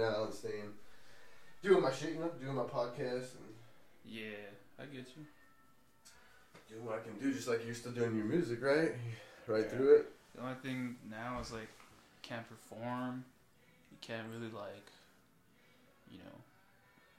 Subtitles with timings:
[0.00, 0.72] out and staying,
[1.62, 3.54] doing my shit, you know, doing my podcast and
[4.04, 4.46] Yeah,
[4.78, 5.24] I get you.
[6.68, 8.92] doing what I can do, just like you're still doing your music, right?
[9.46, 9.68] Right Yeah.
[9.70, 10.06] through it.
[10.34, 13.24] The only thing now is like you can't perform.
[13.90, 14.86] You can't really like,
[16.10, 16.34] you know,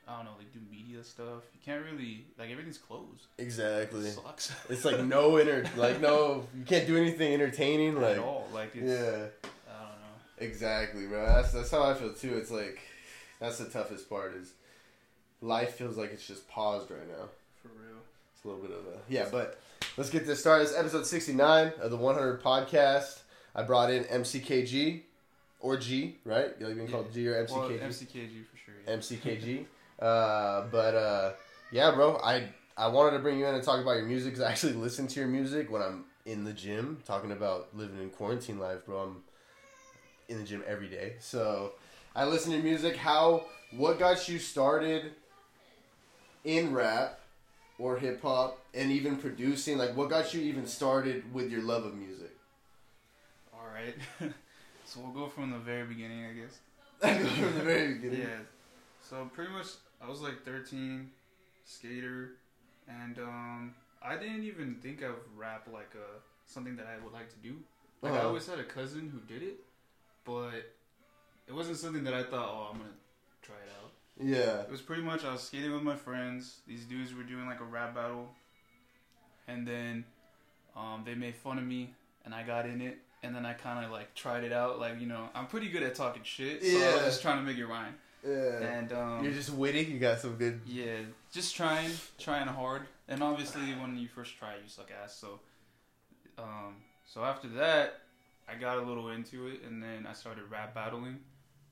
[0.07, 1.43] I don't know, like do media stuff.
[1.53, 3.25] You can't really like everything's closed.
[3.37, 4.07] Exactly.
[4.07, 4.53] It sucks.
[4.69, 8.47] It's like no inter, like no, you can't do anything entertaining, at like all.
[8.53, 9.49] Like it's yeah.
[10.37, 10.53] I don't know.
[10.53, 11.25] Exactly, bro.
[11.25, 12.37] That's that's how I feel too.
[12.37, 12.79] It's like
[13.39, 14.53] that's the toughest part is
[15.41, 17.25] life feels like it's just paused right now.
[17.61, 17.97] For real.
[18.35, 19.59] It's a little bit of a yeah, but
[19.97, 20.63] let's get this started.
[20.63, 23.19] It's episode sixty nine of the one hundred podcast.
[23.55, 25.01] I brought in MCKG
[25.59, 26.51] or G, right?
[26.59, 27.51] You like being called G or MCKG?
[27.51, 28.75] Well, MCKG for sure.
[28.85, 28.95] Yeah.
[28.95, 29.65] MCKG.
[29.99, 31.31] Uh, but uh,
[31.71, 32.17] yeah, bro.
[32.23, 32.43] I
[32.77, 35.07] I wanted to bring you in and talk about your music because I actually listen
[35.07, 38.99] to your music when I'm in the gym talking about living in quarantine life, bro.
[38.99, 39.23] I'm
[40.29, 41.73] in the gym every day, so
[42.15, 42.95] I listen to music.
[42.97, 43.45] How?
[43.71, 45.11] What got you started
[46.43, 47.19] in rap
[47.79, 49.77] or hip hop, and even producing?
[49.77, 52.31] Like, what got you even started with your love of music?
[53.53, 53.95] All right.
[54.85, 56.59] so we'll go from the very beginning, I guess.
[57.01, 58.27] From the very beginning.
[58.27, 58.39] Yeah.
[58.99, 59.67] So pretty much,
[60.01, 61.11] I was like 13,
[61.65, 62.31] skater,
[62.87, 67.29] and um, I didn't even think of rap like uh, something that I would like
[67.29, 67.57] to do.
[68.01, 68.27] Like I Uh-huh.
[68.27, 69.57] always had a cousin who did it,
[70.27, 70.51] but
[71.47, 72.91] it wasn't something that I thought, oh, I'm gonna
[73.41, 73.91] try it out.
[74.23, 74.61] Yeah.
[74.61, 76.57] It was pretty much I was skating with my friends.
[76.67, 78.27] These dudes were doing like a rap battle,
[79.47, 80.03] and then
[80.75, 81.93] um, they made fun of me,
[82.25, 82.97] and I got in it.
[83.23, 85.81] And then I kind of like tried it out, like you know, I'm pretty good
[85.81, 86.93] at talking shit, so I Yeah.
[86.95, 87.95] was just trying to make it rhyme.
[88.27, 88.59] Yeah.
[88.61, 89.85] And um, You're just witty.
[89.85, 90.61] You got some good.
[90.67, 90.97] yeah,
[91.31, 91.89] just trying,
[92.19, 92.83] trying hard.
[93.07, 95.15] And obviously, when you first try, you suck ass.
[95.15, 95.39] So,
[96.37, 98.01] um, so after that,
[98.49, 101.19] I got a little into it, and then I started rap battling,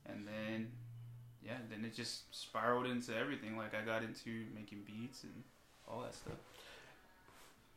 [0.06, 0.70] and then,
[1.44, 3.56] yeah, then it just spiraled into everything.
[3.56, 5.42] Like I got into making beats and
[5.88, 6.34] all that stuff.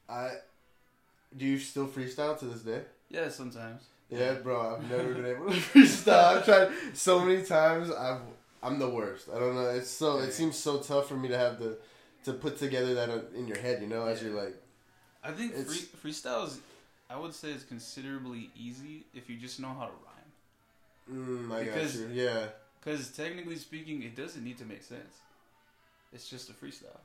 [0.09, 0.31] I
[1.35, 2.81] do you still freestyle to this day?
[3.09, 3.83] Yeah, sometimes.
[4.09, 4.75] Yeah, bro.
[4.75, 6.37] I've never been able to freestyle.
[6.37, 7.91] I've tried so many times.
[7.91, 8.21] I've
[8.61, 9.29] I'm the worst.
[9.33, 9.69] I don't know.
[9.69, 11.77] It's so it seems so tough for me to have to
[12.25, 13.81] to put together that uh, in your head.
[13.81, 14.29] You know, as Yeah.
[14.29, 14.55] you're like,
[15.23, 16.59] I think free, freestyle is,
[17.09, 21.49] I would say, is considerably easy if you just know how to rhyme.
[21.49, 22.23] mm, I Because- got you.
[22.23, 22.49] Yeah,
[22.79, 25.15] Because technically speaking, it doesn't need to make sense.
[26.13, 26.99] It's just a freestyle.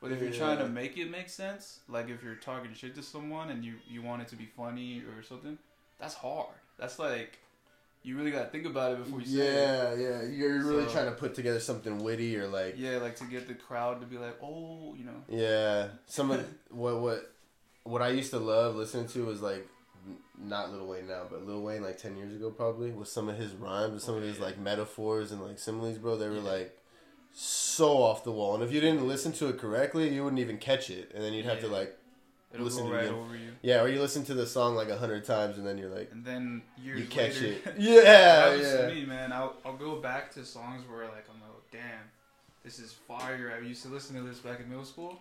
[0.00, 0.38] But if you're Yeah.
[0.38, 3.76] trying to make it make sense, like if you're talking shit to someone and you,
[3.88, 5.58] you want it to be funny or something,
[5.98, 6.54] that's hard.
[6.76, 7.38] That's like,
[8.02, 9.54] you really gotta think about it before you say it.
[9.54, 10.22] yeah, yeah.
[10.28, 13.48] You're really So- trying to put together something witty or like, Yeah, like to get
[13.48, 15.24] the crowd to be like, oh, you know.
[15.28, 15.88] yeah.
[16.06, 17.32] Some of what what
[17.88, 19.66] what I used to love listening to was like.
[20.38, 23.36] Not Lil Wayne now, but Lil Wayne like ten years ago probably with some of
[23.36, 26.16] his rhymes and some of his like metaphors and like similes, bro.
[26.16, 26.42] They were Yeah.
[26.42, 26.78] like
[27.32, 30.58] so off the wall, and if you didn't listen to it correctly, you wouldn't even
[30.58, 31.96] catch it, and then you'd have to like
[32.52, 33.50] It'll Listen go to it right over you.
[33.62, 36.10] yeah, or you listen to the song like a hundred times, and then you're like
[36.12, 37.74] And then years you catch later, it.
[37.78, 38.86] Yeah, that happens yeah.
[39.00, 39.32] me, man.
[39.32, 42.04] I'll, I'll go back to songs where like I'm like, damn,
[42.62, 43.52] this is fire.
[43.60, 45.18] I used to listen to this back in middle school,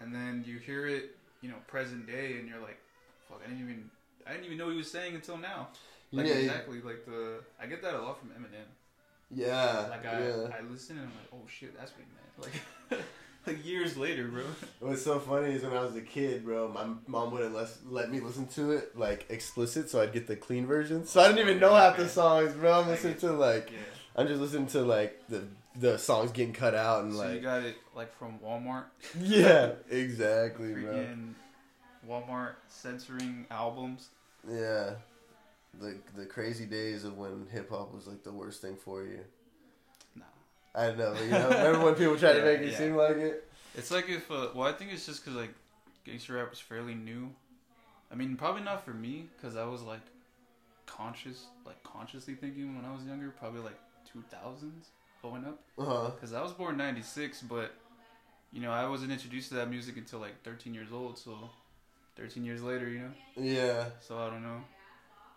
[0.00, 2.78] and then you hear it, you know, present day, and you're like,
[3.28, 3.90] fuck, I didn't even,
[4.26, 5.68] I didn't even know what he was saying until now.
[6.10, 8.64] Like yeah, exactly, like the, I get that a lot from Eminem.
[9.30, 10.48] yeah, Like I, yeah.
[10.58, 12.54] I listen and I'm like, oh shit, that's what he meant.
[12.90, 13.00] Like,
[13.46, 14.44] like years later, bro.
[14.80, 18.10] What's so funny is when I was a kid, bro, my mom wouldn't let, let
[18.10, 21.04] me listen to it like explicit, so I'd get the clean version.
[21.04, 22.80] So I didn't even know half the songs, bro.
[22.80, 23.78] I'm listening to like Yeah.
[24.16, 25.42] I'm just listening to like the
[25.76, 28.84] the songs getting cut out and like So you got it like from Walmart.
[29.18, 31.06] yeah, exactly, bro.
[32.08, 34.08] Walmart censoring albums.
[34.48, 34.94] Yeah,
[35.80, 39.20] the the crazy days of when hip hop was like the worst thing for you.
[40.14, 40.24] Nah.
[40.74, 41.48] I know, but, you know.
[41.50, 42.78] Remember when people tried to make it yeah.
[42.78, 43.48] seem like it?
[43.76, 45.54] It's like if, uh, well, I think it's just because like
[46.04, 47.30] gangster rap was fairly new.
[48.12, 50.02] I mean, probably not for me because I was like
[50.86, 53.78] conscious, like consciously thinking when I was younger, probably like
[54.14, 54.90] 2000s
[55.24, 55.58] going up.
[55.78, 56.10] Uh-huh.
[56.10, 57.72] Because I was born '96, but
[58.52, 61.18] you know I wasn't introduced to that music until like 13 years old.
[61.18, 61.32] So
[62.16, 63.10] 13 years later, you know.
[63.36, 64.60] Yeah, So I don't know.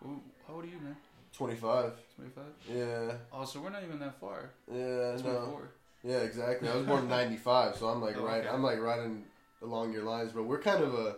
[0.06, 0.96] Ooh, how old are you, man?
[1.32, 1.92] twenty five.
[2.16, 2.44] 25.
[2.74, 4.50] Yeah, Oh, so we're not even that far.
[4.70, 5.22] yeah, no.
[5.22, 5.68] 24.
[6.04, 6.68] Yeah, exactly.
[6.68, 8.40] I was born in '95, so I'm like Oh, right.
[8.40, 8.48] okay.
[8.48, 9.24] I'm like right in
[9.62, 11.16] along your lines, but we're kind of a.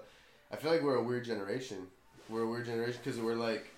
[0.52, 1.86] I feel like we're a weird generation.
[2.28, 3.69] We're a weird generation because we're like,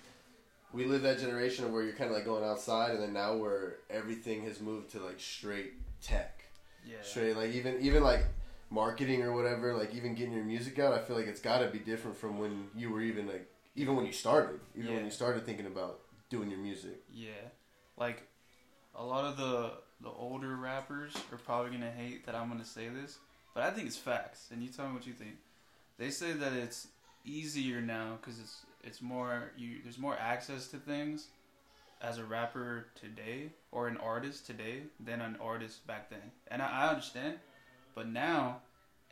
[0.73, 3.35] we live that generation of where you're kind of like going outside, and then now
[3.35, 6.43] where everything has moved to like straight tech,
[6.85, 6.97] Yeah.
[7.01, 8.25] straight like even even like
[8.69, 9.75] marketing or whatever.
[9.75, 12.39] Like even getting your music out, I feel like it's got to be different from
[12.39, 15.99] when you were even like even when you started, even when you started thinking about
[16.29, 17.03] doing your music.
[17.13, 17.31] Yeah,
[17.97, 18.23] like
[18.95, 19.71] a lot of the
[20.01, 23.19] the older rappers are probably gonna hate that I'm gonna say this,
[23.53, 24.49] but I think it's facts.
[24.51, 25.35] And you tell me what you think.
[25.97, 26.87] They say that it's
[27.23, 31.27] easier now because it's it's more you there's more access to things
[32.01, 36.31] as a rapper today or an artist today than an artist back then.
[36.49, 37.35] And I, I understand,
[37.95, 38.57] but now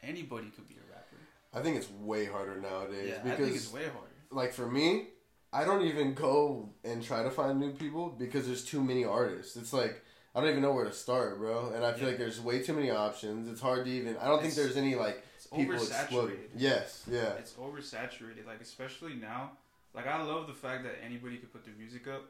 [0.04, 1.16] anybody could be a rapper.
[1.54, 4.16] I think it's way harder nowadays Yeah, because I think it's way harder.
[4.30, 5.08] like for me,
[5.54, 9.56] I don't even go and try to find new people because there's too many artists.
[9.56, 10.04] It's like
[10.34, 11.72] I don't even know where to start, bro.
[11.74, 12.08] And I feel Yeah.
[12.10, 13.50] like there's way too many options.
[13.50, 14.16] It's hard to even.
[14.18, 15.24] I don't think there's any like
[15.56, 16.38] People exploding.
[16.38, 16.50] oversaturated.
[16.56, 19.52] Yes, yeah, It's oversaturated, like especially now.
[19.94, 22.24] Like I love the fact that anybody could put their music up,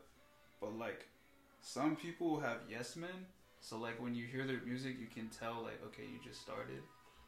[0.60, 1.06] but like
[1.62, 3.26] some people have yes men.
[3.60, 6.82] So like when you hear their music, you can tell like okay, you just started.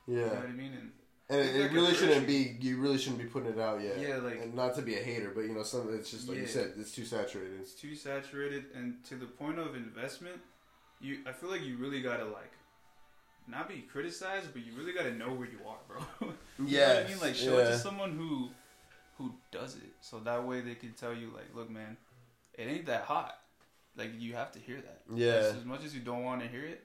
[0.07, 0.39] Yeah, You know yeah.
[0.39, 0.73] what I mean?
[0.79, 0.91] And
[1.29, 2.57] And it, it really shouldn't be.
[2.59, 3.99] You really shouldn't be putting it out yet.
[3.99, 6.39] Yeah, like- and not to be a hater, but you know, some it's just like
[6.39, 7.59] you said, it's too saturated.
[7.61, 10.41] it's too saturated, and to the point of investment,
[10.99, 12.51] you I feel like you really gotta like.
[13.47, 15.99] Not be criticized, but you really gotta know where you are, bro.
[16.65, 17.19] you know what I mean?
[17.19, 18.49] Like show it to someone who,
[19.17, 21.97] who does it, so that way they can tell you like, look, man,
[22.53, 23.37] it ain't that hot.
[23.97, 25.01] Like you have to hear that.
[25.13, 25.33] Yeah.
[25.33, 26.83] As, as much as you don't want to hear it,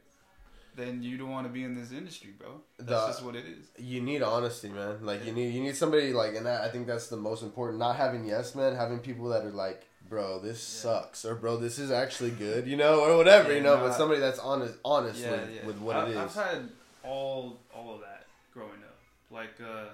[0.74, 2.60] then you don't want to be in this industry, bro.
[2.78, 3.66] That's The- just what it is.
[3.78, 5.04] You need honesty, man.
[5.04, 7.78] Like you need you need somebody like, and that, I think that's the most important.
[7.78, 10.80] Not having yes men, having people that are like, bro, this Yeah.
[10.82, 13.76] sucks, or bro, this is actually good, you know, or whatever, Yeah, you know.
[13.76, 16.16] no, but somebody that's honest, honest Yeah, with, with what I, it is.
[16.16, 16.68] I've had
[17.02, 18.98] all all of that growing up.
[19.30, 19.86] Like uh,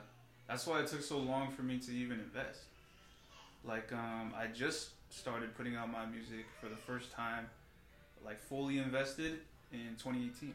[0.49, 2.61] that's why it took so long for me to even invest.
[3.65, 7.49] Like um, I just started putting out my music for the first time,
[8.25, 9.41] like fully invested
[9.73, 10.55] in 2018.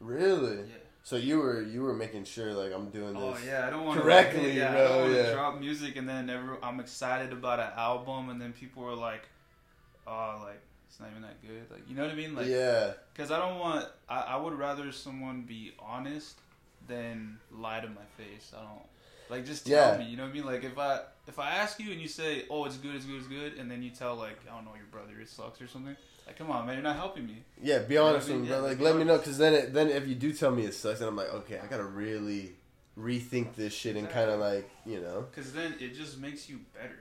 [0.00, 0.56] really?
[0.56, 0.76] Yeah.
[1.06, 3.42] So you were you were making sure like I'm doing oh, this.
[3.44, 5.94] Oh yeah, I don't want correctly, to yeah, bro, I don't want to drop music
[5.94, 9.22] and then every, I'm excited about an album and then people are like,
[10.04, 11.70] oh, like it's not even that good.
[11.70, 12.34] Like you know what I mean?
[12.34, 13.86] Like yeah, Because I don't want.
[14.08, 16.40] I, I would rather someone be honest
[16.88, 18.52] than lie to my face.
[18.52, 18.82] I don't
[19.28, 19.98] like just tell Yeah.
[19.98, 20.04] me.
[20.10, 20.46] You know what I mean?
[20.46, 23.16] Like if I if I ask you and you say, "Oh, it's good, it's good,
[23.18, 25.66] it's good," and then you tell like I don't know your brother it sucks or
[25.66, 25.96] something.
[26.26, 27.44] Like come on, man, you're not helping me.
[27.62, 27.78] yeah.
[27.80, 28.60] Be know what I honest with me, bro.
[28.60, 30.98] Like let me know, because then it, then if you do tell me it sucks,
[31.00, 32.54] then I'm like, okay, I gotta really
[32.98, 35.26] rethink this shit and kind of like you know.
[35.30, 36.98] Because then it just makes you better.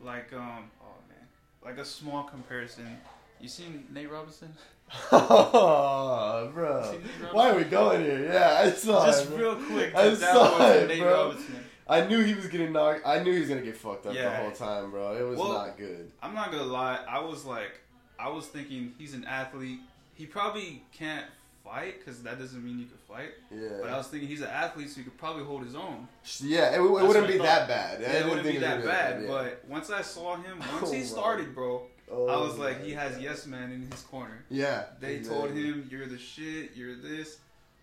[0.00, 1.26] Like um, oh man,
[1.64, 2.98] like a small comparison.
[3.40, 4.54] You seen Nate Robinson?
[5.12, 6.82] Oh, bro.
[6.82, 7.28] Seen Nate Robinson?
[7.32, 8.24] Why are we going here?
[8.32, 9.36] Yeah, I saw Just it.
[9.36, 9.38] bro.
[9.54, 11.26] real quick, I saw it, Nate bro.
[11.28, 11.56] Robinson.
[11.86, 13.02] I knew he was getting knocked.
[13.06, 15.16] I knew he was gonna get fucked up the whole time, bro.
[15.16, 16.10] It was Well, not good.
[16.22, 16.98] I'm not gonna lie.
[17.08, 17.80] I was like,
[18.18, 19.80] I was thinking he's an athlete.
[20.14, 21.26] He probably can't
[21.62, 23.30] fight because that doesn't mean you can fight.
[23.50, 23.78] Yeah.
[23.82, 26.08] But I was thinking he's an athlete, so he could probably hold his own.
[26.40, 26.70] yeah.
[26.74, 27.44] It, it wouldn't be thought.
[27.44, 28.00] that bad.
[28.00, 29.22] Yeah, it wouldn't be that bad.
[29.22, 29.28] yeah.
[29.28, 32.82] But once I saw him, once Oh he started, bro, Oh I was oh, like,
[32.84, 34.44] he has yes man in his corner.
[34.50, 35.40] Yeah, They exactly.
[35.40, 36.72] told him, "You're the shit.
[36.74, 37.38] You're this,"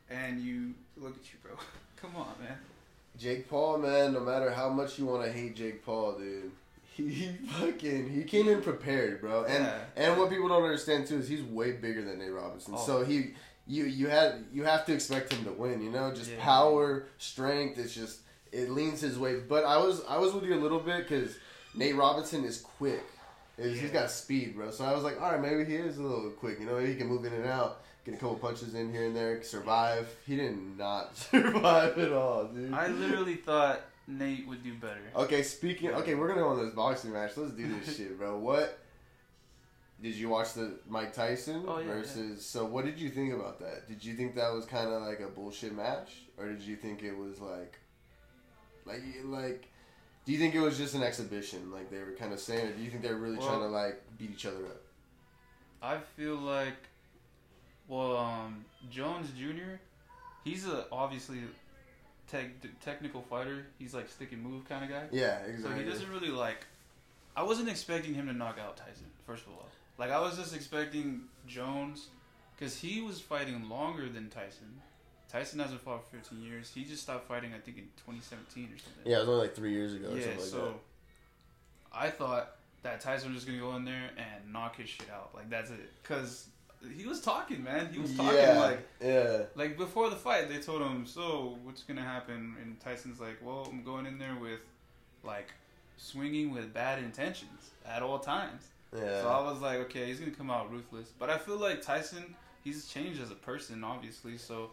[0.09, 1.53] and you look at you, bro.
[2.01, 2.57] Come on, man.
[3.17, 4.13] Jake Paul, man.
[4.13, 6.51] No matter how much you want to hate Jake Paul, dude,
[6.93, 9.43] he, he fucking he came in prepared, bro.
[9.45, 9.79] And Yeah.
[9.95, 12.75] and what people don't understand too is he's way bigger than Nate Robinson.
[12.77, 12.85] Oh.
[12.85, 13.33] So he
[13.67, 15.81] you you had you have to expect him to win.
[15.81, 16.37] You know, just Yeah.
[16.43, 17.77] power, strength.
[17.79, 18.19] It's just
[18.51, 19.39] it leans his way.
[19.39, 21.35] But I was I was with you a little bit because
[21.73, 23.03] Nate Robinson is quick.
[23.57, 24.01] He's- He's Yeah.
[24.01, 24.71] got speed, bro.
[24.71, 26.59] So I was like, all right, maybe he is a little quick.
[26.59, 29.05] You know, maybe he can move in and out, get a couple punches in here
[29.05, 30.07] and there, survive.
[30.25, 32.73] He did not survive at all, dude.
[32.73, 35.01] I literally thought Nate would do better.
[35.15, 35.91] Okay, speaking.
[35.91, 37.37] Okay, we're gonna go on this boxing match.
[37.37, 38.37] Let's do this shit, bro.
[38.37, 38.79] What
[40.01, 42.43] did you watch the Mike Tyson Oh, yeah, versus?
[42.43, 43.87] So, what did you think about that?
[43.87, 47.03] Did you think that was kind of like a bullshit match, or did you think
[47.03, 47.77] it was like,
[48.85, 49.67] like, like?
[50.25, 52.71] Do you think it was just an exhibition, like they were kind of saying, or
[52.73, 54.81] do you think they're really Well- trying to like beat each other up?
[55.81, 56.77] I feel like,
[57.87, 59.77] well, um, Jones Jr.
[60.43, 61.39] He's a obviously
[62.27, 62.49] tech,
[62.81, 63.65] technical fighter.
[63.79, 65.07] He's like stick and move kind of guy.
[65.11, 65.63] Yeah, exactly.
[65.63, 66.65] So he doesn't really like.
[67.35, 69.05] I wasn't expecting him to knock out Tyson.
[69.25, 72.09] First of all, like I was just expecting Jones,
[72.55, 74.81] because he was fighting longer than Tyson.
[75.31, 76.71] Tyson hasn't fought for 15 years.
[76.73, 79.03] He just stopped fighting, I think, in 2017 or something.
[79.05, 80.49] Yeah, it was only like three years ago or Yeah, something like that.
[80.51, 80.73] so
[81.93, 85.31] I thought that Tyson was just gonna go in there and knock his shit out.
[85.33, 85.89] Like that's it.
[86.03, 86.47] Cause
[86.97, 87.89] he was talking, man.
[87.93, 90.49] He was talking yeah, like yeah, like before the fight.
[90.49, 94.35] They told him, "So what's gonna happen?" And Tyson's like, "Well, I'm going in there
[94.35, 94.59] with
[95.23, 95.53] like
[95.97, 98.63] swinging with bad intentions at all times."
[98.95, 99.21] yeah.
[99.21, 102.35] So I was like, "Okay, he's gonna come out ruthless." But I feel like Tyson,
[102.63, 104.37] he's changed as a person, obviously.
[104.37, 104.71] So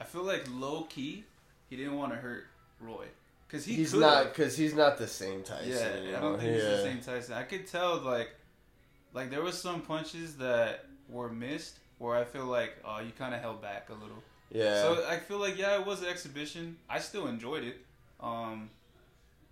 [0.00, 1.24] I feel like low key,
[1.68, 2.46] he didn't want to hurt
[2.80, 3.06] Roy.
[3.48, 4.06] Cause he he's could've.
[4.06, 5.70] not because he's not the same Tyson.
[5.70, 6.38] Yeah, you I don't know?
[6.38, 7.34] think he's the same Tyson.
[7.34, 8.30] I could tell like,
[9.14, 11.78] like there was some punches that were missed.
[11.98, 14.22] Where I feel like uh, you kind of held back a little.
[14.52, 14.82] Yeah.
[14.82, 16.76] So I feel like yeah, it was an exhibition.
[16.88, 17.78] I still enjoyed it,
[18.20, 18.70] um,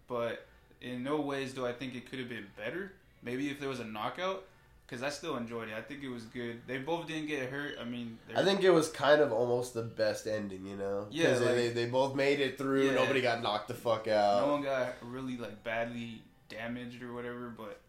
[0.07, 0.47] but
[0.81, 2.93] in no ways do I think it could have been better.
[3.23, 4.45] Maybe if there was a knockout,
[4.87, 5.75] because I still enjoyed it.
[5.77, 6.61] I think it was good.
[6.67, 7.77] They both didn't get hurt.
[7.81, 11.09] I mean, I think it was kind of almost the best ending, you know?
[11.11, 12.87] Yeah, like- they, they both made it through.
[12.87, 12.95] Yeah.
[12.95, 14.47] Nobody got knocked the fuck out.
[14.47, 17.53] no one got really like badly damaged or whatever.
[17.57, 17.81] But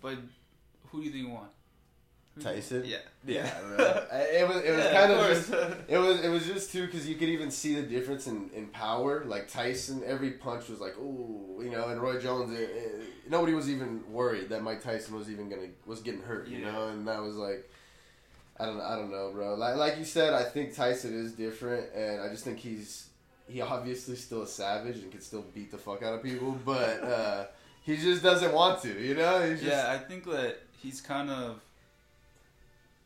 [0.00, 0.18] but
[0.90, 1.48] who do you think won?
[2.34, 2.82] Who do you- Tyson?
[2.84, 2.96] Yeah.
[3.26, 5.48] Yeah, it was it was Yeah, kind of, course.
[5.48, 5.52] just
[5.88, 8.66] it was it was just too because you could even see the difference in, in
[8.68, 9.24] power.
[9.24, 13.54] Like Tyson, every punch was like ooh, you know, and Roy Jones, eh, eh, nobody
[13.54, 16.72] was even worried that Mike Tyson was even gonna was getting hurt, you Yeah.
[16.72, 17.68] know, and that was like.
[18.56, 19.56] I don't, I don't know, bro.
[19.56, 23.08] Like, like you said, I think Tyson is different, and I just think he's
[23.48, 27.02] he obviously still a savage and can still beat the fuck out of people, but
[27.02, 27.46] uh,
[27.82, 29.40] he just doesn't want to, you know.
[29.42, 31.60] He's just, yeah, I think that he's kind of.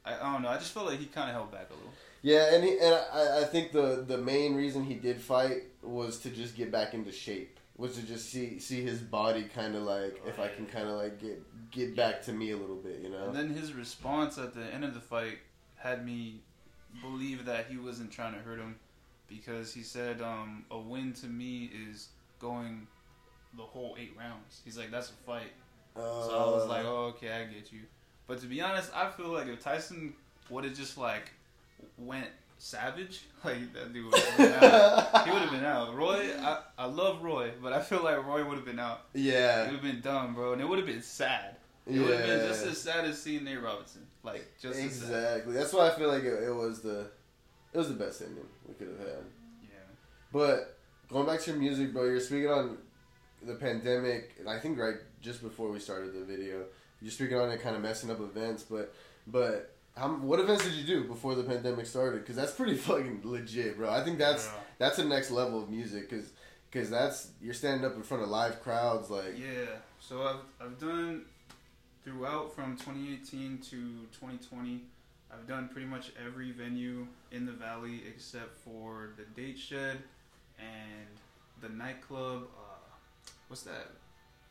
[0.08, 0.48] I, I don't know.
[0.48, 1.92] I just felt like he kind of held back a little.
[2.22, 6.18] Yeah, and he, and I, I think the the main reason he did fight was
[6.20, 9.82] to just get back into shape, was to just see see his body kind of
[9.82, 13.00] like if I can kind of like get get back to me a little bit,
[13.02, 13.26] you know.
[13.28, 15.38] And then his response at the end of the fight
[15.76, 16.40] had me
[17.02, 18.76] believe that he wasn't trying to hurt him
[19.28, 22.08] because he said um, a win to me is
[22.40, 22.86] going
[23.56, 24.60] the whole eight rounds.
[24.64, 25.52] He's like, that's a fight.
[25.94, 27.80] So I was Uh, like, oh, okay, I get you.
[28.28, 30.14] But to be honest, I feel like if Tyson
[30.50, 31.32] would have just like
[31.96, 35.24] went savage, like that dude would have been out.
[35.24, 35.96] he would have been out.
[35.96, 39.06] Roy, I, I love Roy, but I feel like Roy would have been out.
[39.14, 41.56] Yeah, it would have been dumb, bro, and it would have been sad.
[41.86, 44.06] It yeah, would have been just as sad as seeing Nate Robinson.
[44.22, 45.54] Like just exactly.
[45.54, 47.06] That's why I feel like it, it was the
[47.72, 49.24] it was the best ending we could have had.
[49.62, 49.68] Yeah.
[50.32, 50.76] But
[51.08, 52.76] going back to your music, bro, you're speaking on
[53.42, 56.64] the pandemic, and I think right just before we started the video,
[57.00, 58.62] you're speaking on it, kind of messing up events.
[58.62, 58.94] But
[59.26, 62.20] but how, what events did you do before the pandemic started?
[62.20, 63.90] Because that's pretty fucking legit, bro.
[63.90, 64.52] I think that's Yeah.
[64.78, 66.30] that's the next level of music, because
[66.70, 69.66] because that's you're standing up in front of live crowds, like Yeah.
[70.00, 71.24] So I've I've done
[72.04, 74.82] throughout from 2018 to 2020.
[75.30, 79.98] I've done pretty much every venue in the valley except for the Date Shed
[80.58, 81.06] and
[81.60, 82.44] the nightclub.
[82.56, 82.76] Uh,
[83.48, 83.90] what's that?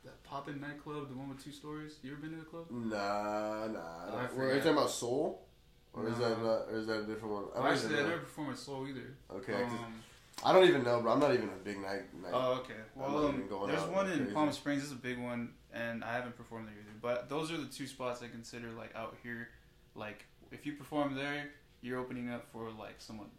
[0.08, 1.98] That poppin' nightclub, the one with two stories.
[2.02, 2.68] You ever been to the club?
[2.72, 4.06] nah, nah.
[4.08, 5.46] I don't- Were you talking about Soul?
[5.92, 6.44] Or is that No.
[6.46, 7.44] not, or is that a different one?
[7.44, 9.18] I Oh, don't actually, I never performed at Soul either.
[9.32, 9.64] Okay.
[9.64, 10.02] Um,
[10.46, 11.12] I don't even know, bro.
[11.12, 12.14] I'm not even a big night.
[12.22, 12.32] night.
[12.34, 12.76] Oh, okay.
[12.96, 14.34] Well, um, even going there's one in crazy.
[14.34, 14.84] Palm Springs.
[14.84, 16.98] It's a big one, and I haven't performed there either.
[17.02, 19.50] But those are the two spots I consider like out here.
[19.96, 21.50] Like if you perform there,
[21.82, 23.30] you're opening up for like someone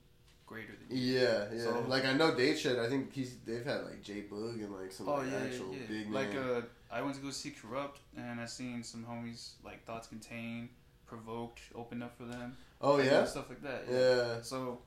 [0.48, 1.12] greater than you.
[1.20, 1.62] Yeah, yeah.
[1.64, 2.78] So- like I know Date Shed.
[2.78, 5.44] I think he's they've had like J Boog and like some Oh like, yeah, yeah,
[5.46, 5.86] actual yeah.
[5.88, 9.84] big Like uh, I went to go see Corrupt, and I seen some homies like
[9.84, 10.70] Thoughts Contain,
[11.06, 12.56] Provoked, opened up for them.
[12.80, 13.84] oh yeah, stuff like that.
[13.90, 14.40] yeah.
[14.42, 14.80] So,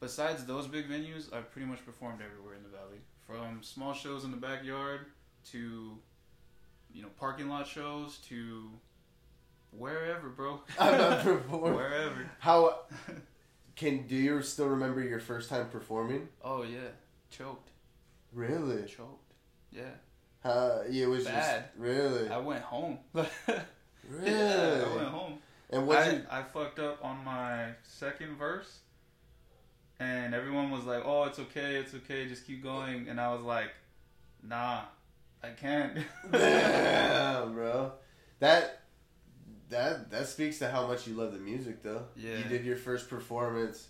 [0.00, 3.00] besides those big venues, I've pretty much performed everywhere in the valley.
[3.26, 5.00] From small shows in the backyard
[5.50, 5.98] to,
[6.94, 8.70] you know, parking lot shows to
[9.70, 10.60] wherever, bro.
[10.80, 11.76] Not performed.
[11.76, 12.30] wherever.
[12.38, 12.80] How
[13.78, 16.28] can do you still remember your first time performing?
[16.44, 16.90] Oh yeah,
[17.30, 17.70] choked,
[18.32, 18.82] Really?
[18.86, 19.32] choked.
[19.72, 19.84] Yeah,
[20.44, 21.34] Uh, yeah, it was Bad.
[21.64, 22.98] just really, I went home.
[23.14, 23.28] really.
[24.24, 25.38] Yeah, I went home.
[25.70, 26.22] And what I, you?
[26.30, 28.78] I fucked up on my second verse,
[30.00, 33.42] and everyone was like, "Oh, it's okay, it's okay, just keep going." And I was
[33.42, 33.70] like,
[34.42, 34.82] "Nah,
[35.42, 35.98] I can't."
[36.32, 37.92] Damn, bro.
[38.40, 38.80] That
[39.70, 42.04] that that speaks to how much you love the music, though.
[42.16, 42.38] Yeah.
[42.38, 43.88] You did your first performance,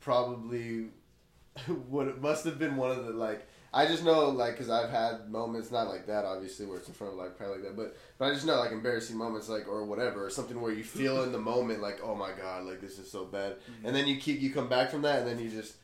[0.00, 0.86] probably
[1.88, 3.46] what it must have been one of the like.
[3.74, 6.94] I just know like because I've had moments not like that obviously where it's in
[6.94, 9.66] front of like probably like that, but but I just know like embarrassing moments like
[9.66, 12.82] or whatever or something where you feel in the moment like oh my god like
[12.82, 13.86] this is so bad, mm-hmm.
[13.86, 15.76] and then you keep you come back from that and then you just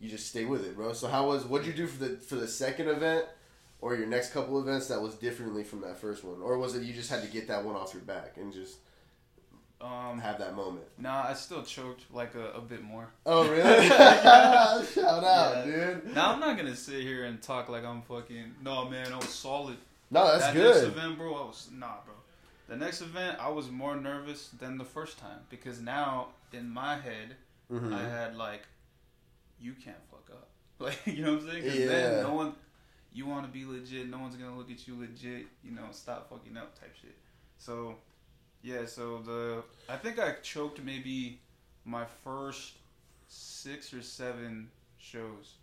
[0.00, 0.92] you just stay with it, bro.
[0.92, 3.24] So how was what'd you do for the for the second event?
[3.82, 6.82] Or your next couple events that was differently from that first one, or was it
[6.82, 8.76] you just had to get that one off your back and just
[9.80, 10.84] um, have that moment?
[10.98, 13.08] Nah, I still choked like a, a bit more.
[13.24, 13.88] Oh really?
[13.88, 15.94] Shout out, Yeah.
[16.04, 16.14] dude.
[16.14, 18.54] Now I'm not gonna sit here and talk like I'm fucking.
[18.62, 19.78] No man, I was solid.
[20.10, 20.74] No, that's that good.
[20.74, 22.14] next event, bro, I was nah, bro.
[22.68, 26.96] The next event, I was more nervous than the first time because now in my
[26.96, 27.36] head,
[27.72, 27.94] Mhm.
[27.94, 28.62] I had like,
[29.60, 30.48] you can't fuck up.
[30.80, 31.62] Like you know what I'm saying?
[31.64, 31.86] 'Cause Yeah.
[31.86, 32.54] then no one,
[33.12, 34.08] you want to be legit.
[34.08, 35.46] No one's gonna look at you legit.
[35.62, 37.16] You know, stop fucking up type shit.
[37.58, 37.96] So,
[38.62, 38.86] yeah.
[38.86, 41.40] So the I think I choked maybe
[41.84, 42.74] my first
[43.28, 45.54] six or seven shows.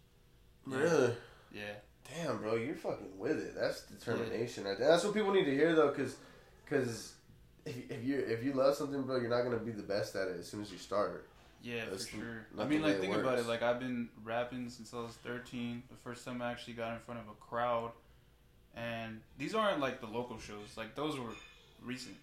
[0.65, 1.13] Really?
[1.53, 1.73] Yeah.
[2.15, 3.55] Damn, bro, you're fucking with it.
[3.55, 4.63] That's determination.
[4.63, 4.75] there.
[4.75, 6.15] That's what people need to hear though, because,
[6.63, 7.13] because
[7.65, 10.27] if, if you if you love something, bro, you're not gonna be the best at
[10.27, 11.27] it as soon as you start.
[11.67, 12.47] Yeah, That's for sure.
[12.57, 13.45] I mean, like think about it.
[13.45, 15.83] Like I've been rapping since I was 13.
[15.89, 17.91] The first time I actually got in front of a crowd,
[18.73, 20.77] and these aren't like the local shows.
[20.77, 21.33] Like those were
[21.83, 22.15] recent.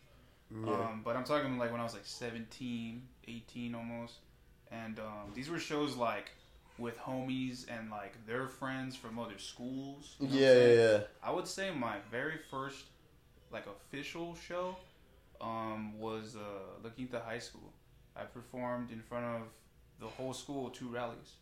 [0.50, 0.72] Yeah.
[0.72, 4.14] Um, but I'm talking like when I was like 17, 18 almost.
[4.70, 6.30] And um, these were shows like
[6.78, 10.16] with homies and like their friends from other schools.
[10.20, 11.00] you know yeah, yeah, yeah.
[11.22, 12.86] I would say my very first
[13.52, 14.76] like official show
[15.40, 17.72] um, was uh, La Quinta High School.
[18.16, 19.42] I performed in front of
[20.00, 21.34] the whole school two rallies.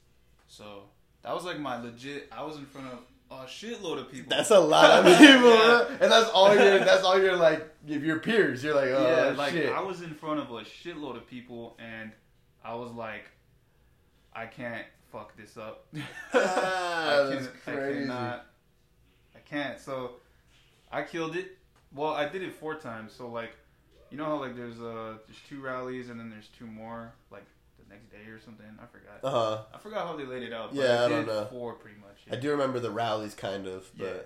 [0.48, 0.84] So
[1.22, 2.28] that was like my legit.
[2.32, 2.98] I was in front of
[3.30, 4.28] a shitload of people.
[4.28, 5.86] That's a lot of people, Yeah.
[6.00, 6.78] and that's all you're.
[6.80, 7.66] That's all you're like.
[7.86, 9.72] Your peers, you're like, oh yeah, like shit.
[9.72, 12.12] I was in front of a shitload of people, and
[12.64, 13.24] I was like,
[14.34, 15.86] I can't fuck this up.
[16.34, 18.00] Ah, I, that's can, I crazy.
[18.00, 18.46] cannot.
[19.34, 19.80] I can't.
[19.80, 20.12] So
[20.90, 21.56] I killed it.
[21.94, 23.12] Well, I did it four times.
[23.12, 23.52] So like,
[24.12, 27.46] you know how like there's uh there's two rallies and then there's two more like
[27.78, 28.66] the next day or something.
[28.80, 29.24] I forgot.
[29.24, 29.62] Uh huh.
[29.74, 30.74] I forgot how they laid it out.
[30.74, 31.46] But Yeah, I, don't know.
[31.50, 32.18] Four pretty much.
[32.30, 34.22] I do remember the rallies, kind of, but Yeah.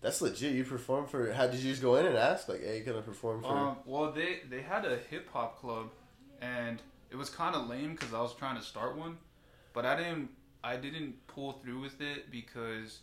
[0.00, 0.54] that's legit.
[0.54, 1.30] You perform for?
[1.32, 3.76] How did you just go in and ask, like, "Hey, can I perform for?" Um,
[3.84, 5.90] well, they they had a hip hop club,
[6.40, 6.80] and
[7.10, 9.18] it was kind of lame because I was trying to start one,
[9.74, 10.30] but I didn't
[10.64, 13.00] I didn't pull through with it because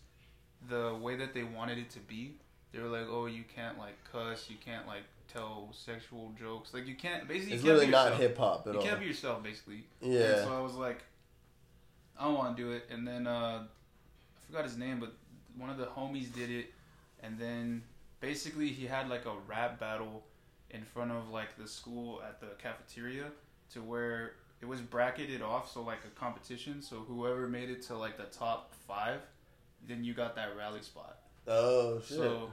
[0.67, 2.36] the way that they wanted it to be,
[2.72, 5.03] they were like, oh, you can't like cuss, you can't like
[5.36, 8.20] tell sexual jokes, like you can't basically it's you can't literally be not yourself.
[8.22, 8.86] hip hop at You all.
[8.86, 9.84] can't be yourself, basically.
[10.01, 10.20] yeah.
[10.22, 11.04] And so I was like,
[12.20, 12.86] I don't want to do it.
[12.89, 15.13] And then uh, I forgot his name, but
[15.58, 16.74] one of the homies did it.
[17.22, 17.84] And then
[18.20, 20.24] basically he had like a rap battle
[20.72, 23.25] in front of like the school at the cafeteria
[23.74, 26.82] to where it was bracketed off, so like a competition.
[26.82, 29.20] So whoever made it to like the top five,
[29.88, 31.18] then you got that rally spot.
[31.48, 32.18] oh shit!
[32.18, 32.50] So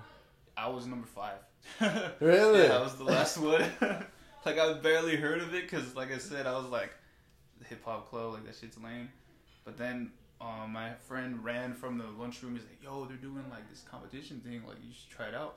[0.56, 1.38] I was number five.
[2.20, 2.64] really?
[2.64, 3.64] Yeah, I was the last one.
[4.44, 6.90] like I barely heard of it because, like I said, I was like
[7.68, 9.08] hip hop club, like that shit's lame.
[9.64, 12.54] But then um, my friend ran from the lunchroom.
[12.54, 14.62] He's like, "Yo, they're doing like this competition thing.
[14.66, 15.56] Like you should try it out."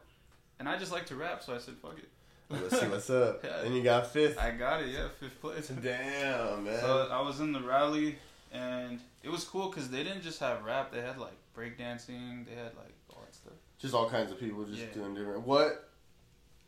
[0.60, 2.10] And I just like to rap, so I said, "Fuck it."
[2.48, 3.42] Let's see what's up.
[3.44, 3.62] Yeah.
[3.66, 4.38] And you got fifth.
[4.38, 4.90] I got it.
[4.90, 5.68] Yeah, fifth place.
[5.68, 6.80] Damn, man.
[6.80, 8.18] So I was in the rally,
[8.54, 10.92] and it was cool because they didn't just have rap.
[10.92, 12.46] They had like breakdancing.
[12.46, 13.54] They had like all that stuff.
[13.80, 14.94] just all kinds of people just Yeah.
[14.94, 15.42] doing different.
[15.42, 15.90] What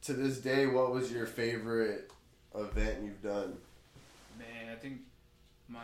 [0.07, 0.65] to this day?
[0.65, 2.11] What was your favorite
[2.55, 3.57] event you've done?
[4.37, 5.01] Man, I think
[5.69, 5.83] my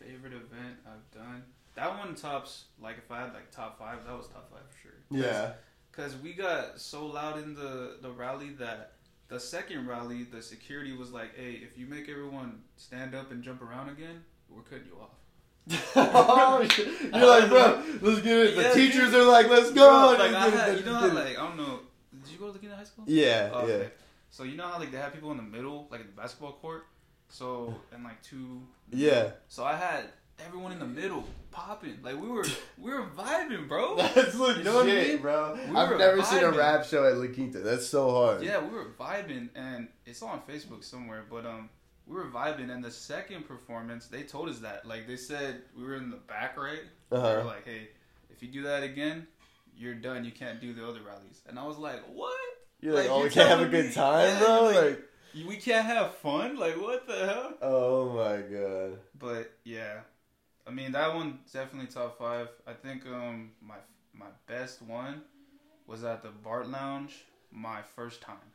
[0.00, 1.42] favorite event I've done.
[1.74, 4.78] That one tops like if I had like top five, that was top five for
[4.82, 4.92] sure.
[5.10, 5.52] Yeah.
[5.92, 8.92] Cause we got so loud in the the rally that
[9.28, 13.42] the second rally, the security was like, "Hey, if you make everyone stand up and
[13.42, 15.10] jump around again, we're cutting you off."
[15.96, 18.56] You're like, bro, let's get it.
[18.56, 19.22] The Yeah, teachers dude.
[19.22, 20.16] are like, let's Bro, go.
[20.18, 21.80] like I had, you know how like I don't know.
[22.26, 23.04] Did you go to the High School?
[23.06, 23.74] Yeah, Oh, yeah.
[23.74, 23.90] okay.
[24.30, 26.52] So you know how like they have people in the middle, like in the basketball
[26.52, 26.86] court.
[27.28, 29.30] So and like two Yeah.
[29.48, 30.04] So I had
[30.44, 31.98] everyone in the middle popping.
[32.02, 32.44] Like we were
[32.78, 33.96] we were vibing, bro.
[34.14, 35.18] That's legit, You know what I mean?
[35.18, 35.58] bro.
[35.70, 37.60] We I've never seen a rap show at La Quinta.
[37.60, 38.42] That's so hard.
[38.42, 41.70] Yeah, we were vibing and it's on Facebook somewhere, but um
[42.06, 44.86] we were vibing and the second performance they told us that.
[44.86, 46.82] Like they said we were in the back right.
[47.10, 47.36] Uh-huh.
[47.38, 47.88] were like, Hey,
[48.30, 49.26] if you do that again,
[49.76, 50.24] you're done.
[50.24, 51.42] You can't do the other rallies.
[51.48, 52.34] And I was like, What?
[52.80, 54.62] You're like, Like, oh, you're we can't have a good me- time, yeah, bro.
[54.64, 56.56] like- Like, We can't have fun?
[56.56, 57.54] Like what the hell?
[57.62, 58.98] oh my god.
[59.18, 60.00] But yeah,
[60.66, 62.48] I mean that one definitely top five.
[62.66, 63.76] I think um my
[64.14, 65.22] my best one
[65.86, 67.14] was at the Bart Lounge.
[67.50, 68.48] My first time,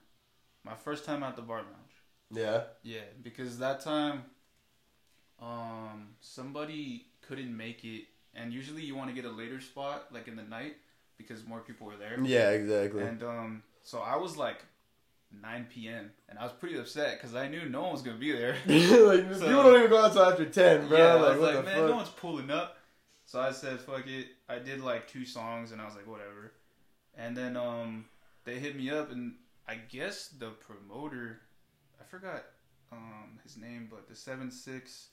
[0.64, 1.96] my first time at the Bart Lounge.
[2.34, 2.64] Yeah.
[2.84, 4.24] Yeah, because that time,
[5.40, 10.28] um, somebody couldn't make it, and usually you want to get a later spot, like
[10.28, 10.76] in the night,
[11.22, 12.18] because more people were there.
[12.22, 13.04] Yeah, exactly.
[13.04, 14.58] And um, so I was like.
[15.42, 16.12] 9 p.m.
[16.28, 18.52] and I was pretty upset because I knew no one was gonna be there.
[18.68, 18.68] like,
[19.34, 20.98] So- people don't even go outside after 10, bro.
[20.98, 21.90] Yeah, like, I was like, man, fuck?
[21.90, 22.78] no one's pulling up.
[23.24, 24.28] So I said, fuck it.
[24.50, 26.52] I did like two songs, and I was like, whatever.
[27.16, 28.04] And then um,
[28.44, 29.36] they hit me up, and
[29.70, 31.40] I guess the promoter,
[32.02, 32.44] I forgot
[32.92, 35.12] um his name, but the seven six,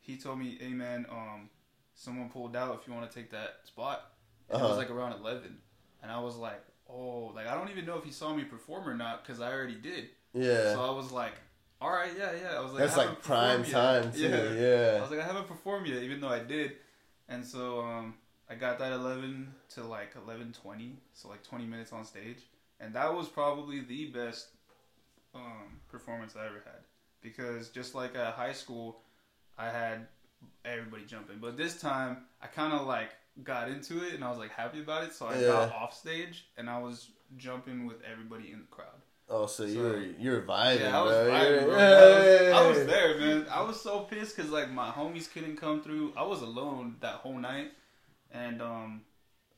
[0.00, 1.50] he told me, hey man, um,
[1.94, 2.78] someone pulled out.
[2.80, 4.11] If you want to take that spot,
[4.52, 4.68] and it Uh-huh.
[4.68, 5.58] was like around eleven,
[6.02, 8.88] and I was like, oh, like I don't even know if he saw me perform
[8.88, 10.10] or not because I already did.
[10.34, 10.72] yeah.
[10.74, 11.34] So I was like,
[11.80, 12.56] all right, yeah, yeah.
[12.58, 14.26] I was like, That's I like prime time, too.
[14.26, 14.94] I Yeah.
[14.98, 16.72] I was like, I haven't performed yet, even though I did.
[17.28, 18.14] And so um,
[18.48, 22.38] I got that 11 to like 11:20, so like 20 minutes on stage,
[22.80, 24.48] and that was probably the best
[25.34, 26.82] um, performance I ever had
[27.22, 29.00] because just like at high school,
[29.56, 30.06] I had
[30.64, 33.10] everybody jumping, but this time I kind of like
[33.42, 35.46] got into it and I was like happy about it, so I Yeah.
[35.48, 39.00] got off stage and I was jumping with everybody in the crowd.
[39.28, 41.30] Oh, so, you So- were you were vibing, Yeah, I was bro.
[41.32, 41.74] vibing, bro.
[41.78, 43.46] I was, I was there, man.
[43.50, 46.12] I was so pissed because like my homies couldn't come through.
[46.16, 47.72] I was alone that whole night,
[48.30, 49.02] and um,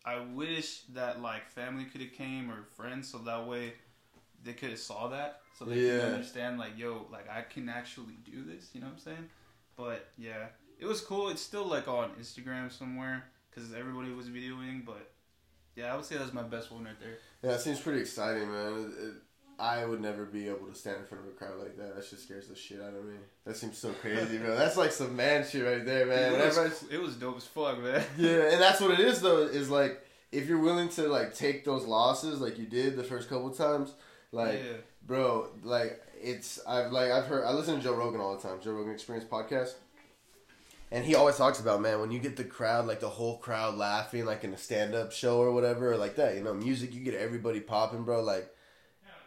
[0.04, 3.74] I wish that like family could have came or friends, so that way
[4.44, 6.00] they could have saw that, so they Yeah.
[6.00, 8.70] could understand like, yo, like I can actually do this.
[8.74, 9.30] You know what I'm saying?
[9.76, 11.30] But yeah, it was cool.
[11.30, 15.10] It's still like on Instagram somewhere because everybody was videoing, but.
[15.76, 17.18] Yeah, I would say that's my best one right there.
[17.42, 18.92] Yeah, it seems pretty exciting, man.
[18.96, 19.14] It, it,
[19.58, 21.94] I would never be able to stand in front of a crowd like that.
[21.94, 23.16] That shit scares the shit out of me.
[23.44, 24.56] That seems so crazy, bro.
[24.56, 26.30] That's like some man shit right there, man.
[26.30, 28.04] it, Whenever was, it was dope as fuck, man.
[28.18, 29.42] Yeah, and that's what it is though.
[29.42, 33.28] Is like if you're willing to like take those losses, like you did the first
[33.28, 33.92] couple times,
[34.32, 34.76] like yeah.
[35.06, 38.60] bro, like it's I've like I've heard I listen to Joe Rogan all the time,
[38.60, 39.74] Joe Rogan Experience podcast,
[40.94, 43.74] and he always talks about man when you get the crowd like the whole crowd
[43.76, 46.94] laughing like in a stand up show or whatever or like that, you know, music
[46.94, 48.22] you get everybody popping, bro.
[48.22, 48.48] Like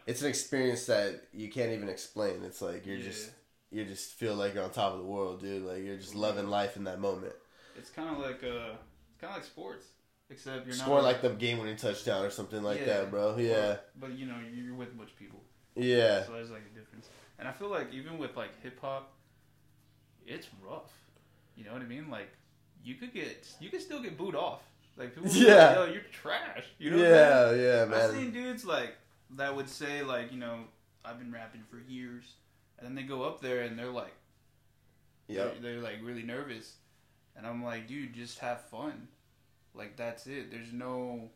[0.06, 2.42] it's an experience that you can't even explain.
[2.42, 3.04] It's like you're Yeah.
[3.10, 3.30] just
[3.70, 5.62] you just feel like you're on top of the world, dude.
[5.62, 7.34] Like you're just loving life in that moment.
[7.76, 8.72] It's kind of like uh,
[9.10, 9.86] it's kind of like sports,
[10.30, 12.86] except you're Scoring not like the game winning touchdown or something like Yeah.
[12.86, 13.36] that, bro.
[13.36, 13.76] Yeah.
[14.00, 15.42] But you know, you're with a bunch of people,
[15.74, 16.24] Yeah.
[16.24, 17.08] so there's like a difference.
[17.38, 19.12] And I feel like even with like hip hop,
[20.26, 20.90] it's rough.
[21.58, 22.08] You know what I mean?
[22.08, 22.28] Like
[22.84, 24.62] you could get, you could still get booed off.
[24.96, 25.66] Like people, yeah, Yeah.
[25.80, 26.64] like, yo, you're trash.
[26.78, 26.96] You know?
[26.98, 27.60] what I'm saying?
[27.60, 28.94] yeah, yeah, I've seen dudes like
[29.36, 30.60] that would say like, you know,
[31.04, 32.24] I've been rapping for years,
[32.78, 34.14] and then they go up there and they're like,
[35.28, 35.60] Yep.
[35.60, 36.74] they're, they're like really nervous,
[37.36, 39.08] and I'm like, dude, just have fun.
[39.74, 40.50] Like that's it.
[40.50, 41.30] There's no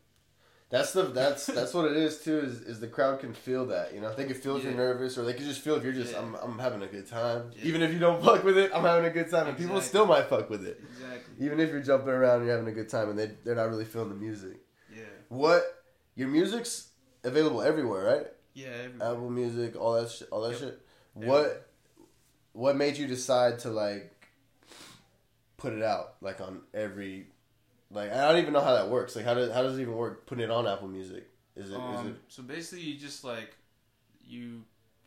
[0.73, 2.39] That's the that's that's what it is too.
[2.41, 5.17] Is, is the crowd can feel that you know they can feel if you're nervous
[5.19, 6.21] or they can just feel if you're just Yeah.
[6.21, 7.51] I'm I'm having a good time.
[7.55, 7.67] Yeah.
[7.67, 10.07] Even if you don't fuck with it, I'm having a good time, and people still
[10.07, 10.81] might fuck with it.
[10.91, 11.45] exactly.
[11.47, 13.69] Even if you're jumping around and you're having a good time, and they they're not
[13.69, 14.57] really feeling the music.
[14.91, 15.03] Yeah.
[15.29, 15.63] What
[16.15, 16.89] your music's
[17.23, 18.27] available everywhere, right?
[18.55, 18.69] Yeah.
[18.85, 19.11] Everybody.
[19.11, 20.61] Apple Music, all that shit, all that Yep.
[20.61, 20.81] shit.
[21.15, 21.69] What
[22.53, 24.09] what made you decide to like
[25.59, 27.27] put it out like on every
[27.93, 29.17] like I don't even know how that works.
[29.17, 31.29] Like how does how does it even work putting it on Apple Music?
[31.57, 33.55] Is it is Um, it so basically, you just like
[34.25, 34.63] you,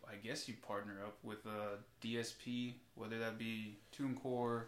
[0.07, 4.63] I guess you partner up with a DSP, whether that be TuneCore,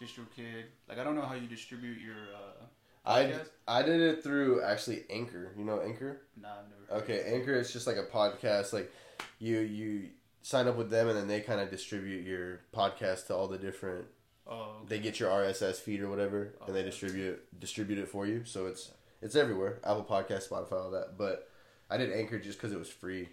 [0.00, 0.64] DistroKid.
[0.88, 2.14] Like I don't know how you distribute your.
[2.14, 2.64] Uh,
[3.06, 3.34] I.
[3.66, 5.52] I did it through actually Anchor.
[5.56, 6.22] You know Anchor?
[6.40, 7.02] Nah, I've never.
[7.02, 8.72] Okay, Anchor is just like a podcast.
[8.72, 8.92] Like
[9.38, 10.10] you you
[10.42, 13.58] sign up with them and then they kind of distribute your podcast to all the
[13.58, 14.06] different.
[14.46, 14.76] Oh.
[14.86, 18.44] They get your RSS feed or whatever, and they Oh, distribute distribute it for you.
[18.44, 18.90] So it's
[19.22, 19.78] it's everywhere.
[19.84, 21.16] Apple Podcast, Spotify, all that.
[21.16, 21.48] But
[21.90, 23.28] I did Anchor just because it was free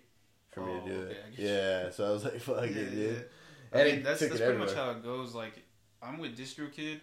[0.51, 1.17] for me Oh, to do okay, it.
[1.27, 1.41] I.
[1.41, 2.89] Yeah, so I was like, fuck Yeah, it, yeah.
[2.89, 3.25] dude.
[3.73, 5.35] I And mean, it that's that's it pretty much how it goes.
[5.35, 5.53] Like
[6.01, 6.99] I'm with DistroKid.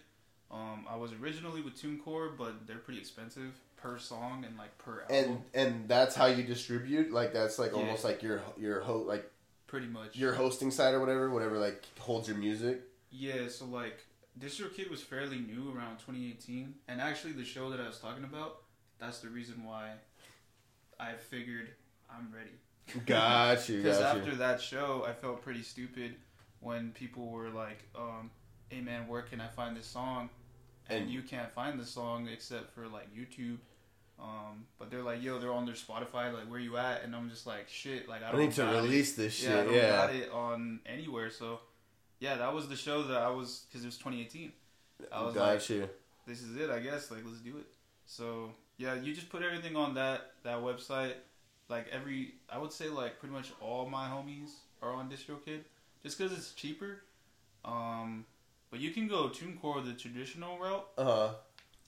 [0.51, 5.01] Um, I was originally with TuneCore, but they're pretty expensive per song and like per
[5.03, 5.15] album.
[5.15, 7.11] And and that's how you distribute.
[7.11, 7.77] Like that's like Yeah.
[7.77, 9.29] almost like your your ho- like
[9.67, 10.15] pretty much.
[10.15, 12.81] your hosting site or whatever, whatever like holds your music.
[13.11, 14.05] Yeah, so like
[14.39, 18.61] DistroKid was fairly new around 2018, and actually the show that I was talking about,
[18.99, 19.93] that's the reason why
[20.99, 21.69] I figured
[22.09, 23.03] I'm ready.
[23.05, 24.37] Got you, Because after you.
[24.37, 26.15] that show, I felt pretty stupid
[26.59, 28.31] when people were like, um,
[28.69, 30.29] "Hey man, where can I find this song?"
[30.89, 33.57] And, And- you can't find the song except for like YouTube.
[34.19, 36.33] Um, but they're like, "Yo, they're on their Spotify.
[36.33, 38.61] Like, where you at?" And I'm just like, "Shit, like I I don't need to
[38.63, 39.65] got it." release this Yeah, I shit.
[39.65, 41.29] don't Yeah, got it on anywhere.
[41.29, 41.61] So,
[42.19, 44.51] yeah, that was the show that I was because it was 2018.
[45.11, 45.61] I was like,
[46.27, 47.09] this is it, I guess.
[47.11, 47.65] Like, let's do it.
[48.05, 51.13] So, yeah, you just put everything on that that website.
[51.69, 54.51] Like every, I would say like pretty much all my homies
[54.81, 55.59] are on DistroKid,
[56.03, 57.03] just because it's cheaper.
[57.63, 58.25] Um,
[58.71, 60.87] but you can go TuneCore the traditional route.
[60.97, 61.29] Uh huh.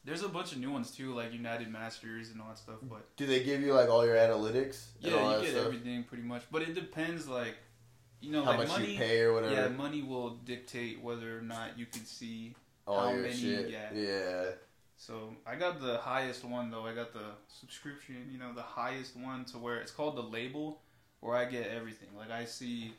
[0.04, 2.78] There's a bunch of new ones too, like United Masters and all that stuff.
[2.84, 4.86] But Do they give you like all your analytics?
[5.00, 5.66] yeah, you get stuff?
[5.66, 6.44] everything pretty much.
[6.52, 7.56] But it depends, like
[8.22, 8.92] you know, How like much money.
[8.94, 9.54] you pay or whatever.
[9.54, 12.54] Yeah, money will dictate whether or not you can see.
[12.88, 13.70] all how many- shit.
[13.70, 13.90] yeah.
[13.94, 14.46] yeah.
[14.98, 16.86] So I got the highest one though.
[16.86, 20.80] I got the subscription, you know, the highest one to where it's called the label,
[21.22, 22.10] where I get everything.
[22.16, 22.94] Like I see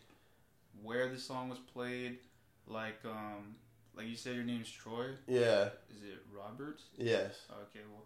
[0.83, 2.19] where the song was played.
[2.67, 3.55] Like um,
[3.97, 5.11] like you said, your name's Troy.
[5.29, 5.67] Yeah.
[5.91, 6.83] Is it Roberts?
[6.97, 7.37] Yes.
[7.51, 8.05] Okay, well,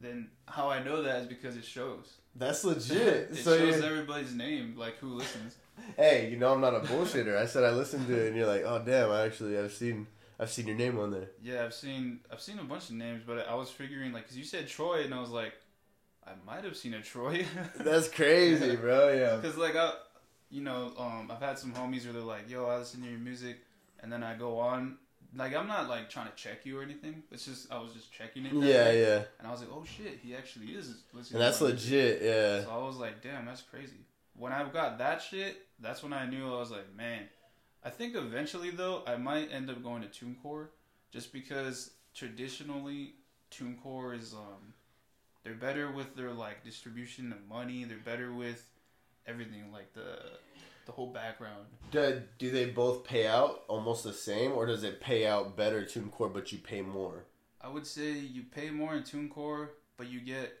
[0.00, 2.12] then how I know that is because it shows.
[2.34, 2.96] That's legit.
[3.32, 5.56] it so shows everybody's name, like who listens.
[5.96, 7.36] Hey, you know I'm not a bullshitter.
[7.36, 10.06] I said I listened to it, and you're like, oh damn, I actually I've seen
[10.40, 11.30] I've seen your name on there.
[11.42, 14.36] Yeah, I've seen I've seen a bunch of names, but I was figuring like, cause
[14.36, 15.54] you said Troy, and I was like,
[16.26, 17.44] I might have seen a Troy.
[17.80, 19.12] That's crazy, bro.
[19.12, 19.40] Yeah.
[19.40, 19.92] Cause like I,
[20.50, 23.18] you know, um, I've had some homies where they're like, "Yo, I listen to your
[23.18, 23.58] music,"
[24.00, 24.98] and then I go on.
[25.34, 27.22] Like I'm not like trying to check you or anything.
[27.30, 28.52] It's just I was just checking it.
[28.54, 29.22] Yeah, day, yeah.
[29.38, 31.02] And I was like, "Oh shit, he actually is.
[31.12, 32.22] And that's to music." legit.
[32.22, 32.64] Yeah.
[32.64, 33.98] So I was like, "Damn, that's crazy."
[34.38, 37.28] When I got that shit, that's when I knew I was like, man.
[37.84, 40.68] I think eventually though, I might end up going to TuneCore,
[41.12, 43.14] just because traditionally
[43.50, 44.74] TuneCore is um,
[45.44, 47.84] they're better with their like distribution of money.
[47.84, 48.68] They're better with
[49.26, 50.18] everything, like the
[50.86, 51.66] the whole background.
[51.90, 55.82] Do, do they both pay out almost the same, or does it pay out better
[55.82, 57.24] TuneCore but you pay more?
[57.60, 60.52] I would say you pay more in TuneCore, but you get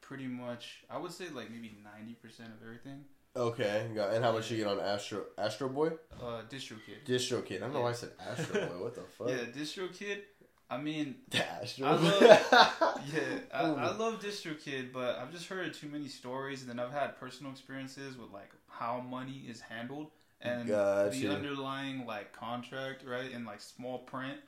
[0.00, 0.84] pretty much.
[0.90, 3.04] I would say like maybe ninety percent of everything.
[3.36, 5.88] Okay, got- and how much you get on Astro Astro Boy?
[6.20, 7.04] Uh, Distro Kid.
[7.06, 7.62] Distro Kid.
[7.62, 8.84] I don't know why I said Astro Boy.
[8.84, 9.28] What the fuck?
[9.28, 10.22] Yeah, Distro Kid.
[10.70, 11.86] I mean, Astro.
[11.86, 12.22] I love-
[13.14, 13.20] yeah,
[13.54, 17.16] I, I love DistroKid, but I've just heard too many stories, and then I've had
[17.20, 20.08] personal experiences with like how money is handled
[20.40, 23.30] and the underlying like contract, right?
[23.30, 24.38] In like small print,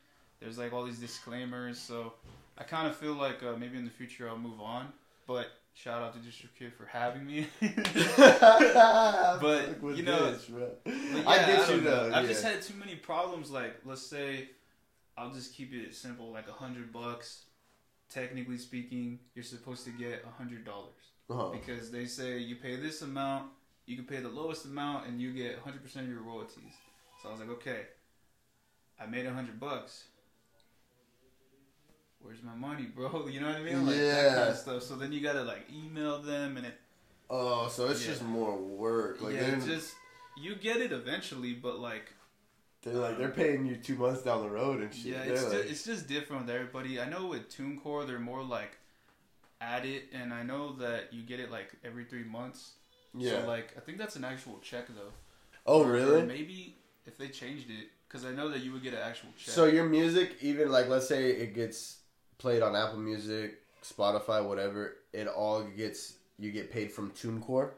[0.40, 1.78] there's like all these disclaimers.
[1.78, 2.14] So
[2.58, 4.92] I kind of feel like uh, maybe in the future I'll move on.
[5.26, 5.46] But
[5.82, 7.46] shout out to District Kid for having me.
[7.60, 9.40] but
[9.80, 12.08] But, you know- But I yeah, get you know.
[12.08, 12.14] though.
[12.14, 12.28] I've yeah.
[12.28, 13.50] just had too many problems.
[13.50, 14.50] Like, let's say,
[15.16, 16.30] I'll just keep it simple.
[16.32, 17.44] Like a hundred bucks.
[18.10, 20.94] Technically speaking, you're supposed to get a hundred dollars
[21.28, 21.50] Uh-huh.
[21.50, 23.50] because they say you pay this amount,
[23.84, 26.72] you can pay the lowest amount, and you get 100 percent of your royalties.
[27.22, 27.82] So I was like, okay,
[28.98, 30.04] I made a hundred bucks.
[32.20, 33.26] Where's my money, bro?
[33.30, 33.86] You know what I mean?
[33.86, 34.82] Like that kind of stuff.
[34.82, 36.74] So then you gotta like email them, and it
[37.30, 38.12] Oh, so it's Yeah.
[38.12, 39.20] just more work.
[39.20, 39.94] Like yeah, it's just
[40.36, 42.12] you get it eventually, but like
[42.82, 45.12] they're like they're um, paying you two months down the road and shit.
[45.12, 47.00] Yeah, it's like, just, it's just different with everybody.
[47.00, 48.76] I know with TuneCore they're more like
[49.60, 52.72] at it, and I know that you get it like every three months.
[53.14, 53.42] yeah.
[53.42, 55.12] So like I think that's an actual check though.
[55.66, 56.22] oh, Or- or really?
[56.22, 56.76] maybe
[57.06, 59.52] if they changed it, because I know that you would get an actual check.
[59.54, 61.97] So your music, even like let's say it gets
[62.38, 67.70] played on Apple Music, Spotify, whatever, it all gets you get paid from TuneCore,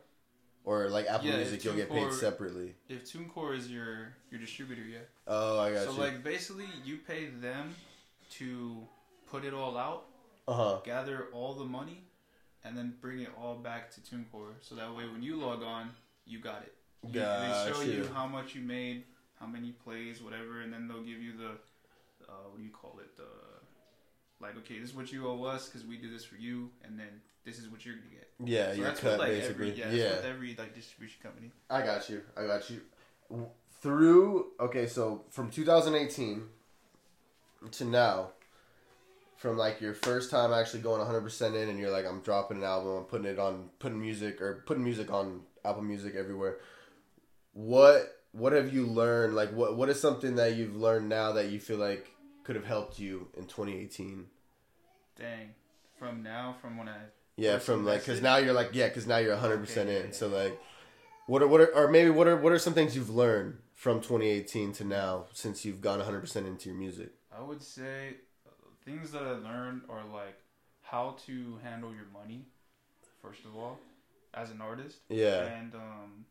[0.64, 2.74] or like Apple Yeah, Music, you'll get paid separately.
[2.88, 4.98] if TuneCore is your your distributor, yeah.
[5.26, 5.98] Oh, I got so you.
[5.98, 7.74] like basically you pay them
[8.32, 8.86] to
[9.30, 10.06] put it all out,
[10.46, 10.80] uh huh.
[10.84, 12.04] gather all the money,
[12.64, 14.54] and then bring it all back to TuneCore.
[14.60, 15.90] So that way when you log on,
[16.26, 16.74] you got it.
[17.02, 19.04] You, they show you how much you made,
[19.38, 21.52] how many plays, whatever, and then they'll give you the
[22.28, 23.16] uh, what do you call it?
[23.16, 23.24] The
[24.40, 26.98] like, okay, this is what you owe us because we did this for you, and
[26.98, 27.08] then
[27.44, 28.28] this is what you're gonna get.
[28.44, 29.70] Yeah, So your that's cut with like basically.
[29.70, 30.08] every yeah, yeah.
[30.10, 31.50] That's with every like distribution company.
[31.68, 32.22] I got you.
[32.36, 32.80] I got you.
[33.80, 36.42] Through okay, so from 2018
[37.72, 38.30] to now,
[39.36, 42.58] from like your first time actually going 100 percent in, and you're like, I'm dropping
[42.58, 46.58] an album, I'm putting it on, putting music or putting music on Apple Music everywhere.
[47.52, 49.34] What what have you learned?
[49.34, 52.10] Like, what what is something that you've learned now that you feel like
[52.44, 54.26] could have helped you in 2018?
[55.18, 55.54] Dang,
[55.98, 56.98] from now, from when I
[57.36, 60.06] Yeah, from like because now you're like yeah, because now you're 100 percent Okay, in.
[60.06, 60.36] yeah, So yeah.
[60.36, 60.60] like,
[61.26, 64.00] what are what are or maybe what are what are some things you've learned from
[64.00, 67.10] 2018 to now since you've gone 100 percent into your music?
[67.36, 68.50] I would say uh,
[68.84, 70.38] things that I learned are like
[70.82, 72.46] how to handle your money,
[73.22, 73.78] first of all,
[74.34, 74.98] as an artist.
[75.08, 76.24] Yeah, And um,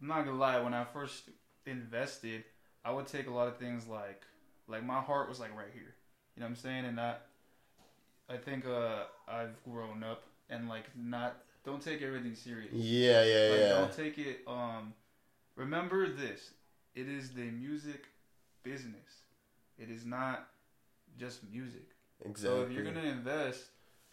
[0.00, 1.30] I'm not gonna lie, when I first
[1.66, 2.44] invested,
[2.88, 4.22] I would take a lot of things like
[4.66, 5.94] like my heart was like right here.
[6.34, 6.84] You know what I'm saying?
[6.86, 7.16] And I
[8.30, 12.72] I think uh I've grown up and like not don't take everything serious.
[12.72, 13.68] yeah, yeah, Like, yeah.
[13.68, 14.40] Don't take it.
[14.46, 14.94] Um,
[15.54, 16.52] remember this:
[16.94, 18.06] it is the music
[18.62, 19.22] business.
[19.78, 20.48] It is not
[21.18, 21.90] just music.
[22.24, 22.58] Exactly.
[22.58, 23.66] So if you're gonna invest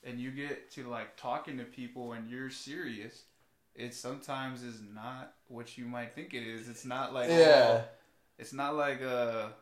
[0.04, 3.24] and you get to like talking to people and you're serious,
[3.74, 6.68] it sometimes is not what you might think it is.
[6.68, 7.68] It's not like Yeah.
[7.70, 7.84] oh,
[8.38, 9.54] it's not like a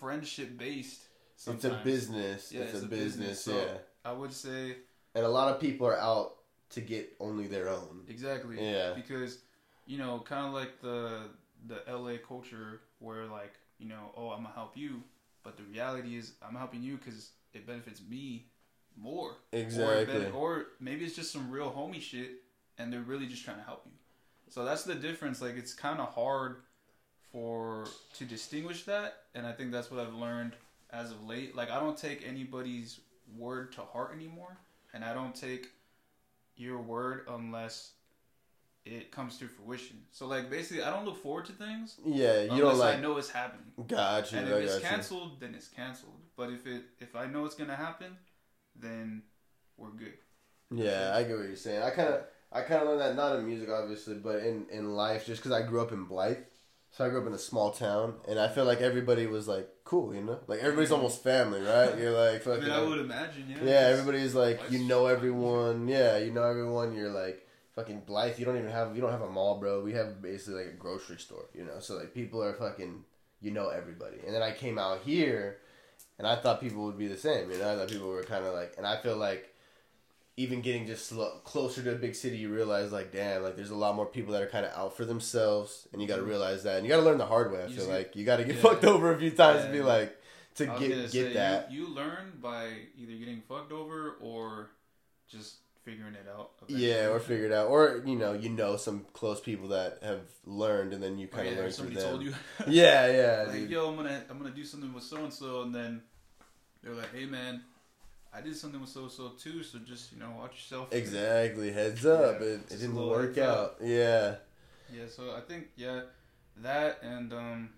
[0.00, 1.02] friendship based.
[1.46, 2.52] it's a business.
[2.52, 3.16] Yeah, it's, it's a a business.
[3.16, 4.76] business, so- yeah, I would say
[5.14, 6.36] and a lot of people are out
[6.70, 8.02] to get only their own.
[8.08, 8.56] Exactly.
[8.60, 8.94] Yeah.
[8.94, 9.38] Because,
[9.86, 11.28] you know, kind of like the
[11.66, 15.02] the LA culture where like, you know, oh, I'm gonna help you,
[15.42, 18.46] but the reality is I'm helping you because it benefits me
[18.96, 19.30] more.
[19.30, 20.18] Or, Exactly.
[20.20, 22.42] ben- or maybe it's just some real homie shit,
[22.78, 23.92] and they're really just trying to help you.
[24.50, 25.40] So that's the difference.
[25.40, 26.56] Like it's kind of hard
[27.34, 27.84] for
[28.16, 30.52] to distinguish that, and I think that's what I've learned
[30.90, 31.56] as of late.
[31.56, 33.00] Like I don't take anybody's
[33.36, 34.56] word to heart anymore,
[34.94, 35.66] and I don't take
[36.56, 37.90] your word unless
[38.84, 39.96] it comes to fruition.
[40.12, 42.98] So like basically, I don't look forward to things yeah, you unless don't like.
[42.98, 43.66] I know it's happening.
[43.88, 44.38] Got you.
[44.38, 44.88] And if it's got you.
[44.88, 46.20] canceled, then it's canceled.
[46.36, 48.16] But if it if I know it's gonna happen,
[48.76, 49.22] then
[49.76, 50.14] we're good.
[50.70, 51.82] Yeah, I get what you're saying.
[51.82, 52.20] I kind of,
[52.52, 55.52] I kind of learned that not in music, obviously, but in in life, just because
[55.52, 56.38] I grew up in Blythe,
[56.94, 59.68] so I grew up in a small town, and I feel like everybody was like
[59.82, 61.98] cool, you know, like everybody's almost family, right?
[61.98, 63.64] You're like, I fucking, mean, I would imagine, yeah.
[63.64, 66.94] yeah, everybody's like, you know everyone, yeah, you know everyone.
[66.94, 69.82] You're like fucking Blythe, you don't even have you don't have a mall, bro.
[69.82, 71.80] We have basically like a grocery store, you know.
[71.80, 73.04] So like people are fucking
[73.40, 74.18] you know everybody.
[74.24, 75.58] And then I came out here,
[76.18, 77.72] and I thought people would be the same, you know.
[77.72, 79.52] I thought people were kind of like, and I feel like
[80.36, 83.70] even getting just sl- closer to a big city, you realize like, damn, like there's
[83.70, 86.22] a lot more people that are kind of out for themselves, and you got to
[86.22, 86.30] mm-hmm.
[86.30, 87.62] realize that, and you got to learn the hard way.
[87.62, 88.62] I You feel see- like you got to get yeah.
[88.62, 90.16] fucked over a few times to be like
[90.56, 91.70] to get get say, that.
[91.70, 92.68] You, you learn by
[92.98, 94.70] either getting fucked over or
[95.28, 96.50] just figuring it out.
[96.66, 97.20] Yeah, or eventually.
[97.20, 101.02] figure it out, or you know, you know some close people that have learned, and
[101.02, 102.02] then you Oh, kind of yeah, or learn through them.
[102.10, 102.34] told you.
[102.66, 103.70] Yeah, yeah, like, dude.
[103.70, 106.02] yo, I'm gonna I'm gonna do something with so and so, and then
[106.82, 107.62] they're like, hey man,
[108.36, 110.92] I did something with so so too, so just you know watch yourself.
[110.92, 111.72] exactly.
[111.72, 113.58] Heads up, Yeah, it, it didn't work out.
[113.58, 113.78] up.
[113.82, 114.36] Yeah,
[114.92, 116.00] Yeah, so I think yeah,
[116.58, 117.70] that and um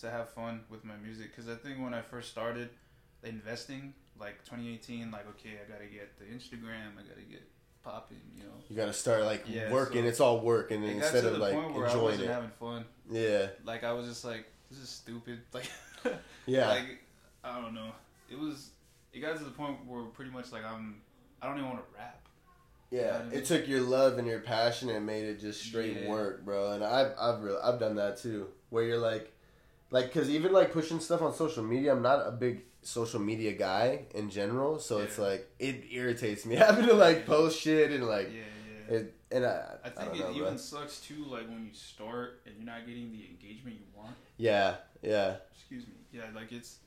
[0.00, 2.70] to have fun with my music because I think when I first started
[3.22, 7.42] investing, like 2018, like okay, I gotta get the Instagram, I gotta get
[7.84, 8.50] popping, you know.
[8.68, 10.02] you got to start like Yeah, working.
[10.04, 12.32] so- it's all work, and instead of like point where I enjoying wasn't it.
[12.32, 12.84] having fun.
[13.10, 15.40] Yeah, Like I was just like, this is stupid.
[15.52, 15.64] Like,
[16.46, 17.00] yeah, like
[17.42, 17.90] I don't know.
[18.30, 18.70] It was.
[19.18, 21.00] It got to the point where pretty much like I'm.
[21.42, 22.20] I don't even want to rap.
[22.90, 22.98] yeah.
[23.00, 23.32] you know I mean?
[23.38, 26.08] It took your love and your passion and made it just straight Yeah.
[26.08, 26.72] work, bro.
[26.72, 29.32] And I've I've really, I've done that too, where you're like,
[29.90, 33.52] like, cause even like pushing stuff on social media, I'm not a big social media
[33.52, 38.06] guy in general, so it's like it irritates me having to like post shit and
[38.06, 38.42] like Yeah,
[38.90, 38.96] yeah.
[38.98, 39.14] it.
[39.30, 39.48] And I,
[39.84, 40.56] I I think don't it know, even bro.
[40.56, 44.14] sucks too, like when you start and you're not getting the engagement you want.
[44.38, 45.94] Yeah, yeah, Excuse me.
[46.12, 46.78] Yeah, like it's.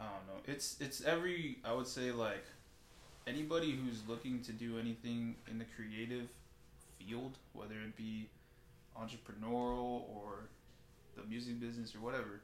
[0.00, 0.42] I don't know.
[0.46, 1.58] It's it's every.
[1.64, 2.44] I would say like,
[3.26, 6.28] anybody who's looking to do anything in the creative
[6.98, 8.30] field, whether it be
[8.98, 10.48] entrepreneurial or
[11.16, 12.40] the music business or whatever,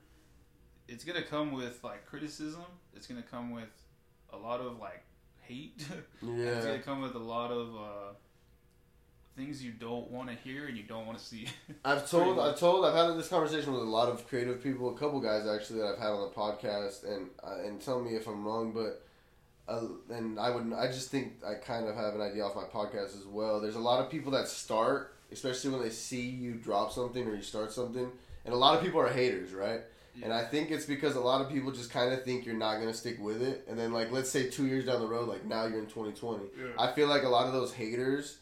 [0.89, 2.65] it's gonna come with like criticism.
[2.95, 3.73] It's gonna come with
[4.33, 5.05] a lot of like
[5.41, 5.85] hate.
[6.23, 8.13] And it's gonna come with a lot of uh,
[9.37, 11.47] things you don't want to hear and you don't want to see.
[11.85, 14.99] I've told, I've told, I've had this conversation with a lot of creative people, a
[14.99, 18.27] couple guys actually that I've had on the podcast, and uh, and tell me if
[18.27, 19.03] I'm wrong, but
[19.69, 22.65] uh, and I would, I just think I kind of have an idea off my
[22.65, 23.61] podcast as well.
[23.61, 27.35] There's a lot of people that start, especially when they see you drop something or
[27.35, 28.11] you start something,
[28.45, 29.81] and a lot of people are haters, right?
[30.23, 32.79] And I think it's because a lot of people just kind of think you're not
[32.79, 35.45] gonna stick with it, and then like let's say two years down the road, like
[35.45, 36.45] now you're in 2020.
[36.59, 36.69] Yeah.
[36.79, 38.39] I feel like a lot of those haters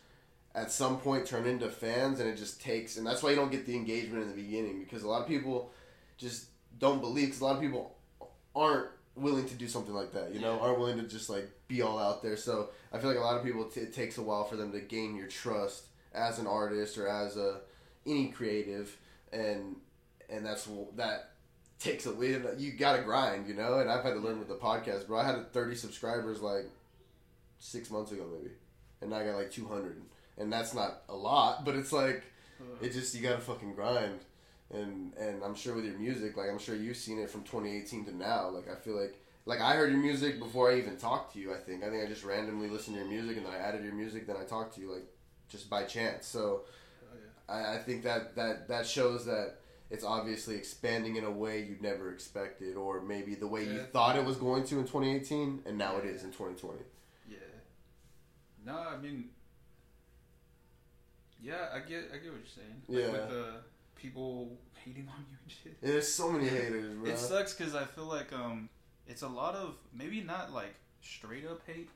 [0.55, 3.51] at some point turn into fans, and it just takes, and that's why you don't
[3.51, 5.73] get the engagement in the beginning because a lot of people
[6.17, 6.47] just
[6.79, 7.27] don't believe.
[7.29, 7.95] Because a lot of people
[8.55, 10.61] aren't willing to do something like that, you know, Yeah.
[10.61, 12.37] aren't willing to just like be all out there.
[12.37, 14.71] So I feel like a lot of people t- it takes a while for them
[14.73, 17.61] to gain your trust as an artist or as a
[18.07, 18.97] any creative,
[19.33, 19.77] and
[20.31, 21.31] and that's that
[21.81, 22.47] takes a win.
[22.59, 23.79] You got to grind, you know.
[23.81, 25.19] And I've had to learn with the podcast, bro.
[25.19, 26.67] I had 30 subscribers like
[27.59, 28.55] six months ago, maybe,
[29.01, 30.01] and now I got like 200,
[30.39, 32.23] and that's not a lot, but it's like
[32.81, 34.21] it just you got to fucking grind.
[34.71, 38.07] And and I'm sure with your music, like I'm sure you've seen it from 2018
[38.07, 38.49] to now.
[38.49, 39.17] Like I feel like
[39.47, 41.53] like I heard your music before I even talked to you.
[41.53, 43.85] I think I think I just randomly listened to your music and then I added
[43.85, 44.27] your music.
[44.27, 45.07] Then I talked to you like
[45.49, 46.27] just by chance.
[46.27, 46.63] So
[47.49, 49.57] oh, I, I think that that that shows that
[49.91, 54.17] it's obviously expanding in a way you'd never expected, or maybe the way you thought
[54.17, 56.79] it was going to in 2018, and now it is in 2020.
[57.29, 57.37] Yeah.
[58.65, 59.27] No, I mean,
[61.45, 62.83] yeah, I get, I get what you're saying.
[62.89, 63.13] Like Yeah.
[63.13, 63.47] With the
[63.97, 65.81] people hating on you and shit.
[65.81, 67.11] There's so many haters, bro.
[67.11, 68.69] It sucks because I feel like um,
[69.07, 71.91] it's a lot of maybe not like straight up hate,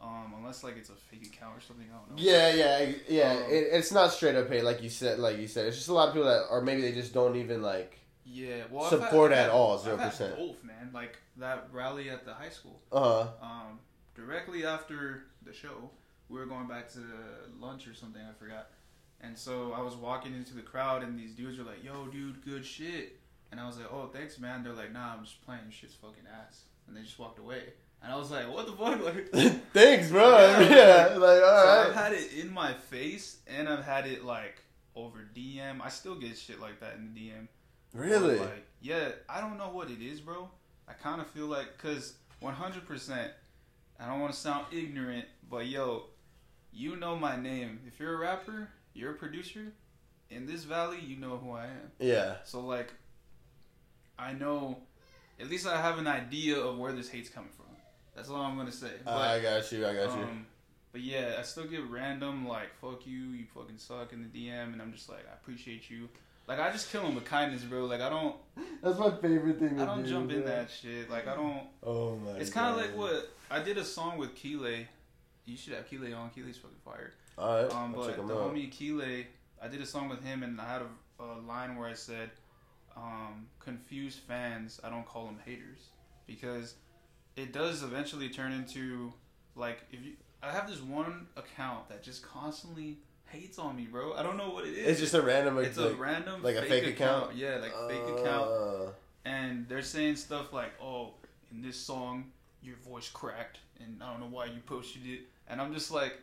[0.00, 1.86] um, unless like it's a fake account or something.
[1.92, 2.22] I don't know.
[2.22, 3.30] Yeah, yeah, yeah.
[3.32, 5.18] Um, it, it's not straight up hate, like you said.
[5.18, 7.36] Like you said, it's just a lot of people that, or maybe they just don't
[7.36, 7.98] even like.
[8.24, 8.62] Yeah.
[8.70, 10.36] Well, Support I've had, at all, had 0%.
[10.36, 10.90] Both, man.
[10.94, 12.80] Like that rally at the high school.
[12.90, 13.46] Uh, huh.
[13.46, 13.80] um,
[14.14, 15.90] directly after the show,
[16.32, 16.98] we were going back to
[17.60, 18.22] lunch or something.
[18.22, 18.68] I forgot.
[19.20, 22.44] And so I was walking into the crowd, and these dudes were like, "Yo, dude,
[22.44, 23.18] good shit."
[23.50, 25.70] And I was like, "Oh, thanks, man." They're like, "Nah, I'm just playing.
[25.70, 27.62] Shit's fucking ass." And they just walked away.
[28.02, 29.32] And I was like, "What the fuck?" Like,
[29.72, 30.28] thanks, bro.
[30.28, 31.86] Yeah, Yeah, like- like all so right.
[31.88, 34.60] I've had it in my face, and I've had it like
[34.96, 35.80] over DM.
[35.80, 37.46] I still get shit like that in the DM.
[37.94, 38.38] really?
[38.40, 40.48] Like, yeah, I don't know what it is, bro.
[40.88, 43.30] I kind of feel like, cause 100%,
[44.00, 46.06] I don't want to sound ignorant, but yo,
[46.72, 47.80] you know my name.
[47.86, 49.72] If you're a rapper, you're a producer.
[50.30, 51.90] In this valley, you know who I am.
[51.98, 52.36] yeah.
[52.44, 52.92] So like,
[54.18, 54.78] I know,
[55.40, 57.66] at least I have an idea of where this hate's coming from.
[58.14, 58.90] That's all I'm gonna say.
[59.04, 59.86] But, I got you.
[59.86, 60.22] I got you.
[60.24, 60.46] um,
[60.92, 64.72] but yeah, I still get random like "fuck you," you fucking suck in the DM,
[64.72, 66.08] and I'm just like, I appreciate you.
[66.46, 67.84] Like I just kill them with kindness, bro.
[67.86, 68.36] Like I don't.
[68.82, 69.76] That's my favorite thing.
[69.76, 71.08] To I don't do, jump in that shit.
[71.10, 71.62] Like I don't.
[71.82, 72.32] Oh my.
[72.32, 74.88] It's kind of like what I did a song with Keeley,
[75.44, 76.30] you should have Kile on.
[76.30, 77.12] Kile's fucking fire.
[77.38, 78.54] All right, Um, I'll check but the out.
[78.54, 79.24] homie Kile,
[79.62, 82.30] I did a song with him, and I had a, a line where I said,
[82.96, 85.88] um, "Confused fans, I don't call them haters,"
[86.26, 86.74] because
[87.36, 89.12] it does eventually turn into
[89.56, 90.12] like if you.
[90.42, 94.12] I have this one account that just constantly hates on me, bro.
[94.14, 94.88] I don't know what it is.
[94.88, 95.56] It's just a random.
[95.58, 97.34] it's like, a random like a fake account?
[97.36, 98.90] Yeah, like fake account, Uh,
[99.24, 101.14] and they're saying stuff like, "Oh,
[101.50, 105.20] in this song, your voice cracked, and I don't know why you posted it."
[105.52, 106.14] And I'm just like,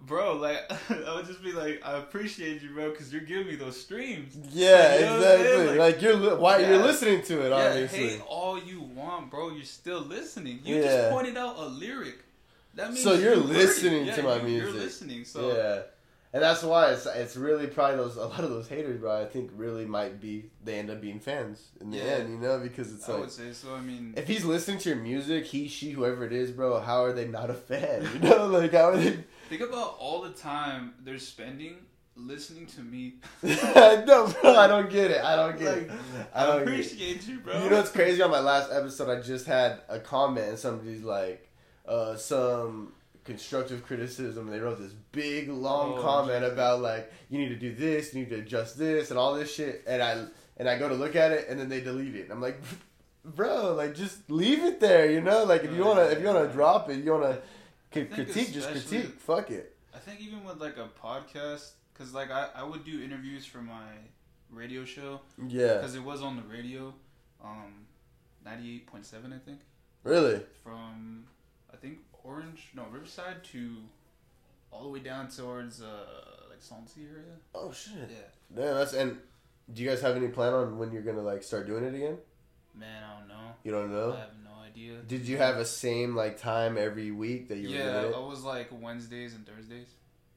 [0.00, 3.56] bro, like I would just be like, I appreciate you, bro, because you're giving me
[3.56, 4.36] those streams.
[4.52, 5.40] Yeah, You know what I'm saying?
[5.40, 5.66] exactly.
[5.66, 7.98] Like- Like, you're li- why you're listening to it, yeah, obviously.
[8.10, 9.50] hate all you want, bro.
[9.50, 10.60] You're still listening.
[10.64, 10.82] You Yeah.
[10.82, 12.18] just pointed out a lyric.
[12.74, 13.58] That means So you're you heard it.
[13.58, 14.72] listening Yeah, to my music.
[14.74, 15.24] You're listening.
[15.24, 15.82] So yeah,
[16.32, 19.20] and that's why it's it's really probably those a lot of those haters, bro.
[19.20, 22.04] I think really might be they end up being fans in the Yeah.
[22.04, 23.74] end, you know, because it's I like would say so.
[23.74, 27.02] I mean, if he's listening to your music, he, she, whoever it is, bro, how
[27.04, 28.08] are they not a fan?
[28.14, 29.24] You know, like how are they?
[29.48, 31.76] think about all the time they're spending
[32.16, 33.14] listening to me.
[33.42, 35.24] no, bro, I don't get it.
[35.24, 35.88] I don't get it.
[35.88, 35.98] Like,
[36.34, 36.62] I I don't it.
[36.62, 37.62] appreciate you, bro.
[37.64, 38.20] You know what's crazy?
[38.22, 41.48] On my last episode, I just had a comment, and somebody's like,
[41.88, 42.92] uh, some
[43.30, 44.50] constructive criticism.
[44.50, 46.52] They wrote this big, long Oh, comment Jesus.
[46.52, 49.52] about like, you need to do this, you need to adjust this, and all this
[49.54, 49.84] shit.
[49.86, 50.24] And I
[50.56, 52.28] and I go to look at it, and then they delete it.
[52.30, 52.60] I'm like,
[53.24, 55.44] bro, like just leave it there, you know?
[55.44, 57.38] Like if you wanna, if you wanna drop it, you wanna
[57.94, 59.18] c- critique, just critique.
[59.20, 59.76] Fuck it.
[59.94, 63.58] I think even with like a podcast, because like I, I would do interviews for
[63.58, 63.88] my
[64.50, 66.92] radio show Yeah, because it was on the radio,
[67.44, 67.86] um,
[68.44, 69.60] ninety eight point seven I think
[70.04, 70.40] really.
[70.64, 71.24] from
[71.72, 73.76] I think Orange no Riverside to
[74.72, 76.04] all the way down towards uh
[76.48, 77.24] like Swansea area.
[77.54, 77.94] Oh shit.
[78.10, 79.18] Yeah, Yeah, that's and.
[79.72, 82.18] Do you guys have any plan on when you're gonna like start doing it again?
[82.74, 83.52] man, I don't know.
[83.62, 84.12] You don't know.
[84.14, 84.94] I have no idea.
[85.06, 88.10] Did you have a same like time every week that you were yeah, I it?
[88.16, 89.88] was like Wednesdays and Thursdays.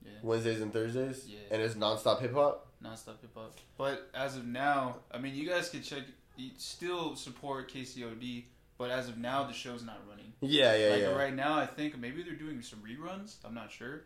[0.05, 1.25] Yeah, Wednesdays and Thursdays?
[1.27, 1.37] Yeah.
[1.49, 2.67] And it's nonstop hip hop?
[2.83, 3.55] nonstop hip hop.
[3.77, 6.03] But as of now, I mean, you guys can check.
[6.37, 8.43] You still support KCOD,
[8.83, 10.33] but as of now, the show's not running.
[10.41, 11.15] Yeah, yeah, like yeah.
[11.15, 13.35] right now, I think maybe they're doing some reruns.
[13.45, 14.01] I'm not sure,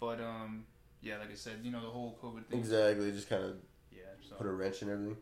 [0.00, 0.64] but um,
[1.02, 2.58] yeah, like I said, you know the whole COVID thing.
[2.58, 3.12] Exactly.
[3.12, 3.56] Just kind of
[3.92, 4.04] Yeah.
[4.26, 5.18] So, put a wrench in everything.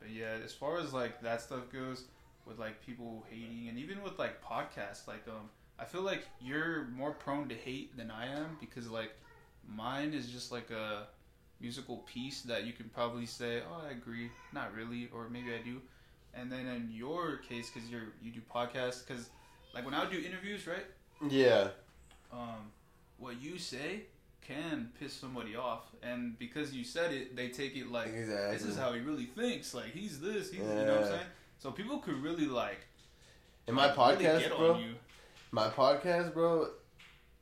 [0.00, 2.04] but yeah, as far as like that stuff goes,
[2.46, 6.84] with like people hating, and even with like podcasts, like um, I feel like you're
[6.84, 9.12] more prone to hate than I am because like
[9.68, 11.06] mine is just like a
[11.60, 15.62] musical piece that you can probably say, oh, I agree, not really, or maybe I
[15.62, 15.82] do.
[16.34, 19.28] And then in your case, because you're you do podcasts, because
[19.74, 20.86] like when I would do interviews, right?
[21.28, 21.68] Yeah.
[22.32, 22.70] um,
[23.18, 24.02] what you say
[24.46, 28.56] can piss somebody off, and because you said it, they take it like Exactly.
[28.56, 29.72] this is how he really thinks.
[29.74, 31.26] Like he's this, he's you know what I'm saying.
[31.58, 32.80] So people could really like
[33.68, 34.94] In my really podcast, get bro, on you.
[35.52, 36.68] my podcast, bro,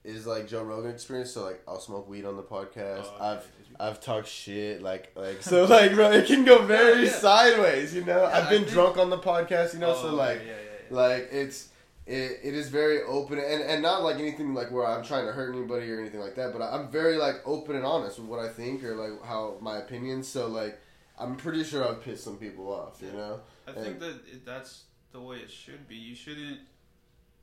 [0.05, 1.31] is like Joe Rogan experience.
[1.31, 3.05] So like, I'll smoke weed on the podcast.
[3.07, 3.47] Oh, I've okay.
[3.79, 7.17] I've talked shit like like so like bro, it can go very Yeah, yeah.
[7.17, 7.95] sideways.
[7.95, 9.75] You know, Yeah, I've been think- drunk on the podcast.
[9.75, 10.41] You know, Oh, so like
[10.91, 11.69] like it's
[12.07, 15.33] it, it is very open and, and not like anything like where I'm trying to
[15.33, 18.41] hurt anybody or anything like that, but I'm very like open and honest with what
[18.41, 20.27] I think or like how my opinions.
[20.27, 20.79] So like
[21.19, 23.41] I'm pretty sure I've pissed some people off, you know.
[23.69, 25.95] I think that that's the way it should be.
[25.97, 26.61] You shouldn't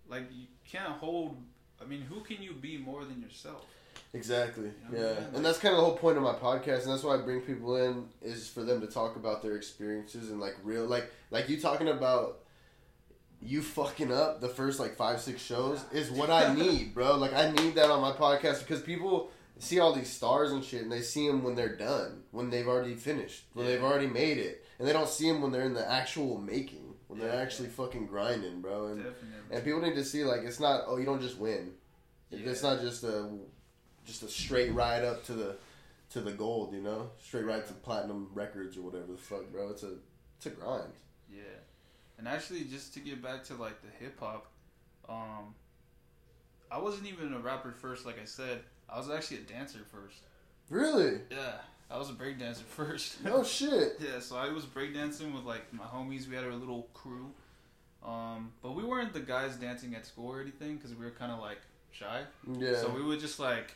[0.10, 1.38] like you can't hold.
[1.82, 3.66] I mean, who can you be more than yourself?
[4.14, 4.66] Exactly.
[4.66, 5.24] You know what I Yeah, mean?
[5.26, 7.18] Like- and that's kind of the whole point of my podcast, and that's why I
[7.18, 11.12] bring people in is for them to talk about their experiences and like real, like
[11.32, 12.40] like you talking about
[13.42, 17.18] you fucking up the first like five six shows is what I need, bro.
[17.18, 19.30] Like I need that on my podcast because people
[19.60, 22.68] see all these stars and shit, and they see them when they're done, when they've
[22.68, 23.74] already finished, when Yeah.
[23.74, 26.96] they've already made it, and they don't see them when they're in the actual making,
[27.08, 28.88] when Yeah, they're actually fucking grinding, bro.
[28.88, 29.28] And Definitely.
[29.56, 31.74] and people need to see like it's not oh you don't just win.
[32.32, 33.30] It's not just a
[34.06, 35.58] just a straight ride up to the
[36.12, 37.12] to the gold, you know?
[37.20, 39.70] Straight ride to platinum records or whatever the fuck, bro.
[39.70, 39.96] It's a
[40.38, 40.94] it's a grind.
[41.30, 41.42] Yeah,
[42.18, 44.48] and actually, just to get back to like the hip hop,
[45.10, 45.56] um,
[46.72, 48.06] I wasn't even a rapper first.
[48.06, 50.22] Like I said, I was actually a dancer first.
[50.70, 51.20] Really?
[51.30, 51.54] Yeah,
[51.90, 53.24] I was a breakdancer first.
[53.24, 53.98] No shit.
[54.00, 56.28] yeah, so I was breakdancing with like my homies.
[56.28, 57.32] We had our little crew,
[58.06, 61.32] um, but we weren't the guys dancing at school or anything because we were kind
[61.32, 61.60] of like
[61.92, 62.22] shy.
[62.58, 62.76] Yeah.
[62.78, 63.74] So we would just like,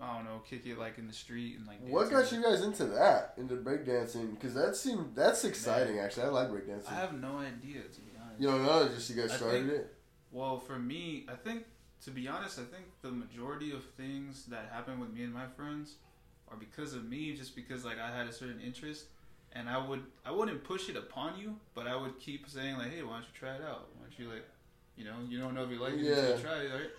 [0.00, 1.78] I don't know, kick it like in the street and like.
[1.80, 3.34] what got you guys into that?
[3.36, 4.30] Into breakdancing?
[4.34, 5.98] Because that seemed that's exciting.
[5.98, 6.90] Actually, I like breakdancing.
[6.90, 8.40] I have no idea to be honest.
[8.40, 8.88] You don't know?
[8.94, 9.94] Just you guys started think- it.
[10.32, 11.64] Well, for me, I think
[12.04, 15.46] to be honest, I think the majority of things that happen with me and my
[15.56, 15.94] friends
[16.50, 19.04] are because of me, just because like I had a certain interest,
[19.52, 22.90] and I would I wouldn't push it upon you, but I would keep saying like,
[22.92, 23.88] hey, why don't you try it out?
[23.96, 24.46] Why don't you like,
[24.96, 26.36] you know, you don't know if you like it until Yeah.
[26.36, 26.90] you try it, right?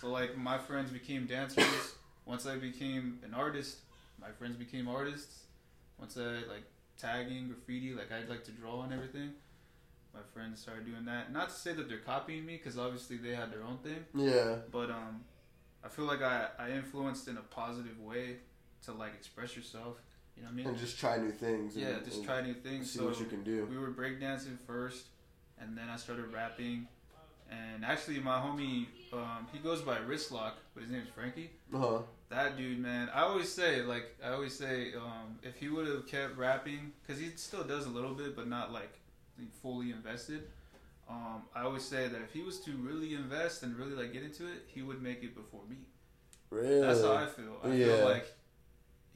[0.00, 1.94] So like my friends became dancers.
[2.26, 3.78] Once I became an artist,
[4.20, 5.44] my friends became artists.
[5.98, 6.64] Once I like
[6.98, 9.32] tagging graffiti, like I'd like to draw and everything.
[10.14, 11.32] My friends started doing that.
[11.32, 14.04] Not to say that they're copying me, because obviously they had their own thing.
[14.14, 14.56] Yeah.
[14.70, 15.24] But um,
[15.84, 18.36] I feel like I I influenced in a positive way
[18.84, 19.96] to like express yourself.
[20.36, 20.66] You know what I mean?
[20.68, 21.76] And just try new things.
[21.76, 22.90] yeah, and, just and try new things.
[22.90, 23.66] See so what you can do.
[23.70, 25.06] we were breakdancing first,
[25.60, 26.88] and then I started rapping.
[27.50, 31.50] And actually, my homie, um, he goes by Wristlock, but his name is Frankie.
[31.72, 31.98] Uh huh.
[32.30, 36.06] That dude, man, I always say, like, I always say, um, if he would have
[36.06, 38.92] kept rapping, because he still does a little bit, but not like
[39.62, 40.44] fully invested.
[41.08, 44.22] Um, I always say that if he was to really invest and really like get
[44.22, 45.76] into it, he would make it before me.
[46.50, 46.80] Really?
[46.80, 47.56] That's how I feel.
[47.62, 47.86] I Yeah.
[47.96, 48.26] feel like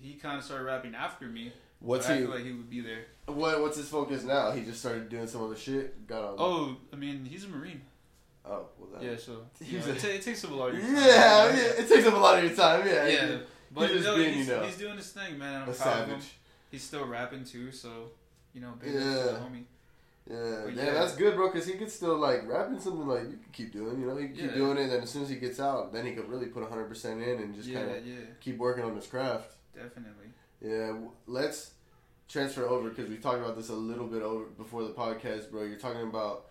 [0.00, 1.52] he kind of started rapping after me.
[1.80, 2.22] What's but I he?
[2.24, 3.04] feel like he would be there.
[3.26, 4.50] What What's his focus now?
[4.50, 6.06] He just started doing some other shit.
[6.06, 6.34] Got on.
[6.38, 7.80] Oh, I mean, he's a marine.
[8.44, 8.66] Oh.
[8.78, 10.74] Well, that, Yeah, so you know, a- it, ta- it takes up a lot of
[10.74, 10.94] your time.
[10.96, 11.82] yeah, know?
[11.84, 12.86] it takes up a lot of your time.
[12.86, 13.06] Yeah.
[13.06, 13.38] yeah.
[13.70, 15.62] But He's just being, he's, you know, he's doing his thing, man.
[15.62, 16.20] I'm A proud of him.
[16.20, 16.32] savage.
[16.70, 18.10] He's still rapping too, so
[18.54, 19.00] you know, big Yeah.
[19.40, 19.64] homie.
[20.30, 20.92] Yeah, But yeah, yeah.
[20.92, 21.50] that's good, bro.
[21.50, 23.98] Cause he could still like rapping something like you could keep doing.
[24.00, 24.56] You know, he could keep Yeah.
[24.56, 24.82] doing it.
[24.82, 27.22] And then as soon as he gets out, then he could really put hundred percent
[27.22, 29.54] in and just yeah, kind of yeah, keep working on his craft.
[29.74, 30.26] definitely.
[30.60, 30.92] Yeah,
[31.26, 31.72] let's
[32.28, 35.62] transfer over because we talked about this a little bit over before the podcast, bro.
[35.62, 36.46] You're talking about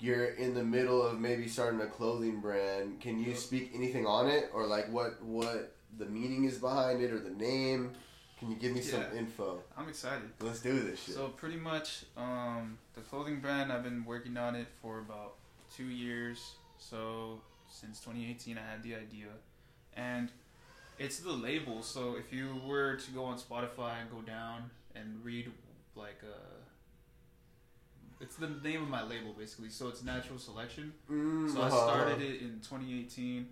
[0.00, 3.00] you're in the middle of maybe starting a clothing brand.
[3.00, 3.36] Can you Yep.
[3.36, 7.30] speak anything on it, or like what what the meaning is behind it, or the
[7.30, 7.92] name?
[8.38, 9.60] Can you give me some info?
[9.76, 10.30] I'm excited.
[10.40, 11.14] Let's do this shit.
[11.14, 15.34] So pretty much, um, the clothing brand I've been working on it for about
[15.74, 16.52] two years.
[16.78, 19.28] So since 2018, I had the idea,
[19.94, 20.30] and
[20.98, 21.82] it's the label.
[21.82, 25.50] So if you were to go on Spotify and go down and read
[25.96, 26.58] like uh,
[28.20, 29.70] it's the name of my label basically.
[29.70, 30.92] So it's Natural Selection.
[31.10, 31.86] Mm, So I uh-huh.
[31.86, 33.48] started it in 2018,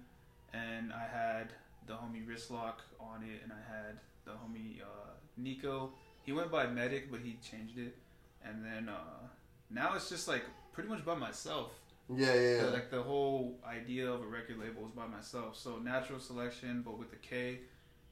[0.52, 1.52] and I had
[1.86, 5.92] the homie Wristlock on it, and I had the homie uh, Nico.
[6.24, 7.96] He went by Medic, but he changed it,
[8.44, 9.28] and then uh,
[9.70, 11.70] now it's just like pretty much by myself.
[12.14, 12.66] Yeah, yeah, yeah.
[12.66, 15.56] Like the whole idea of a record label is by myself.
[15.56, 17.60] So Natural Selection, but with a K,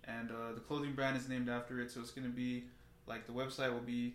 [0.04, 1.90] and uh, the clothing brand is named after it.
[1.90, 2.64] So it's gonna be
[3.06, 4.14] like the website will be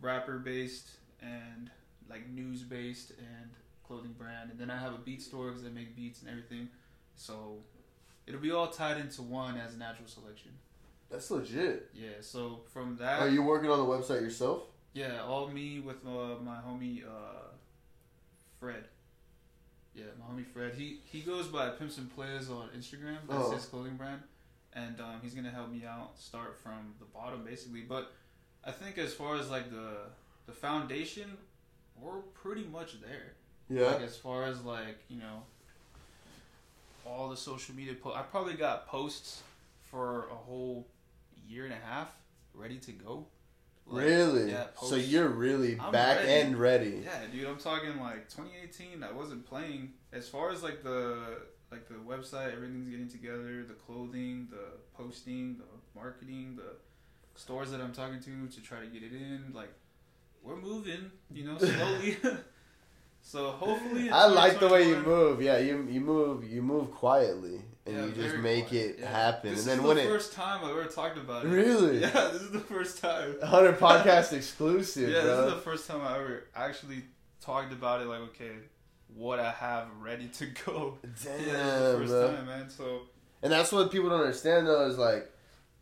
[0.00, 1.70] rapper based and
[2.08, 3.50] like news based and
[3.86, 6.68] clothing brand, and then I have a beat store because I make beats and everything.
[7.16, 7.58] So
[8.26, 10.52] it'll be all tied into one as Natural Selection.
[11.12, 11.90] That's legit.
[11.94, 12.08] Yeah.
[12.22, 14.62] So from that, Are you working on the website yourself?
[14.94, 17.48] yeah, all me with uh, my homie uh,
[18.58, 18.84] Fred.
[19.94, 20.74] Yeah, my homie Fred.
[20.74, 23.18] He he goes by Pimps and Players on Instagram.
[23.28, 23.50] That's Oh.
[23.50, 24.22] his clothing brand,
[24.72, 27.82] and um, he's gonna help me out start from the bottom basically.
[27.82, 28.10] But
[28.64, 29.96] I think as far as like the
[30.46, 31.36] the foundation,
[32.00, 33.34] we're pretty much there.
[33.68, 33.92] Yeah.
[33.92, 35.42] Like as far as like you know,
[37.06, 39.42] all the social media po- I probably got posts
[39.90, 40.86] for a whole
[41.52, 42.08] year and a half
[42.54, 43.26] ready to go.
[43.86, 44.50] Like, really?
[44.50, 44.66] Yeah.
[44.80, 46.32] so you're really I'm back ready.
[46.32, 47.02] end ready.
[47.04, 49.02] Yeah, dude, I'm talking like 2018.
[49.02, 51.40] I wasn't playing as far as like the
[51.70, 55.64] like the website, everything's getting together, the clothing, the posting, the
[55.98, 56.76] marketing, the
[57.34, 59.52] stores that I'm talking to to try to get it in.
[59.52, 59.72] Like
[60.42, 62.18] we're moving, you know, slowly.
[63.22, 65.42] so hopefully, I like the way you move.
[65.42, 68.84] Yeah, you you move you move quietly and Yeah, you just make quiet.
[68.90, 69.10] it Yeah.
[69.10, 69.50] happen.
[69.50, 71.48] This and then is when the it first time I've ever talked about it.
[71.48, 71.98] Really?
[72.00, 73.36] Yeah, this is the first time.
[73.42, 75.36] Hunter podcast exclusive, yeah, bro.
[75.36, 77.02] this is the first time I ever actually
[77.40, 78.06] talked about it.
[78.06, 78.52] Like, okay,
[79.14, 80.98] what I have ready to go.
[81.24, 82.34] Damn, yeah, this is the first bro.
[82.36, 82.70] time, man.
[82.70, 83.00] So
[83.42, 85.30] And that's what people don't understand though is like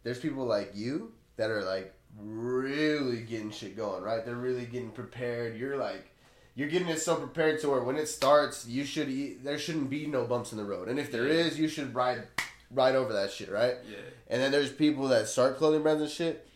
[0.02, 4.24] there's people like you that are like really getting shit going, right?
[4.24, 5.56] They're really getting prepared.
[5.58, 6.10] You're like
[6.54, 9.88] you're getting it so prepared to where when it starts, you should e there shouldn't
[9.90, 10.88] be no bumps in the road.
[10.88, 12.24] And if there is, you should ride
[12.72, 13.74] ride over that shit, right?
[13.88, 13.96] yeah,
[14.28, 16.46] And then there's people that start clothing brands and shit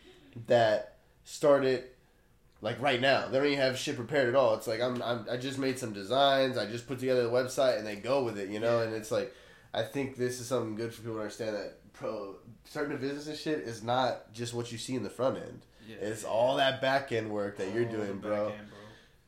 [0.47, 1.95] that start it
[2.61, 3.27] like right now.
[3.27, 4.53] They don't even have shit prepared at all.
[4.55, 6.57] It's like I'm, I'm I just made some designs.
[6.57, 8.79] I just put together the website and they go with it, you know.
[8.79, 8.85] Yeah.
[8.87, 9.33] And it's like
[9.73, 12.35] I think this is something good for people to understand that pro
[12.65, 15.61] starting a business and shit is not just what you see in the front end.
[15.87, 15.95] yeah.
[16.01, 18.47] It's all that back end work that you're All doing, bro.
[18.47, 18.74] end, bro.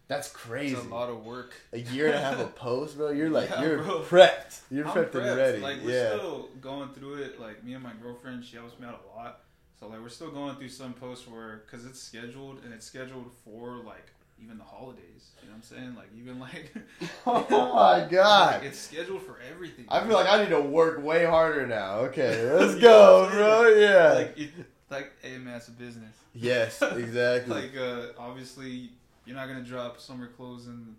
[0.08, 0.76] That's crazy.
[0.76, 1.54] It's a lot of work.
[1.74, 3.12] A year and a half of post, bro.
[3.12, 4.00] You're like Yeah, you're bro.
[4.02, 4.62] prepped.
[4.72, 5.60] You're I'm prepped, and ready.
[5.60, 6.18] Like we're yeah.
[6.18, 7.40] still going through it.
[7.40, 9.42] Like me and my girlfriend, she helps me out a lot.
[9.80, 13.32] So like we're still going through some posts where because it's scheduled and it's scheduled
[13.44, 14.06] for like
[14.42, 15.32] even the holidays.
[15.42, 15.96] You know what I'm saying?
[15.96, 16.74] Like even like
[17.28, 18.56] oh my god.
[18.56, 19.86] like, it's scheduled for everything.
[19.90, 21.96] I feel like I need to work way harder now.
[22.00, 23.68] Okay, let's go, bro.
[23.76, 24.14] Yeah.
[24.14, 24.50] like it,
[24.90, 26.16] like hey man, it's a business.
[26.34, 27.54] yes, exactly.
[27.54, 28.92] like uh, obviously
[29.28, 30.96] you're not gonna drop summer clothes in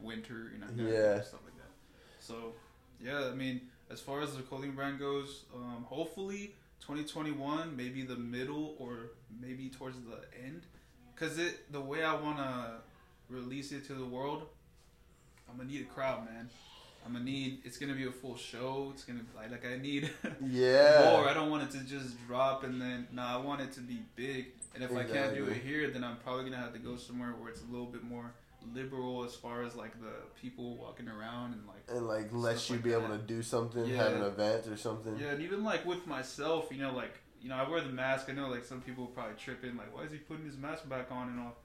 [0.00, 0.48] winter.
[0.50, 1.20] You're not gonna Yeah.
[1.22, 1.70] stuff like that.
[2.20, 2.54] So
[3.00, 3.60] yeah, I mean,
[3.90, 9.10] as far as the clothing brand goes, um, hopefully 2021, maybe the middle or
[9.40, 10.62] maybe towards the end,
[11.14, 12.76] because it the way I want to
[13.28, 14.46] release it to the world,
[15.50, 16.48] I'm gonna need a crowd, man.
[17.06, 17.60] I'm gonna need.
[17.64, 18.90] It's gonna be a full show.
[18.94, 20.10] It's gonna like like I need
[20.46, 21.10] Yeah.
[21.12, 21.28] more.
[21.28, 23.08] I don't want it to just drop and then.
[23.12, 24.46] Nah, I want it to be big.
[24.74, 27.30] And if I can't do it here, then I'm probably gonna have to go somewhere
[27.38, 28.32] where it's a little bit more
[28.72, 32.70] liberal as far as like the people walking around and like and like let Stuff
[32.70, 34.02] you like be able to do something, Yeah.
[34.02, 35.16] have an event or something.
[35.18, 38.28] Yeah, and even like with myself, you know, like you know, I wear the mask.
[38.30, 41.12] I know like some people probably tripping, like, why is he putting his mask back
[41.12, 41.56] on and all?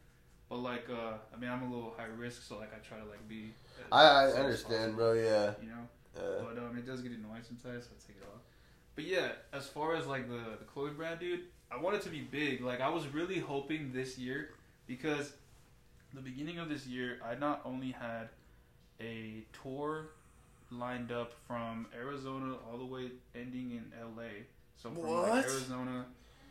[0.49, 3.05] But like, uh, I mean, I'm a little high risk, so like, I try to
[3.05, 3.53] like be.
[3.91, 5.13] I, I understand, possible, bro.
[5.13, 5.53] Yeah.
[5.61, 5.87] You know,
[6.17, 8.41] Uh, but um, it does get annoying sometimes, so I take it off.
[8.95, 12.09] But yeah, as far as like the the clothing brand, dude, I want it to
[12.09, 12.61] be big.
[12.61, 14.49] Like I was really hoping this year
[14.87, 15.33] because
[16.13, 18.29] the beginning of this year, I not only had
[18.99, 20.09] a tour
[20.71, 24.45] lined up from Arizona all the way ending in LA.
[24.77, 26.05] So from like Arizona,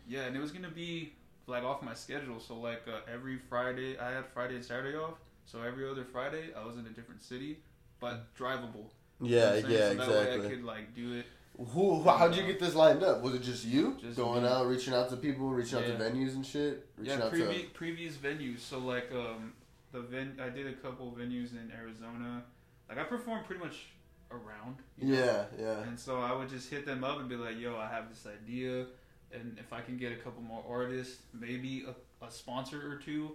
[0.07, 1.13] yeah, and it was gonna be
[1.47, 2.41] like off my schedule.
[2.41, 5.15] So like uh, every Friday, I had Friday and Saturday off.
[5.47, 7.59] So every other Friday, I was in a different city,
[8.01, 8.91] but drivable.
[9.21, 10.51] You know yeah, what I'm yeah, so That way I exactly.
[10.51, 11.27] could like do it.
[11.59, 11.65] Who,
[11.97, 12.03] who?
[12.09, 13.21] How'd you get this lined up?
[13.21, 14.49] Was it just you Just going me.
[14.49, 16.87] out, reaching out to people, reaching out to venues and shit?
[16.97, 18.61] Reaching Yeah, previ- previous venues.
[18.61, 19.53] So like um
[19.93, 22.45] the ven I did a couple venues in Arizona.
[22.89, 23.87] Like I performed pretty much
[24.31, 24.77] around.
[24.99, 25.25] you know?
[25.25, 25.83] yeah, yeah.
[25.83, 28.25] And so I would just hit them up and be like, "Yo, I have this
[28.27, 28.87] idea,
[29.33, 33.33] and if I can get a couple more artists, maybe a, a sponsor or two,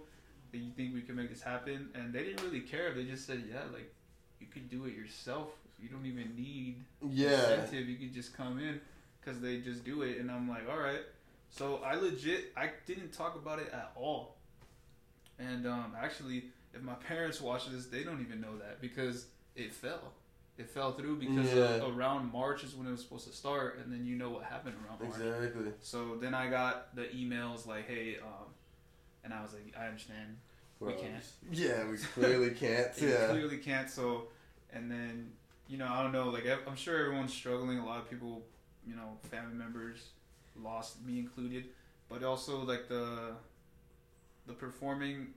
[0.52, 2.94] that you think we can make this happen." And they didn't really care.
[2.94, 3.92] They just said, "Yeah, like
[4.40, 5.48] you could do it yourself.
[5.80, 7.88] You don't even need Yeah, incentive.
[7.88, 8.80] You could just come in
[9.20, 11.02] because they just do it." And I'm like, "All right."
[11.50, 14.36] So I legit, I didn't talk about it at all.
[15.38, 19.72] And um, actually, if my parents watch this, they don't even know that because it
[19.72, 20.12] fell.
[20.56, 21.84] It fell through because Yeah.
[21.84, 24.44] uh, around March is when it was supposed to start, and then you know what
[24.44, 25.16] happened around March.
[25.20, 25.72] exactly.
[25.80, 28.46] So then I got the emails like, "Hey," um,
[29.24, 30.36] and I was like, "I understand.
[30.80, 31.24] We can't.
[31.50, 32.90] Yeah, we clearly can't.
[33.00, 34.28] Yeah, clearly can't." So,
[34.72, 35.32] and then
[35.68, 36.28] you know, I don't know.
[36.28, 37.78] Like I'm sure everyone's struggling.
[37.78, 38.42] A lot of people,
[38.86, 40.08] you know, family members
[40.60, 41.66] lost, me included.
[42.08, 43.32] But also like the
[44.46, 45.28] the performing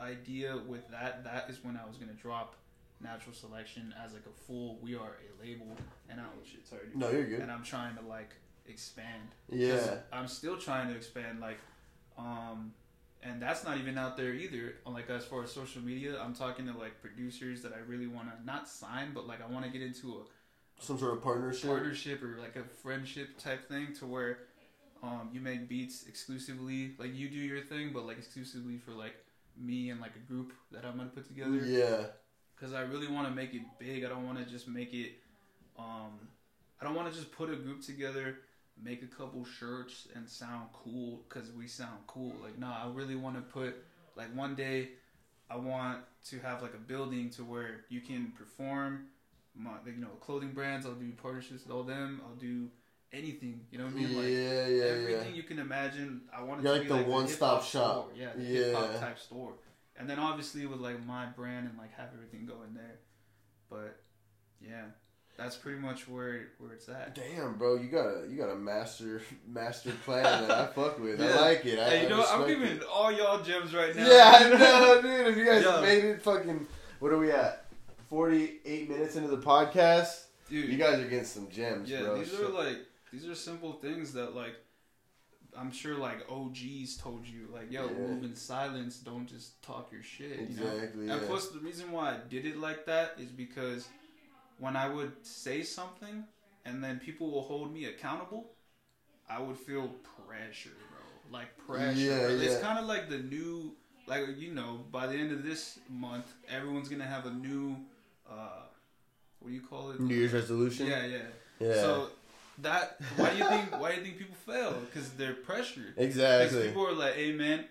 [0.00, 1.24] idea with that.
[1.24, 2.56] That is when I was gonna drop
[3.00, 4.78] natural selection as like a full.
[4.82, 5.76] We are a label,
[6.08, 6.86] and I oh shit, sorry.
[6.86, 6.96] dude.
[6.96, 7.40] no, you're good.
[7.40, 8.34] And I'm trying to like
[8.66, 9.28] expand.
[9.50, 11.58] Yeah, I'm still trying to expand, like,
[12.18, 12.72] um,
[13.24, 14.74] and that's not even out there either.
[14.86, 18.28] Like as far as social media, I'm talking to like producers that I really want
[18.28, 21.70] to not sign, but like I want to get into a some sort of partnership.
[21.70, 24.38] partnership or like a friendship type thing to where
[25.02, 29.14] um, you make beats exclusively, like you do your thing, but like exclusively for like
[29.58, 32.06] me and like a group that I'm gonna put together Yeah,
[32.56, 34.04] because I really want to make it big.
[34.04, 35.12] I don't want to just make it.
[35.78, 36.28] Um,
[36.80, 38.38] I don't want to just put a group together,
[38.82, 42.34] make a couple shirts, and sound cool because we sound cool.
[42.42, 43.76] Like, nah, I really want to put
[44.16, 44.90] like one day.
[45.50, 45.98] I want
[46.30, 49.06] to have like a building to where you can perform.
[49.56, 50.84] My, like, you know, clothing brands.
[50.86, 52.20] I'll do partnerships with all them.
[52.26, 52.68] I'll do
[53.12, 53.60] anything.
[53.70, 54.16] You know what I mean?
[54.16, 55.36] Like yeah, yeah, everything yeah.
[55.36, 56.22] you can imagine.
[56.36, 57.70] I want to like be the like a one-stop shop.
[57.70, 58.08] store.
[58.16, 59.00] Yeah, the hip hop Yeah.
[59.00, 59.52] type store.
[59.96, 62.98] And then obviously with like my brand and like have everything go in there.
[63.70, 64.00] But
[64.60, 64.86] yeah,
[65.36, 67.14] that's pretty much where where it's at.
[67.14, 71.20] Damn, bro, you got a you got a master master plan that I fuck with.
[71.20, 71.78] I like it.
[71.78, 72.30] I, Hey, you know what?
[72.32, 72.82] I'm giving it.
[72.84, 74.06] all y'all gems right now.
[74.06, 75.26] Yeah, I know, dude.
[75.28, 75.82] If you guys Yo.
[75.82, 76.66] made it, fucking,
[77.00, 77.66] what are we at?
[78.08, 80.24] Forty-eight minutes into the podcast.
[80.48, 80.68] dude.
[80.68, 82.18] You guys are getting some gems, yeah, bro.
[82.18, 82.40] these Shit.
[82.40, 82.78] are like
[83.12, 84.54] these are simple things that like
[85.58, 87.92] I'm sure like OGs told you like yo Yeah.
[88.06, 90.30] move in silence, don't just talk your shit.
[90.50, 90.66] You know?
[90.66, 91.00] exactly.
[91.10, 91.26] And yeah.
[91.26, 93.88] plus, the reason why I did it like that is because
[94.58, 96.24] when I would say something
[96.64, 98.50] and then people will hold me accountable,
[99.28, 99.88] I would feel
[100.26, 101.38] pressure, bro.
[101.38, 101.98] Like pressure.
[101.98, 102.42] Yeah, yeah.
[102.42, 103.72] It's kind of like the new,
[104.06, 107.76] like you know, by the end of this month, everyone's gonna have a new,
[108.30, 108.62] uh,
[109.40, 110.00] what do you call it?
[110.00, 110.86] New Year's resolution.
[110.86, 111.18] Yeah, yeah.
[111.60, 111.74] Yeah.
[111.74, 112.10] So
[112.58, 114.74] that why do you think why do you think people fail?
[114.86, 115.94] Because they're pressured.
[115.96, 116.48] Exactly.
[116.48, 117.64] Because people are like, hey man,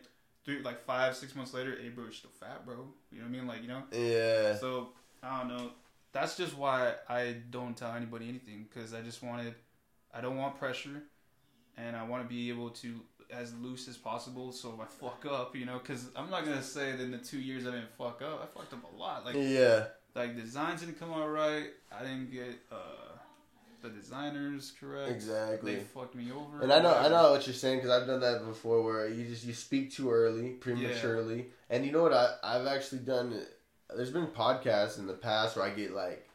[0.45, 2.75] three like five six months later, hey bro, you're still fat, bro.
[3.11, 3.47] You know what I mean?
[3.47, 3.84] Like you know.
[3.91, 4.55] Yeah.
[4.57, 4.89] So
[5.21, 5.71] I don't know.
[6.14, 9.55] That's just why I don't tell anybody anything because I just wanted,
[10.14, 11.03] I don't want pressure,
[11.76, 13.01] and I want to be able to
[13.32, 14.51] as loose as possible.
[14.51, 17.18] So if I fuck up, you know, because I'm not gonna say that in the
[17.18, 18.41] two years I didn't fuck up.
[18.43, 19.26] I fucked up a lot.
[19.26, 19.86] Like yeah.
[20.16, 21.68] like designs didn't come out right.
[21.91, 23.14] I didn't get uh
[23.82, 25.11] the designers correct.
[25.11, 25.76] Exactly.
[25.76, 26.61] They fucked me over.
[26.61, 29.26] And I know I know what you're saying because I've done that before, where you
[29.26, 33.39] just you speak too early, prematurely, and you know what I I've actually done.
[33.95, 36.27] There's been podcasts in the past where I get like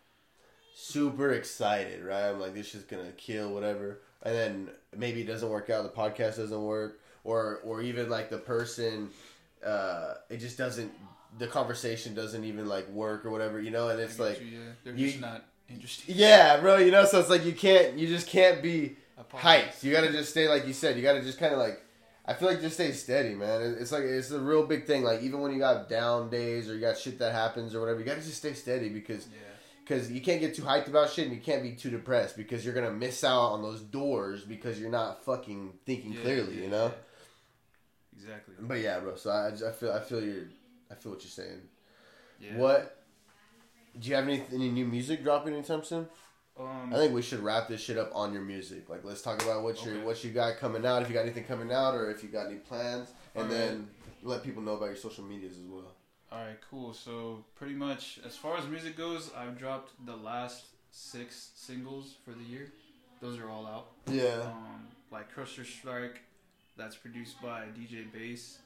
[0.75, 2.29] super excited, right?
[2.29, 4.01] I'm like, this is gonna kill, whatever.
[4.23, 5.83] And then maybe it doesn't work out.
[5.83, 9.11] The podcast doesn't work, or or even like the person,
[9.65, 10.93] uh, it just doesn't.
[11.39, 13.89] The conversation doesn't even like work or whatever, you know.
[13.89, 14.59] And it's like, you, yeah.
[14.85, 16.15] they're you- just not interested.
[16.15, 17.05] yeah, bro, you know.
[17.05, 18.97] So it's like you can't, you just can't be
[19.35, 19.83] hyped.
[19.85, 20.97] You gotta just stay like you said.
[20.97, 21.83] You gotta just kind of like.
[22.29, 23.77] I feel like just stay steady, man.
[23.81, 25.03] It's like it's a real big thing.
[25.03, 27.99] Like even when you got down days or you got shit that happens or whatever,
[28.01, 29.39] you gotta just stay steady because Yeah.
[29.83, 32.65] because you can't get too hyped about shit and you can't be too depressed because
[32.67, 36.63] you're gonna miss out on those doors because you're not fucking thinking Yeah, clearly, yeah,
[36.65, 36.87] you know.
[36.89, 38.21] yeah.
[38.21, 38.55] Exactly.
[38.61, 39.17] But yeah, bro.
[39.17, 40.43] So I, I feel I feel your
[40.91, 41.63] I feel what you're saying.
[42.41, 42.57] Yeah.
[42.57, 42.95] What?
[43.99, 46.07] Do you have any any new music dropping anytime soon?
[46.59, 48.89] Um, I think we should wrap this shit up on your music.
[48.89, 50.05] Like, let's talk about what you Okay.
[50.05, 51.03] what you got coming out.
[51.03, 53.59] If you got anything coming out, or if you got any plans, and Alright.
[53.59, 53.91] then
[54.23, 55.93] let people know about your social medias as well.
[56.33, 56.93] All right, cool.
[56.93, 62.33] So pretty much, as far as music goes, I've dropped the last six singles for
[62.33, 62.73] the year.
[63.21, 63.87] Those are all out.
[64.07, 64.41] Yeah.
[64.43, 66.21] Um, like Crusher Strike,
[66.77, 68.59] that's produced by DJ Bass.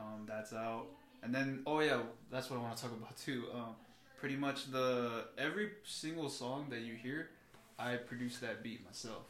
[0.00, 0.86] Um, that's out.
[1.22, 3.44] And then, oh yeah, that's what I want to talk about too.
[3.54, 3.74] Um,
[4.18, 7.30] pretty much the every single song that you hear,
[7.78, 9.24] I produced that beat myself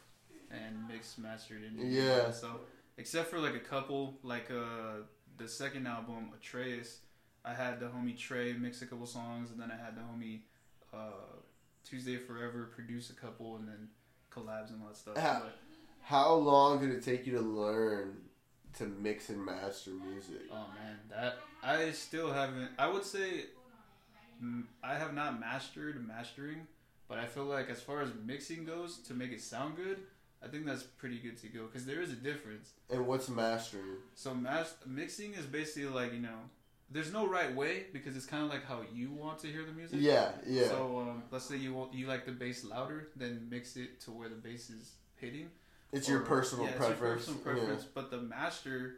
[0.50, 2.30] and mixed, mastered, and Yeah.
[2.30, 2.60] So
[2.98, 5.02] except for like a couple, like uh,
[5.36, 7.00] the second album, Atreus,
[7.44, 10.40] I had the homie Trey mix a couple songs, and then I had the homie
[10.92, 11.36] uh,
[11.84, 13.88] Tuesday Forever produce a couple, and then
[14.30, 15.14] collabs and all that stuff.
[15.16, 15.40] Ah.
[15.42, 15.58] But,
[16.02, 18.16] How long did it take you to learn
[18.78, 20.42] to mix and master music?
[20.52, 22.70] oh man, that I still haven't.
[22.78, 23.46] I would say
[24.82, 26.66] I have not mastered mastering,
[27.08, 29.98] but I feel like as far as mixing goes, to make it sound good,
[30.42, 32.72] I think that's pretty good to go because there is a difference.
[32.90, 33.96] And what's mastering?
[34.14, 36.38] So mas- mixing is basically like you know,
[36.90, 39.72] there's no right way because it's kind of like how you want to hear the
[39.72, 39.98] music.
[40.02, 40.68] Yeah, yeah.
[40.68, 44.10] So um, let's say you want you like the bass louder, then mix it to
[44.10, 45.48] where the bass is hitting.
[45.92, 47.84] it's your Or- personal yeah, it's your personal preference.
[47.84, 48.96] But the master,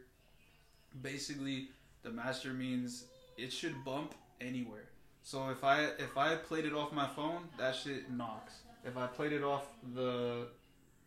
[1.01, 1.69] basically,
[2.03, 3.05] the master means
[3.37, 4.88] it should bump anywhere.
[5.29, 8.61] So if I if I played it off my phone, that shit knocks.
[8.83, 10.47] If I played it off the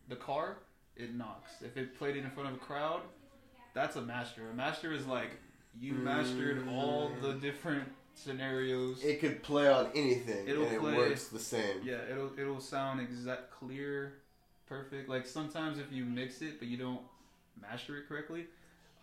[0.07, 0.59] the car,
[0.95, 1.51] it knocks.
[1.61, 3.01] If it played it in front of a crowd,
[3.73, 4.49] that's a master.
[4.49, 5.31] A master is like
[5.77, 9.03] you mastered all the different scenarios.
[9.03, 11.81] It could play on anything, It'll and play- it works the same.
[11.83, 14.13] Yeah, it'll it'll sound exact clear,
[14.67, 15.09] perfect.
[15.09, 17.01] Like sometimes if you mix it but you don't
[17.61, 18.45] master it correctly,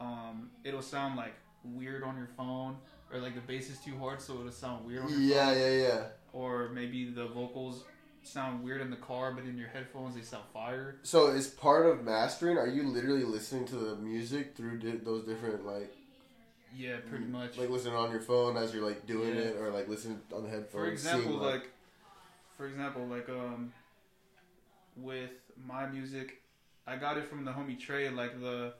[0.00, 2.78] um, it'll sound like weird on your phone,
[3.12, 5.58] or like the bass is too hard, so it'll sound weird on your Yeah, phone.
[5.60, 6.04] yeah, yeah.
[6.32, 7.84] Or maybe the vocals
[8.22, 10.96] sound weird in the car, but in your headphones they sound fire.
[11.02, 12.56] So, is part of mastering?
[12.58, 15.92] Are you literally listening to the music through di- those different like,
[16.76, 17.56] Yeah, pretty much.
[17.58, 19.42] like listening on your phone as you're like doing Yeah.
[19.42, 20.72] it, or like listening on the headphones?
[20.72, 21.70] for example, seeing, like,
[22.56, 23.72] for example, like um,
[24.96, 25.30] with
[25.66, 26.42] my music,
[26.86, 28.08] I got it from the homie Trey.
[28.10, 28.74] Like the,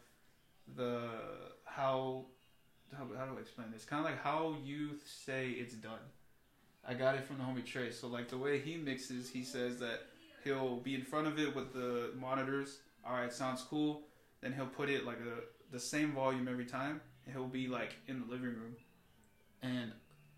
[0.76, 1.09] the
[1.64, 2.26] how,
[2.97, 3.84] how, how do I explain this?
[3.84, 6.01] Kind of like how you say it's done.
[6.86, 7.91] I got it from the homie Trey.
[7.91, 10.01] So like the way he mixes, he says that
[10.45, 12.78] he'll be in front of it with the monitors.
[13.07, 14.03] All right, sounds cool.
[14.41, 17.01] Then he'll put it like a the same volume every time.
[17.32, 18.76] He'll be like in the living room
[19.62, 19.93] and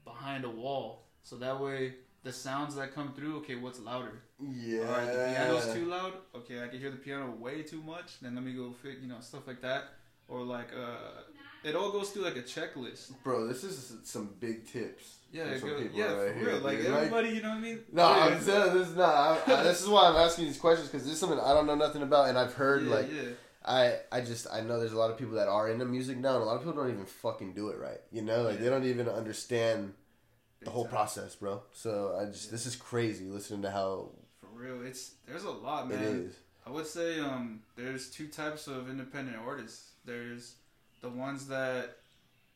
[0.04, 1.04] behind a wall.
[1.22, 4.22] So that way the sounds that come through, okay, what's louder?
[4.40, 6.12] yeah, All right, the piano's too loud.
[6.34, 8.20] Okay, I can hear the piano way too much.
[8.20, 9.84] Then let me go fit, you know, stuff like that.
[10.28, 11.22] Or like, uh,
[11.64, 13.12] it all goes through like a checklist.
[13.22, 13.46] bro.
[13.46, 15.16] This is some big tips.
[15.32, 16.58] Yeah, for some goes, people yeah, right for here, real.
[16.58, 17.80] Like everybody, you know what I mean?
[17.92, 19.14] No, I'm saying this is not.
[19.48, 21.66] I, I, this is why I'm asking these questions because this is something I don't
[21.66, 23.30] know nothing about, and I've heard yeah, like yeah.
[23.64, 26.34] I I just I know there's a lot of people that are into music now,
[26.34, 28.00] and a lot of people don't even fucking do it right.
[28.10, 29.94] You know, like they don't even understand
[30.60, 31.62] the whole process, bro.
[31.72, 34.10] So I just this is crazy listening to how
[34.40, 35.98] For real, it's there's a lot, man.
[35.98, 36.34] it is.
[36.66, 39.92] I would say um, there's two types of independent artists.
[40.04, 40.56] There's
[41.02, 41.98] the ones that,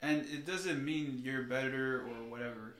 [0.03, 2.75] and it doesn't mean you're better or whatever.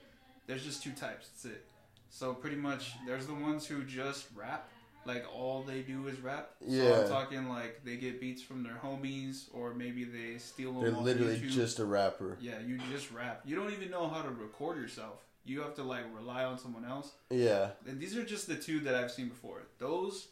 [0.47, 1.27] There's just two types.
[1.29, 1.65] That's it.
[2.09, 4.69] So pretty much, there's the ones who just rap,
[5.05, 6.51] like all they do is rap.
[6.61, 7.01] So Yeah.
[7.01, 10.81] I'm talking like they get beats from their homies, or maybe they steal them.
[10.83, 11.51] They're literally YouTube.
[11.51, 12.37] just a rapper.
[12.39, 12.59] yeah.
[12.65, 13.41] You just rap.
[13.45, 15.19] You don't even know how to record yourself.
[15.45, 17.11] You have to like rely on someone else.
[17.29, 19.63] Yeah, And these are just the two that I've seen before.
[19.79, 20.27] Those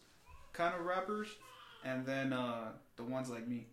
[0.52, 1.28] kind of rappers,
[1.86, 3.68] and then uh, the ones like me.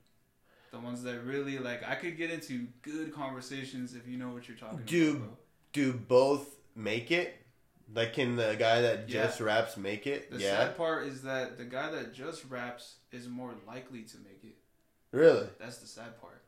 [0.72, 4.48] The ones that really like I could get into good conversations if you know what
[4.48, 5.16] you're talking Dude.
[5.16, 5.38] about.
[5.72, 7.38] Do do both make it?
[7.94, 9.24] Like, can the guy that Yeah.
[9.24, 10.30] just raps make it?
[10.30, 14.16] The yeah, sad part is that the guy that just raps is more likely to
[14.18, 14.56] make it.
[15.16, 15.46] really.
[15.58, 16.42] That's the sad part.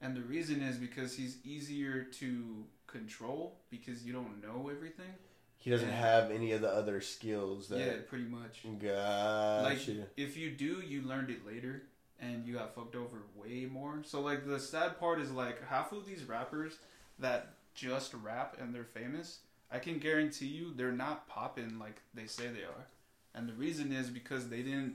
[0.00, 5.12] And the reason is because he's easier to control because you don't know everything.
[5.58, 7.78] He doesn't have any of the other skills that.
[7.80, 8.62] yeah, pretty much.
[8.80, 9.62] Gotcha.
[9.64, 11.82] Like if you do, you learned it later,
[12.20, 14.02] and you got fucked over way more.
[14.04, 16.78] So like the sad part is like half of these rappers
[17.18, 19.40] that just rap and they're famous.
[19.70, 22.86] I can guarantee you they're not popping like they say they are,
[23.34, 24.94] and the reason is because they didn't.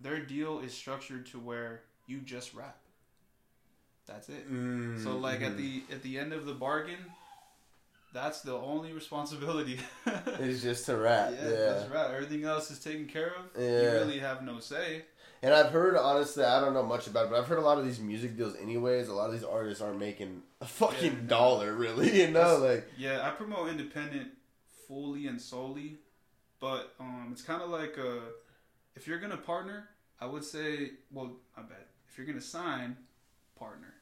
[0.00, 2.76] Their deal is structured to where you just rap.
[4.06, 4.50] That's it.
[4.52, 5.56] Mm, So like at mhm.
[5.88, 6.98] the at the end of the bargain,
[8.12, 9.78] that's the only responsibility.
[10.40, 11.32] It's just to rap.
[11.32, 11.56] yeah, Yeah.
[11.72, 12.10] that's right.
[12.14, 13.44] Everything else is taken care of.
[13.60, 13.80] Yeah.
[13.82, 15.04] You really have no say.
[15.44, 17.76] And I've heard, honestly, I don't know much about it, but I've heard a lot
[17.76, 19.08] of these music deals, anyways.
[19.08, 21.26] A lot of these artists aren't making a fucking Yeah, no.
[21.28, 22.22] dollar, really.
[22.22, 24.28] You know, like Yeah, I promote independent
[24.88, 25.98] fully and solely,
[26.60, 28.20] but um, it's kind of like uh,
[28.96, 32.96] if you're gonna partner, I would say, well, I bet if you're gonna sign,
[33.58, 33.92] partner,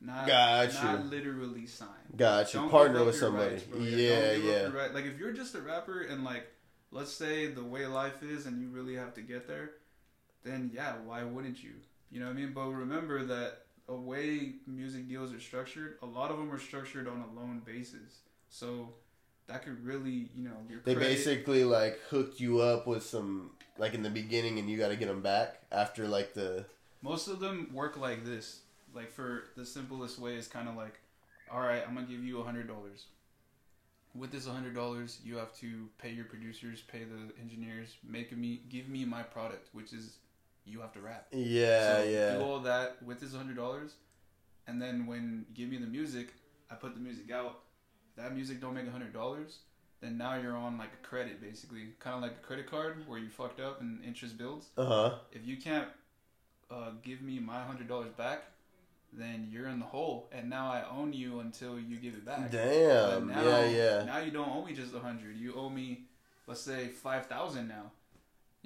[0.00, 1.88] not Got not literally sign.
[2.16, 3.54] got you Don't partner with somebody.
[3.56, 4.62] rights, yeah, yeah.
[4.72, 6.46] right- Like if you're just a rapper and like,
[6.92, 9.72] let's say the way life is, and you really have to get there,
[10.48, 11.72] then yeah, why wouldn't you?
[12.10, 12.52] You know what I mean?
[12.54, 17.06] But remember that a way music deals are structured, a lot of them are structured
[17.08, 18.20] on a loan basis.
[18.50, 18.90] So
[19.46, 23.52] that could really, you know, your They credit- basically like hook you up with some
[23.78, 26.64] like in the beginning, and you got to get them back after like the
[27.02, 28.60] most of them work like this.
[28.94, 30.98] Like for the simplest way is kind of like,
[31.50, 33.06] all right, I'm gonna give you a hundred dollars.
[34.14, 38.62] With this hundred dollars, you have to pay your producers, pay the engineers, make me
[38.68, 40.16] give me my product, which is
[40.68, 41.26] you have to rap.
[41.32, 42.34] yeah, so yeah.
[42.36, 43.94] Do all that with this hundred dollars,
[44.66, 46.28] and then when you give me the music,
[46.70, 47.60] I put the music out.
[48.10, 49.58] If that music don't make a hundred dollars,
[50.00, 53.18] then now you're on like a credit, basically, kind of like a credit card where
[53.18, 55.14] you fucked up and interest builds Uh huh.
[55.32, 55.88] if you can't
[56.70, 58.42] uh, give me my hundred dollars back,
[59.12, 62.50] then you're in the hole, and now I own you until you give it back.
[62.50, 63.28] Damn.
[63.28, 64.04] now, yeah, yeah.
[64.04, 65.36] Now you don't owe me just a hundred.
[65.36, 66.02] You owe me,
[66.46, 67.92] let's say, five thousand now.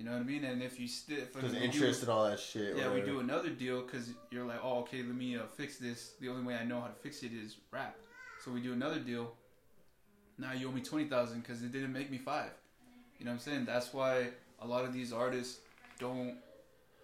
[0.03, 0.42] You know what I mean?
[0.44, 2.76] And if you still, Because interest and all that shit.
[2.76, 6.14] yeah, we do another deal because you're like, oh, okay, let me uh, fix this.
[6.20, 7.94] The only way I know how to fix it is rap.
[8.44, 9.32] So we do another deal.
[10.38, 12.50] Now you owe me twenty thousand because it didn't make me five.
[13.20, 13.64] You know what I'm saying?
[13.64, 14.30] That's why
[14.61, 15.61] a lot of these artists
[16.00, 16.34] don't.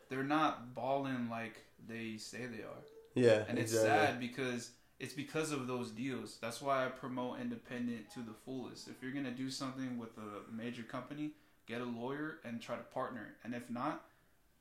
[0.08, 1.54] They're not balling like
[1.86, 2.82] they say they are,
[3.14, 4.06] Yeah, and it's exactly.
[4.06, 6.38] sad because it's because of those deals.
[6.40, 8.88] That's why I promote independent to the fullest.
[8.88, 11.30] If you're gonna do something with a major company,
[11.68, 13.34] get a lawyer and try to partner.
[13.44, 14.04] And if not,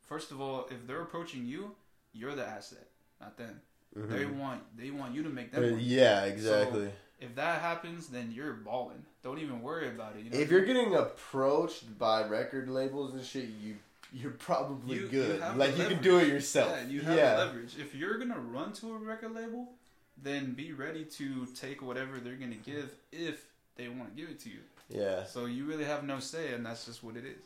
[0.08, 1.72] first of all, if they're approaching you,
[2.14, 2.88] you're the asset,
[3.22, 3.62] not them.
[3.97, 4.10] Mhm.
[4.10, 5.64] They want they want you to make them.
[5.64, 5.84] Uh, money.
[5.84, 6.91] yeah, exactly.
[7.20, 9.03] If that happens, then you're balling.
[9.24, 10.24] Don't even worry about it.
[10.26, 13.78] You know if you're getting approached by record labels and shit, you
[14.14, 15.41] you're probably You- you good.
[15.41, 16.70] have like you can do it yourself.
[16.72, 17.38] Yeah, you have yeah.
[17.38, 17.78] leverage.
[17.80, 19.74] If you're gonna run to a record label,
[20.22, 23.45] then be ready to take whatever they're gonna give if
[23.76, 24.60] they want to give it to you.
[24.90, 27.38] Yeah, So you really have no say, and that's just what it is.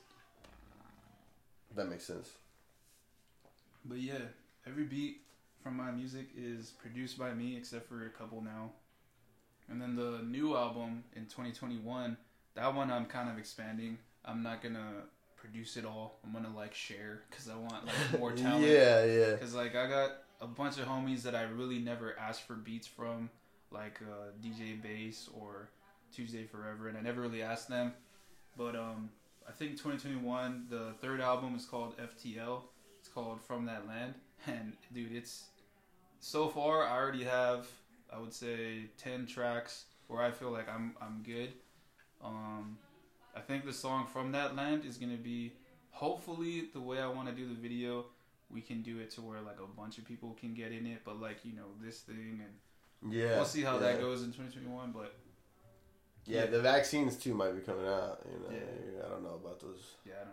[1.76, 2.30] that makes sense.
[3.86, 4.20] But yeah,
[4.68, 5.22] every beat
[5.64, 8.72] from my music is produced by me, except for a couple now.
[9.70, 12.18] And then the new album in 2021,
[12.56, 13.98] that one I'm kind of expanding.
[14.26, 15.04] I'm not gonna
[15.36, 16.20] produce it all.
[16.24, 18.66] I'm gonna like share because I want like more talent.
[18.68, 19.36] yeah, yeah.
[19.38, 20.12] Cause like I got
[20.42, 23.30] a bunch of homies that I really never asked for beats from,
[23.72, 25.70] like uh, DJ Bass or
[26.14, 27.94] Tuesday Forever, and I never really asked them.
[28.58, 29.10] But um,
[29.48, 32.62] I think 2021, the third album is called FTL.
[33.00, 34.16] It's called From That Land,
[34.48, 35.46] and dude, it's
[36.20, 37.68] so far I already have
[38.14, 41.54] I would say 10 tracks where I feel like I'm I'm good.
[42.24, 42.78] Um,
[43.36, 45.54] I think the song From That Land is gonna be
[45.92, 48.06] hopefully the way I want to do the video
[48.50, 51.00] we can do it to where like a bunch of people can get in it,
[51.06, 53.36] but like you know this thing, and Yeah.
[53.36, 53.94] we'll see how yeah.
[53.94, 54.92] that goes in 2021.
[54.92, 55.16] But
[56.26, 58.22] Yeah, the vaccines too might be coming out.
[58.32, 59.06] You know, Yeah.
[59.06, 59.82] I don't know about those.
[60.06, 60.24] yeah, I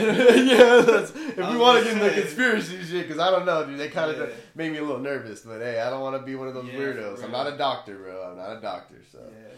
[0.00, 0.42] don't know.
[0.42, 3.78] yeah, that's, if we want to get into conspiracy shit, because I don't know, dude.
[3.78, 4.34] They kind of Yeah.
[4.54, 5.40] make me a little nervous.
[5.42, 7.22] But hey, I don't want to be one of those Yeah, weirdos.
[7.22, 8.30] I'm not a doctor, bro.
[8.30, 9.48] I'm not a doctor, so Yeah,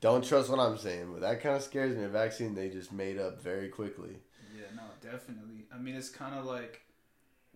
[0.00, 1.10] don't trust what I'm saying.
[1.12, 2.04] But that kind of scares me.
[2.04, 4.16] A vaccine they just made up very quickly.
[4.56, 5.66] yeah, no, definitely.
[5.72, 6.80] I mean, it's kind of like,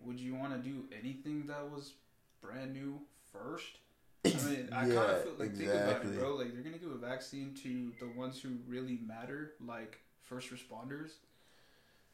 [0.05, 1.93] would you want to do anything that was
[2.41, 3.01] brand new
[3.33, 3.79] first?
[4.25, 6.35] I mean, I kind of feel like think about it, bro.
[6.35, 11.11] Like they're gonna give a vaccine to the ones who really matter, like first responders.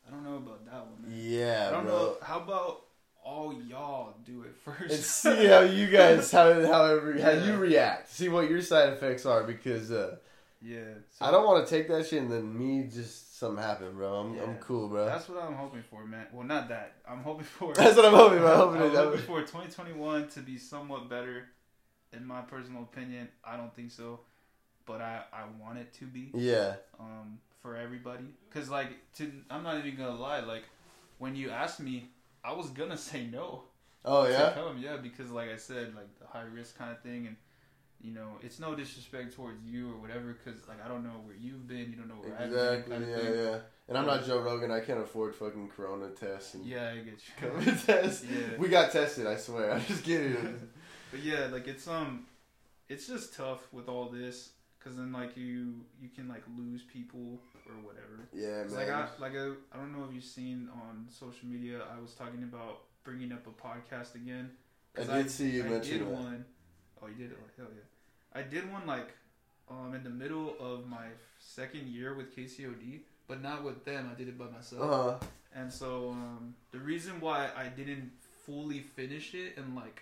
[0.08, 1.02] I don't know about that one.
[1.10, 1.12] Man.
[1.14, 1.94] Yeah, I don't bro.
[1.94, 2.18] know.
[2.22, 2.82] How about
[3.24, 4.94] all y'all do it first?
[4.94, 5.04] And
[5.40, 7.46] see how you guys how however how Yeah.
[7.46, 8.10] you react.
[8.12, 10.18] See what your side effects are because uh,
[10.62, 10.82] yeah.
[11.10, 14.14] so I don't want to take that shit and then me just something happen, bro.
[14.14, 15.06] I'm I'm cool, bro.
[15.08, 16.28] That's what I'm hoping for, man.
[16.32, 16.94] Well, not that.
[17.10, 17.74] I'm hoping for.
[17.74, 18.40] That's what I'm hoping.
[18.40, 18.48] for.
[18.48, 21.48] I'm hoping I'm hoping for 2021 to be somewhat better.
[22.16, 24.20] In my personal opinion, I don't think so.
[24.86, 26.76] but I I want it to be Yeah.
[27.00, 28.26] um for everybody.
[28.54, 30.42] Cause like to I'm not even gonna lie.
[30.42, 30.64] Like
[31.18, 32.10] when you asked me,
[32.44, 33.64] I was gonna say no
[34.08, 34.52] Oh yeah.
[34.54, 34.78] come.
[34.78, 37.36] Yeah, because like I said, like the high risk kind of thing, and
[38.02, 40.38] you know, it's no disrespect towards you or whatever.
[40.46, 41.90] Cause like I don't know where you've been.
[41.90, 42.74] You don't know where I've been.
[42.80, 43.10] Exactly.
[43.10, 43.58] Yeah, yeah.
[43.88, 44.70] And I'm not Joe Rogan.
[44.70, 47.34] I can't afford fucking Corona tests and Yeah, I get you.
[47.50, 48.24] COVID tests.
[48.30, 48.58] Yeah.
[48.60, 49.26] We got tested.
[49.26, 49.72] I swear.
[49.74, 50.70] I'm just kidding.
[51.16, 52.26] But yeah, like it's um,
[52.90, 54.50] it's just tough with all this,
[54.84, 57.40] cause then like you you can like lose people
[57.70, 58.28] or whatever.
[58.34, 58.76] yeah, man.
[58.76, 61.80] like I like I, I don't know if you've seen on social media.
[61.96, 64.52] I was talking about bringing up a podcast again.
[65.00, 66.14] I did see you I mention did that.
[66.14, 66.46] one.
[67.02, 67.32] Oh, you did?
[67.32, 68.38] Oh, hell yeah!
[68.38, 69.14] I did one like
[69.72, 71.06] um in the middle of my
[71.40, 74.10] second year with KCOD, but not with them.
[74.12, 74.82] I did it by myself.
[74.82, 75.28] Uh huh.
[75.56, 78.12] And so um, the reason why I didn't
[78.46, 80.02] fully finish it and like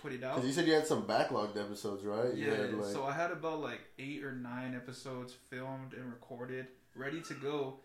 [0.00, 0.36] put it out.
[0.36, 2.34] Because you said you had some backlogged episodes, right?
[2.34, 6.04] You Yeah, had, like- so I had about like eight or nine episodes filmed and
[6.06, 7.80] recorded, ready to go.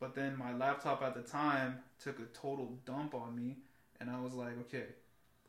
[0.00, 3.58] But then my laptop at the time took a total dump on me,
[4.00, 4.86] and I was like, okay,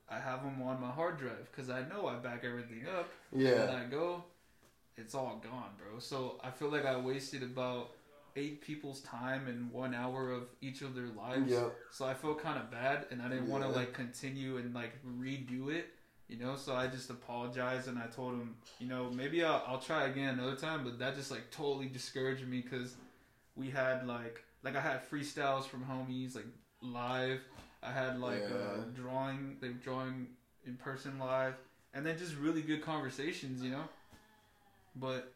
[0.08, 3.10] I have them on my hard drive because I know I back everything up.
[3.36, 3.50] Yeah.
[3.64, 3.82] And yeah.
[3.82, 4.24] I go,
[4.96, 5.98] it's all gone, bro.
[6.00, 7.92] So I feel like I wasted about
[8.36, 11.52] eight people's time and one hour of each of their lives.
[11.52, 11.76] Yep.
[11.92, 14.94] So I felt kind of bad, and I didn't want to like continue and like
[15.20, 15.88] redo it,
[16.28, 16.56] you know.
[16.56, 20.38] So I just apologized, and I told him, you know, maybe I'll, I'll try again
[20.40, 20.84] another time.
[20.84, 22.96] But that just like totally discouraged me because
[23.56, 26.48] we had like like I had freestyles from homies like
[26.82, 27.40] live.
[27.82, 30.28] I had like uh, drawing, they were drawing
[30.66, 31.56] in person live,
[31.94, 33.84] and then just really good conversations, you know.
[34.96, 35.34] But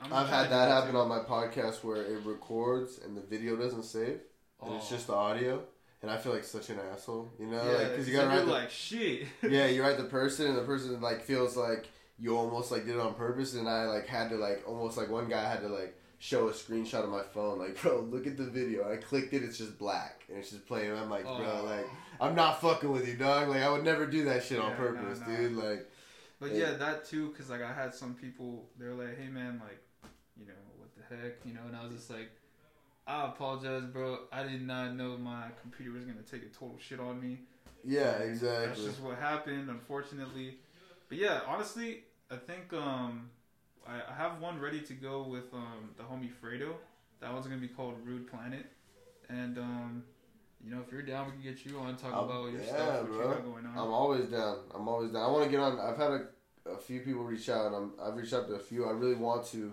[0.00, 0.98] I'm I've had that happen too.
[0.98, 4.20] on my podcast where it records and the video doesn't save,
[4.62, 4.94] and it's Oh.
[4.94, 5.62] just the audio.
[6.02, 8.44] And I feel like such an asshole, you know, yeah, like because you gotta write
[8.44, 9.28] the like shit.
[9.48, 11.88] yeah, you write the person, and the person like feels like
[12.18, 15.08] you almost like did it on purpose, and I like had to like almost like
[15.08, 18.36] one guy had to like show a screenshot of my phone, like bro, look at
[18.36, 18.90] the video.
[18.92, 20.92] I clicked it, it's just black, and it's just playing.
[20.92, 21.64] I'm like, bro, Oh.
[21.64, 21.86] like
[22.20, 23.48] I'm not fucking with you, dog.
[23.48, 25.36] Like I would never do that shit on purpose, nah, nah.
[25.36, 25.52] dude.
[25.56, 25.88] Like
[26.40, 26.70] But Yeah.
[26.70, 29.78] yeah, that too, because like I had some people, they're like, "Hey man, like,
[30.36, 32.30] you know, what the heck, you know?" And I was just like,
[33.06, 34.18] "I apologize, bro.
[34.32, 37.40] I did not know my computer was gonna take a total shit on me.
[37.84, 38.66] yeah, exactly.
[38.68, 40.58] That's just what happened, unfortunately."
[41.08, 43.30] But yeah, honestly, I think um,
[43.86, 46.74] I, I have one ready to go with um the homie Fredo.
[47.20, 48.66] That one's gonna be called Rude Planet,
[49.28, 50.04] and um,
[50.64, 52.68] you know, if you're down, we can get you on talk Um, about your yeah,
[52.68, 53.28] stuff, what bro.
[53.28, 53.72] you got going on.
[53.72, 54.58] I'm always down.
[54.74, 55.22] I'm always down.
[55.22, 55.78] I want to get on.
[55.80, 58.58] I've had a, a few people reach out, and I'm, I've reached out to a
[58.60, 58.86] few.
[58.86, 59.72] I really want to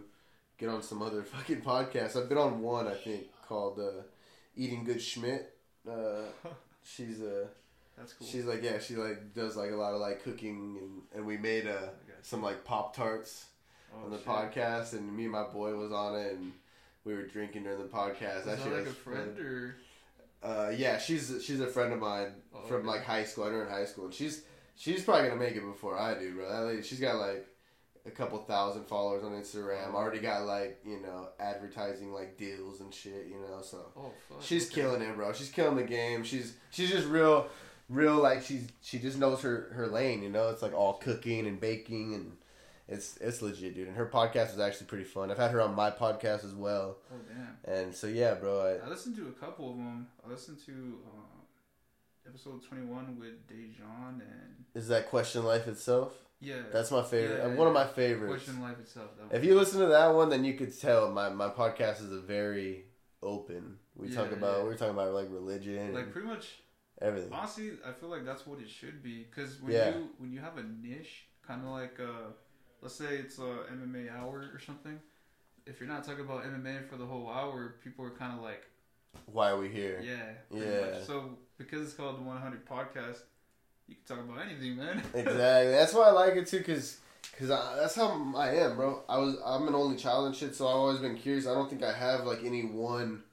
[0.60, 2.16] get on some other fucking podcasts.
[2.16, 4.04] I've been on one, I think, called uh,
[4.56, 5.56] Eating Good Schmidt.
[5.90, 6.24] Uh,
[6.84, 7.48] she's uh,
[7.98, 8.28] That's cool.
[8.28, 11.38] she's like, yeah, she like does like a lot of like cooking, and, and we
[11.38, 11.90] made uh,
[12.22, 13.46] some like Pop Tarts
[13.92, 14.26] Oh, on the shit.
[14.28, 16.52] podcast, and me and my boy was on it, and
[17.06, 18.46] we were drinking during the podcast.
[18.48, 19.76] Is shit like a friend or?
[20.44, 22.88] Uh, yeah, she's she's a friend of mine Oh, from okay.
[22.88, 23.46] like high school.
[23.46, 24.44] I her in high school, and she's
[24.76, 26.48] she's probably gonna make it before I do, bro.
[26.52, 27.48] That lady, she's got like
[28.10, 29.94] a couple thousand followers on Instagram.
[29.94, 33.62] Already got like you know advertising like deals and shit, you know.
[33.62, 34.42] So Oh fuck.
[34.42, 34.82] she's okay.
[34.82, 35.32] killing it, bro.
[35.34, 36.24] She's killing the game.
[36.24, 37.48] She's she's just real,
[37.90, 40.22] real like she's she just knows her her lane.
[40.24, 42.32] You know, it's like all cooking and baking and.
[42.92, 45.30] It's it's legit, dude, and her podcast is actually pretty fun.
[45.30, 47.72] I've had her on my podcast as well, Oh damn.
[47.72, 48.80] and so yeah, bro.
[48.84, 50.08] I listened to a couple of them.
[50.26, 56.14] I listened to uh, episode twenty one with Dejan and is that question life itself?
[56.40, 56.62] Yeah.
[56.72, 57.38] That's my favorite.
[57.40, 58.44] Yeah, uh, one of my favorites.
[58.46, 59.10] Question Life itself.
[59.32, 62.20] If you listen to that one, then you could tell my, my podcast is a
[62.22, 62.86] very
[63.22, 63.78] open.
[63.96, 64.64] We talk about yeah.
[64.64, 66.62] we're talking about like religion like pretty much
[67.02, 67.34] everything.
[67.34, 69.24] honestly, I feel like that's what it should be.
[69.30, 69.90] Because when Yeah.
[69.98, 72.32] you when you have a niche, kind of like uh,
[72.82, 75.00] let's say it's a MMA hour or something.
[75.66, 78.64] If you're not talking about MMA for the whole hour, people are kind of like,
[79.26, 80.02] Why are we here?
[80.04, 80.92] yeah, Yeah.
[80.96, 81.04] Much.
[81.06, 83.20] So because it's called the 100 podcast,
[83.90, 84.98] you can talk about anything, man.
[85.14, 85.72] exactly.
[85.72, 86.98] That's why I like it too, cause,
[87.38, 89.04] cause I, that's how I am, bro.
[89.10, 91.48] I was I'm an only child and shit, so I've always been curious.
[91.48, 93.24] I don't think I have like any one,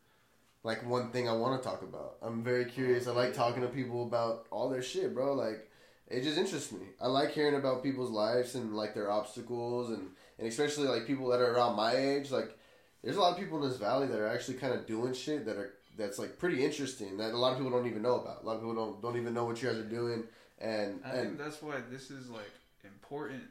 [0.64, 2.16] like one thing I want to talk about.
[2.22, 3.07] I'm very curious.
[3.07, 5.34] I like talking to people about all their shit, bro.
[5.34, 5.68] Like
[6.09, 6.86] it just interests me.
[7.00, 11.28] I like hearing about people's lives and like their obstacles and and especially like people
[11.28, 12.30] that are around my age.
[12.30, 12.57] Like
[13.04, 15.44] there's a lot of people in this valley that are actually kind of doing shit
[15.44, 18.42] that are that's like pretty interesting that a lot of people don't even know about.
[18.42, 20.24] A lot of people don't don't even know what you guys are doing.
[20.59, 22.52] And I and think that's why this is like
[22.84, 23.42] important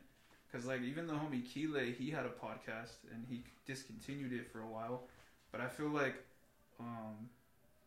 [0.48, 4.62] because like even the homie Kile, he had a podcast and he discontinued it for
[4.62, 5.04] a while,
[5.52, 6.16] but I feel like
[6.80, 7.30] um,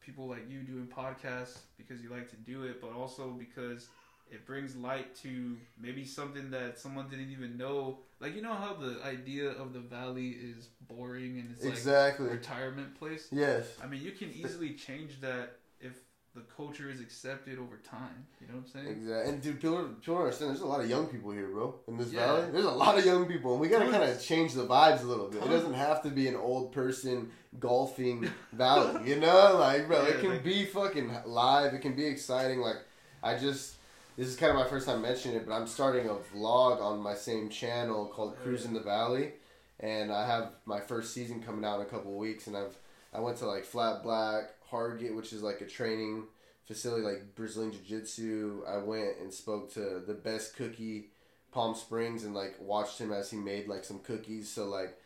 [0.01, 3.89] people like you doing podcasts because you like to do it, but also because
[4.31, 8.75] it brings light to maybe something that someone didn't even know like you know how
[8.75, 12.27] the idea of the valley is boring and it's exactly.
[12.27, 13.29] like a retirement place.
[13.31, 13.67] yes.
[13.83, 15.93] I mean, you can easily change that if
[16.35, 18.27] the culture is accepted over time.
[18.41, 18.97] You know what I'm saying?
[18.99, 19.33] Exactly.
[19.33, 20.51] And dude, people, people understand.
[20.51, 21.75] There's a lot of young people here, bro.
[21.89, 22.27] In this Yeah.
[22.27, 25.03] valley, there's a lot of young people, and we gotta kind of change the vibes
[25.03, 25.43] a little bit.
[25.43, 29.57] It doesn't have to be an old person golfing valley, you know?
[29.59, 31.75] Like, bro, it can like- be fucking live.
[31.75, 32.61] It can be exciting.
[32.61, 32.77] Like,
[33.23, 33.75] I just.
[34.17, 36.99] This is kind of my first time mentioning it, but I'm starting a vlog on
[36.99, 39.35] my same channel called Cruise in the Valley,
[39.79, 42.77] and I have my first season coming out in a couple of weeks, and I've
[43.15, 46.25] I went to like Flat Black, Hargate, which is like a training
[46.67, 48.63] facility like Brazilian Jiu Jitsu.
[48.69, 51.11] I went and spoke to the best cookie,
[51.53, 54.49] Palm Springs, and like watched him as he made like some cookies.
[54.51, 54.99] So like,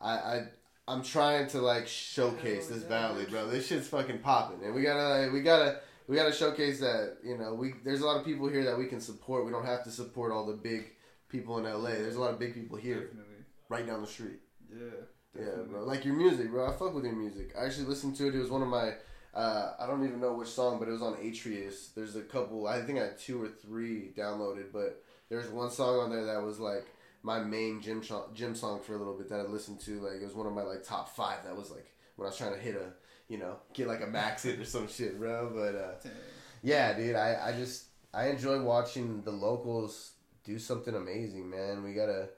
[0.00, 0.44] I I
[0.88, 3.46] I'm trying to like showcase this valley, bro.
[3.48, 5.80] This shit's fucking popping, and we gotta like, we gotta.
[6.08, 8.86] We gotta showcase that you know we there's a lot of people here that we
[8.86, 9.46] can support.
[9.46, 10.90] We don't have to support all the big
[11.28, 11.90] people in LA.
[11.90, 13.44] There's a lot of big people here, Definitely.
[13.68, 14.40] right down the street.
[14.72, 14.88] Yeah.
[15.38, 15.84] Yeah, bro.
[15.84, 16.68] Like your music, bro.
[16.68, 17.54] I fuck with your music.
[17.58, 18.34] I actually listened to it.
[18.34, 18.94] It was one of my.
[19.32, 21.94] Uh, I don't even know which song, but it was on Atrius.
[21.94, 22.66] There's a couple.
[22.66, 26.42] I think I had two or three downloaded, but there's one song on there that
[26.42, 26.86] was like
[27.22, 30.00] my main gym sh- gym song for a little bit that I listened to.
[30.00, 31.44] Like it was one of my like top five.
[31.44, 32.92] That was like when I was trying to hit a,
[33.32, 35.52] you know, get like a max hit or some shit, bro.
[35.54, 36.10] But uh,
[36.62, 37.14] yeah, dude.
[37.14, 40.10] I I just I enjoy watching the locals
[40.42, 41.84] do something amazing, man.
[41.84, 42.30] We gotta.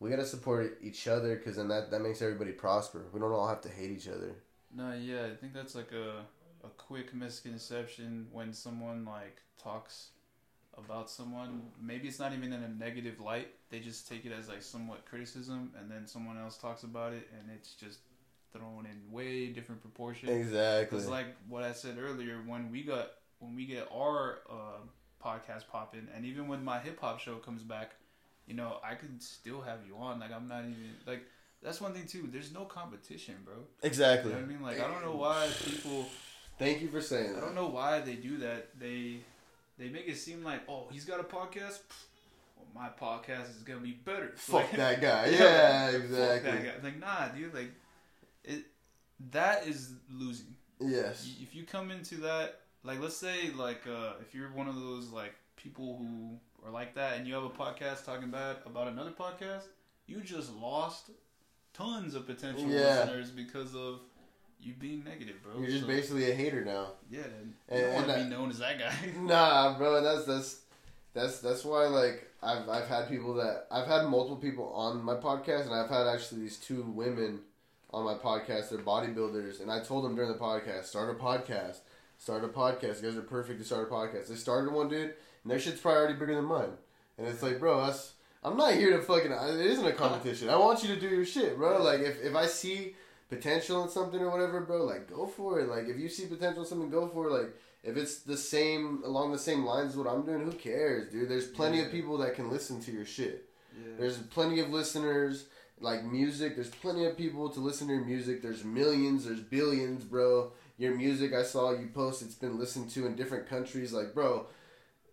[0.00, 3.06] We gotta support each other because then that, that makes everybody prosper.
[3.12, 4.36] We don't all have to hate each other.
[4.74, 6.24] No, yeah, I think that's like a
[6.64, 10.08] a quick misconception when someone like talks
[10.76, 11.62] about someone.
[11.80, 13.48] Maybe it's not even in a negative light.
[13.70, 17.28] They just take it as like somewhat criticism, and then someone else talks about it,
[17.38, 18.00] and it's just
[18.52, 20.28] thrown in way different proportion.
[20.28, 20.84] Exactly.
[20.84, 25.68] Because like what I said earlier, when we got when we get our uh, podcast
[25.68, 27.92] popping, and even when my hip hop show comes back,
[28.46, 30.20] you know, I could still have you on.
[30.20, 30.74] Like I'm not even
[31.06, 31.22] like
[31.62, 32.28] that's one thing too.
[32.30, 33.54] There's no competition, bro.
[33.82, 34.30] exactly.
[34.32, 34.62] You know what I mean?
[34.62, 36.06] Like I don't know why people.
[36.58, 37.40] Thank you for saying I that.
[37.40, 38.78] don't know why they do that.
[38.78, 39.18] They
[39.78, 41.80] they make it seem like oh he's got a podcast.
[42.56, 44.32] Well, my podcast is gonna be better.
[44.36, 45.26] Fuck Like, that guy.
[45.30, 46.50] yeah, Yeah, fuck exactly.
[46.52, 46.84] that guy.
[46.88, 47.54] Like nah, dude.
[47.54, 47.70] Like
[48.44, 48.64] it.
[49.30, 50.54] That is losing.
[50.80, 51.28] Yes.
[51.40, 55.10] If you come into that like let's say like uh if you're one of those
[55.10, 59.10] like people who are like that and you have a podcast talking bad about another
[59.10, 59.62] podcast
[60.06, 61.10] you just lost
[61.72, 63.00] tons of potential Yeah.
[63.04, 64.00] listeners because of
[64.60, 66.88] you being negative bro You're just So, basically a hater now.
[67.10, 70.02] yeah then And- you don't want to be known as that guy Nah, bro.
[70.02, 70.60] That's that's
[71.12, 75.14] that's that's why like I've I've had people that I've had multiple people on my
[75.14, 77.40] podcast, and I've had actually these two women
[77.92, 78.70] on my podcast.
[78.70, 81.78] They're bodybuilders, and I told them during the podcast, start a podcast,
[82.18, 83.00] start a podcast.
[83.02, 84.26] You guys are perfect to start a podcast.
[84.28, 85.14] They started one, dude,
[85.44, 86.72] and their shit's probably already bigger than mine.
[87.16, 89.30] And it's like, bro, that's I'm not here to fucking.
[89.30, 90.50] It isn't a competition.
[90.50, 91.82] I want you to do your shit, bro.
[91.82, 92.94] Like if if I see
[93.30, 95.68] potential in something or whatever, bro, like go for it.
[95.68, 97.32] Like if you see potential in something, go for it.
[97.32, 101.10] Like if it's the same along the same lines as what I'm doing, who cares,
[101.10, 101.28] dude?
[101.28, 103.48] There's plenty of people that can listen to your shit.
[103.76, 105.46] yeah There's plenty of listeners
[105.80, 106.54] like music.
[106.54, 108.42] There's plenty of people to listen to your music.
[108.42, 109.24] There's millions.
[109.24, 110.52] There's billions, bro.
[110.76, 112.22] Your music, I saw you post.
[112.22, 113.92] It's been listened to in different countries.
[113.92, 114.46] Like, bro,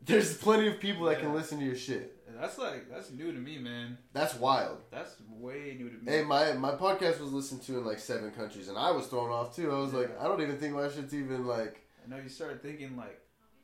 [0.05, 2.17] there's plenty of people that can listen to your shit.
[2.39, 4.77] that's like that's new to me man That's wild.
[4.91, 8.31] that's way new to me Hey, my my podcast was listened to in like seven
[8.31, 9.71] countries, and I was thrown off too.
[9.71, 12.61] I was like, I don't even think my shit's even like, I know you started
[12.61, 13.19] thinking like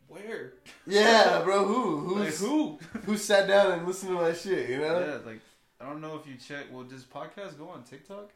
[0.08, 0.54] where
[0.88, 1.66] yeah, bro.
[1.66, 4.70] Who like who who sat down and listened to my shit?
[4.70, 5.00] You know?
[5.00, 5.42] Yeah, like
[5.82, 6.66] I don't know if you check.
[6.72, 8.32] Well, does podcast go on TikTok?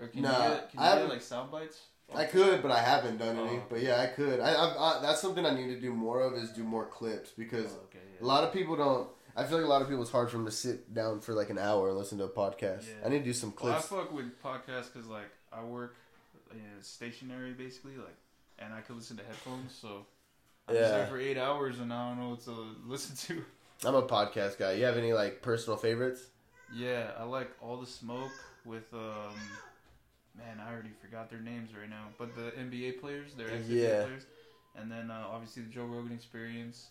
[0.00, 1.78] Or can Nah, you get can I get like sound bites?
[2.14, 3.56] I could, but I haven't done any.
[3.58, 3.62] Oh.
[3.68, 4.40] But yeah, I could.
[4.40, 7.30] I, I, I that's something I need to do more of is do more clips
[7.30, 9.08] because Oh, okay, a lot of people don't.
[9.36, 11.34] I feel like a lot of people it's hard for them to sit down for
[11.34, 12.86] like an hour and listen to a podcast.
[12.88, 13.06] Yeah.
[13.06, 13.88] I need to do some Well, I clips.
[13.88, 15.96] fuck with podcasts because like I work
[16.52, 18.16] in stationary basically, like,
[18.60, 19.72] and I could listen to headphones.
[19.74, 20.06] So
[20.68, 20.98] I'm just Yeah.
[20.98, 22.54] there for eight hours and I don't know what to
[22.86, 23.44] listen to.
[23.88, 24.72] I'm a podcast guy.
[24.74, 26.26] You have any like personal favorites?
[26.72, 28.30] Yeah, I like all the smoke
[28.64, 29.34] with um.
[30.36, 33.82] Man, I already forgot their names right now, but the NBA players, they're ex NBA
[33.82, 34.02] Yeah.
[34.04, 34.22] players,
[34.76, 36.88] and then uh, obviously the Joe Rogan Experience.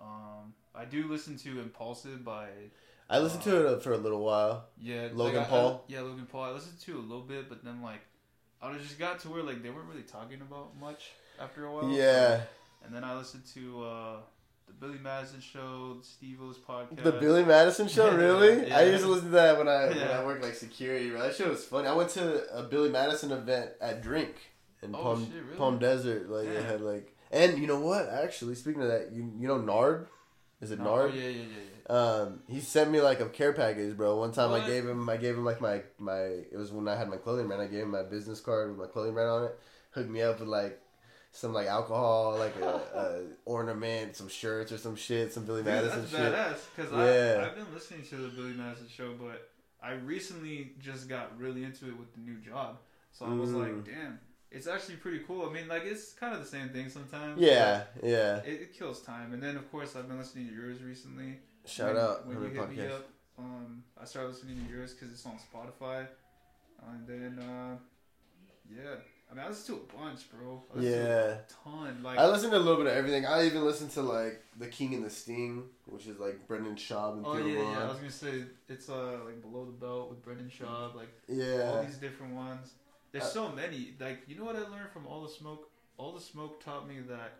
[0.00, 2.48] Um, I do listen to Impulsive by
[3.08, 4.64] I listened to it for a little while.
[4.80, 5.84] yeah Logan like, I- Paul?
[5.88, 6.44] I, yeah, Logan Paul.
[6.44, 8.00] I listened to a little bit, but then like
[8.62, 11.10] I just got to where like they weren't really talking about much
[11.40, 11.90] after a while.
[11.90, 12.40] Yeah,
[12.84, 14.16] and then I listened to uh,
[14.78, 17.02] the Billy Madison Show, Steve O's podcast.
[17.02, 18.06] the Billy Madison show.
[18.06, 18.72] Yeah, Really?
[18.72, 21.10] I used to listen to that when I when I worked like security.
[21.10, 21.22] Bro.
[21.22, 21.88] That show was funny.
[21.88, 24.34] I went to a Billy Madison event at Drink
[24.82, 25.56] in Oh, Palm shit, really?
[25.56, 26.28] Palm Desert.
[26.30, 28.08] Like it had like, and you know what?
[28.08, 30.06] Actually, speaking of that, you you know Nard?
[30.60, 31.12] Is it No, Nard?
[31.12, 31.42] Oh, yeah, yeah,
[31.88, 34.16] yeah, Um, he sent me like a care package, bro.
[34.18, 34.62] One time What?
[34.62, 36.18] I gave him, I gave him like my my.
[36.20, 37.62] It was when I had my clothing brand.
[37.62, 39.58] I gave him my business card with my clothing brand on it.
[39.92, 40.80] Hooked me up with like
[41.32, 45.72] some like alcohol, like a, a ornament, some shirts or some shit, some Billy Dude,
[45.72, 46.20] Madison that's shit.
[46.20, 46.58] badass.
[46.76, 47.46] Because Yeah.
[47.46, 49.48] I've been listening to the Billy Madison show, but
[49.82, 52.78] I recently just got really into it with the new job.
[53.12, 53.60] So I was Mm.
[53.62, 54.18] like, damn,
[54.50, 55.48] it's actually pretty cool.
[55.48, 57.40] I mean, like it's kind of the same thing sometimes.
[57.40, 58.38] Yeah, yeah.
[58.38, 59.32] It, it kills time.
[59.32, 61.38] And then of course I've been listening to yours recently.
[61.66, 63.06] Shout when, out when you hit me up.
[63.38, 66.06] Um, I started listening to yours because it's on Spotify,
[66.90, 67.76] and then uh,
[68.70, 68.96] yeah,
[69.30, 70.62] I mean I listen to a bunch, bro.
[70.74, 71.34] I listen to Yeah.
[71.34, 72.02] a ton.
[72.02, 73.26] Like I listen to a little bit of everything.
[73.26, 77.14] I even listen to like The King and the Sting, which is like Brendan Schaub
[77.18, 77.72] and oh Theo yeah, Von.
[77.72, 77.84] yeah.
[77.84, 81.70] I was gonna say it's uh like below the belt with Brendan Schaub, like yeah,
[81.70, 82.72] all these different ones.
[83.12, 83.94] There's Uh, so many.
[84.00, 85.70] Like you know what I learned from all the smoke.
[85.96, 87.32] All the smoke taught me that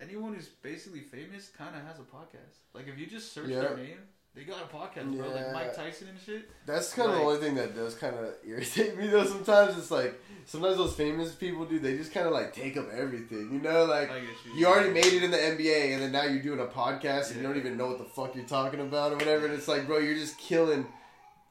[0.00, 2.58] anyone who's basically famous kind of has a podcast.
[2.74, 3.60] Like if you just search Yeah.
[3.60, 3.98] their name,
[4.38, 5.28] they got a podcast, bro.
[5.30, 6.48] Like Mike Tyson and shit.
[6.64, 9.24] That's kind of Like- the only thing that does kind of irritate me though.
[9.24, 10.14] Sometimes it's like
[10.46, 11.78] sometimes those famous people do.
[11.80, 13.50] They just kind of like take up everything.
[13.52, 14.10] You know, like
[14.46, 14.60] you.
[14.60, 17.36] you already made it in the NBA, and then now you're doing a podcast, and
[17.36, 19.46] you don't even know what the fuck you're talking about or whatever.
[19.46, 20.86] And it's like, bro, you're just killing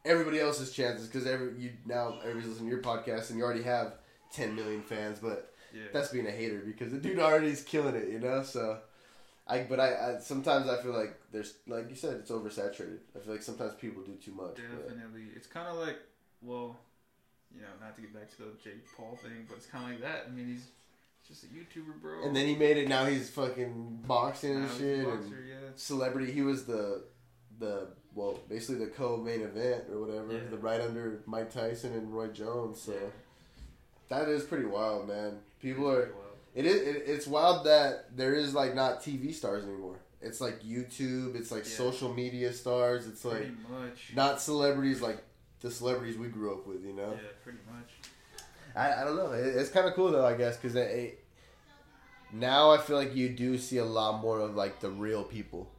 [0.05, 3.63] everybody else's chances because every you now everybody's listening to your podcast, and you already
[3.63, 3.95] have
[4.31, 5.19] 10 million fans.
[5.19, 5.81] But Yeah.
[5.91, 8.43] that's being a hater because the dude already is killing it, you know.
[8.43, 8.79] So,
[9.49, 12.99] I but I, I sometimes I feel like there's like you said it's oversaturated.
[13.15, 14.57] I feel like sometimes people do too much.
[14.57, 15.27] Definitely.
[15.35, 15.97] It's kind of like,
[16.41, 16.77] well,
[17.55, 19.91] you know, not to get back to the Jake Paul thing, but it's kind of
[19.91, 20.25] like that.
[20.27, 20.67] I mean, he's
[21.27, 22.23] just a YouTuber, bro.
[22.25, 22.87] And then he made it.
[22.87, 25.05] Now he's fucking boxing Now and shit.
[25.05, 25.69] boxer, and yeah.
[25.75, 26.31] celebrity.
[26.31, 27.03] He was the
[27.59, 30.33] the well, basically the co-main event or whatever.
[30.33, 30.49] Yeah.
[30.49, 32.81] The right under Mike Tyson and Roy Jones.
[32.81, 32.93] So
[34.09, 35.39] that is pretty wild, man.
[35.61, 36.11] People are.
[36.57, 36.81] It is.
[36.87, 39.99] It, it's wild that there is like not TV stars anymore.
[40.21, 41.35] It's like YouTube.
[41.35, 41.77] It's like Yeah.
[41.85, 43.05] social media stars.
[43.07, 44.11] It's like much.
[44.15, 45.23] not celebrities like
[45.61, 46.83] the celebrities we grew up with.
[46.83, 47.11] You know.
[47.11, 47.91] Yeah, pretty much.
[48.75, 49.31] I, I don't know.
[49.33, 51.25] It, it's kind of cool though, I guess, because it, it,
[52.33, 55.69] now I feel like you do see a lot more of like the real people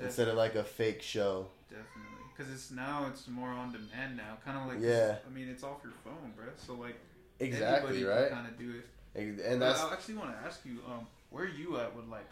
[0.00, 1.46] instead of like a fake show.
[1.70, 2.24] Definitely.
[2.36, 4.36] Because it's now, it's more on demand now.
[4.44, 5.16] Kind of like, Yeah.
[5.24, 6.46] I mean, it's off your phone, bro.
[6.56, 6.96] So, like,
[7.40, 8.86] Exactly right, kind of do it.
[9.14, 12.28] And that's I actually want to ask you, um, where are you at with, like,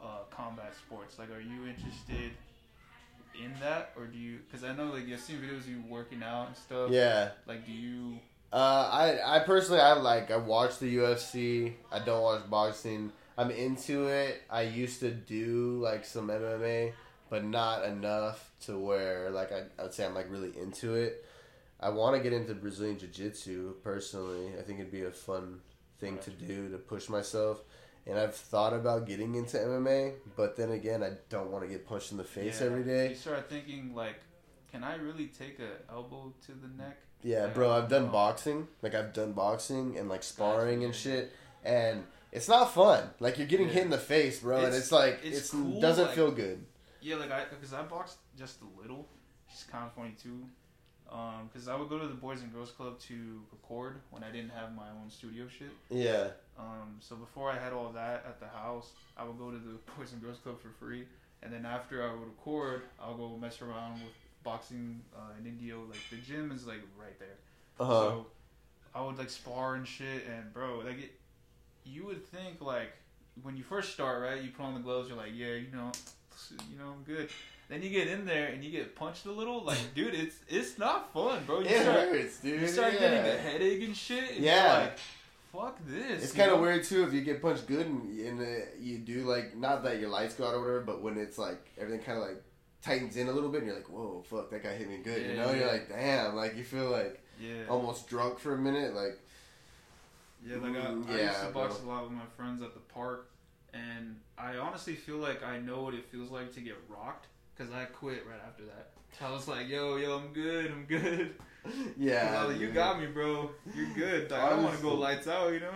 [0.00, 1.18] uh, combat sports?
[1.18, 2.32] Like, are you interested
[3.34, 3.92] in that?
[3.96, 6.56] Or do you, because I know, like, you've seen videos of you working out and
[6.56, 6.90] stuff.
[6.90, 7.30] yeah.
[7.46, 8.18] Like, do you,
[8.52, 11.74] Uh, I I personally I like I watch the UFC.
[11.92, 13.12] I don't watch boxing.
[13.36, 14.40] I'm into it.
[14.50, 16.94] I used to do like some MMA,
[17.28, 21.26] but not enough to where like I I'd say I'm like really into it.
[21.78, 24.48] I want to get into Brazilian Jiu Jitsu personally.
[24.58, 25.60] I think it'd be a fun
[25.98, 27.62] thing to do to push myself.
[28.06, 31.86] And I've thought about getting into MMA, but then again, I don't want to get
[31.86, 32.66] punched in the face Yeah.
[32.68, 34.16] every you start thinking, like,
[34.72, 36.96] can I really take a elbow to the neck?
[37.22, 38.12] Yeah, Like, bro, I've done know.
[38.12, 38.68] boxing.
[38.80, 41.32] Like I've done boxing and like sparring and shit,
[41.64, 43.10] and it's not fun.
[43.20, 43.74] Like you're getting Yeah.
[43.74, 46.30] hit in the face, bro, and It's- it's like it's it's, cool, doesn't like- feel
[46.30, 46.64] good.
[47.02, 49.06] Yeah, like I, because I boxed just a little.
[49.52, 50.46] It's kind of funny too.
[51.10, 54.30] Um, because I would go to the Boys and Girls Club to record when I
[54.30, 55.70] didn't have my own studio shit.
[55.88, 56.28] Yeah,
[56.58, 59.78] Um, so before I had all that at the house, I would go to the
[59.96, 61.06] Boys and Girls Club for free,
[61.42, 64.12] and then after I would record, I'll go mess around with
[64.44, 65.80] boxing uh, in Indio.
[65.88, 67.38] Like the gym is like right there.
[67.80, 67.92] uh huh.
[68.00, 68.26] So
[68.94, 71.12] I would like spar and shit, and bro, like it,
[71.84, 72.92] you would think like
[73.42, 74.42] when you first start, right?
[74.42, 75.90] You put on the gloves, you're like, yeah, you know,
[76.70, 77.30] you know, I'm good.
[77.68, 80.78] Then you get in there and you get punched a little, like, dude, it's it's
[80.78, 81.60] not fun, bro.
[81.60, 82.60] You it start, hurts, dude.
[82.62, 82.98] you start yeah.
[83.00, 84.36] getting a headache and shit.
[84.36, 84.78] And Yeah.
[84.78, 84.98] Like,
[85.52, 86.24] fuck this.
[86.24, 89.24] It's kind of weird too if you get punched good and, and uh, you do
[89.24, 92.18] like not that your lights go out or whatever, but when it's like everything kind
[92.18, 92.42] of like
[92.80, 95.20] tightens in a little bit, and you're like, whoa, fuck, that guy hit me good.
[95.22, 97.64] you Yeah, know, you're like, damn, like you feel like Yeah.
[97.68, 99.18] almost drunk for a minute, like.
[100.46, 101.90] Yeah, like I, Mm, I used to box bro.
[101.90, 103.28] a lot with my friends at the park,
[103.74, 107.26] and I honestly feel like I know what it feels like to get rocked
[107.58, 108.90] because I quit right after that.
[109.20, 111.34] I was like, yo, yo, I'm good, I'm good.
[111.64, 113.50] 'Cause I Yeah, was like, you got me, bro.
[113.74, 114.30] You're good.
[114.30, 115.72] Like, I don't want to go lights out, you know.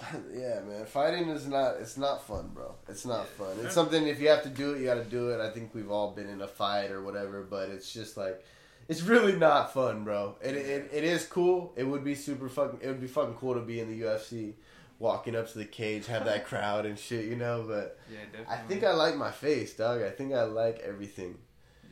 [0.32, 0.86] yeah, man.
[0.86, 1.76] Fighting is not.
[1.80, 2.74] It's not fun, bro.
[2.88, 3.44] It's not Yeah.
[3.46, 3.56] fun.
[3.64, 4.06] It's something.
[4.06, 5.40] If you have to do it, you got to do it.
[5.40, 8.42] I think we've all been in a fight or whatever, but it's just like,
[8.88, 10.36] it's really not fun, bro.
[10.40, 11.72] It it, it is cool.
[11.76, 12.78] It would be super fucking.
[12.80, 14.54] It would be fucking cool to be in the UFC,
[14.98, 17.64] walking up to the cage, have that crowd and shit, you know.
[17.66, 18.54] But Yeah, definitely.
[18.54, 20.02] I think I like my face, dog.
[20.02, 21.38] I think I like everything.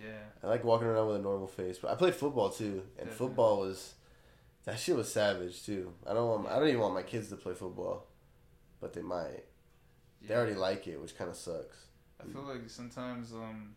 [0.01, 0.13] Yeah.
[0.43, 1.79] I like walking around with a normal face.
[1.79, 3.17] But I played football too, and Definitely.
[3.17, 3.95] football was.
[4.65, 5.93] That shit was savage too.
[6.07, 6.49] I don't want.
[6.49, 8.07] I don't even want my kids to play football,
[8.81, 9.45] but they might.
[10.27, 11.77] They already like it, which kind of sucks.
[12.21, 13.77] I feel like sometimes um,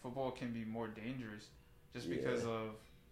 [0.00, 1.46] football can be more dangerous,
[1.92, 2.50] just because Yeah.
[2.50, 2.68] of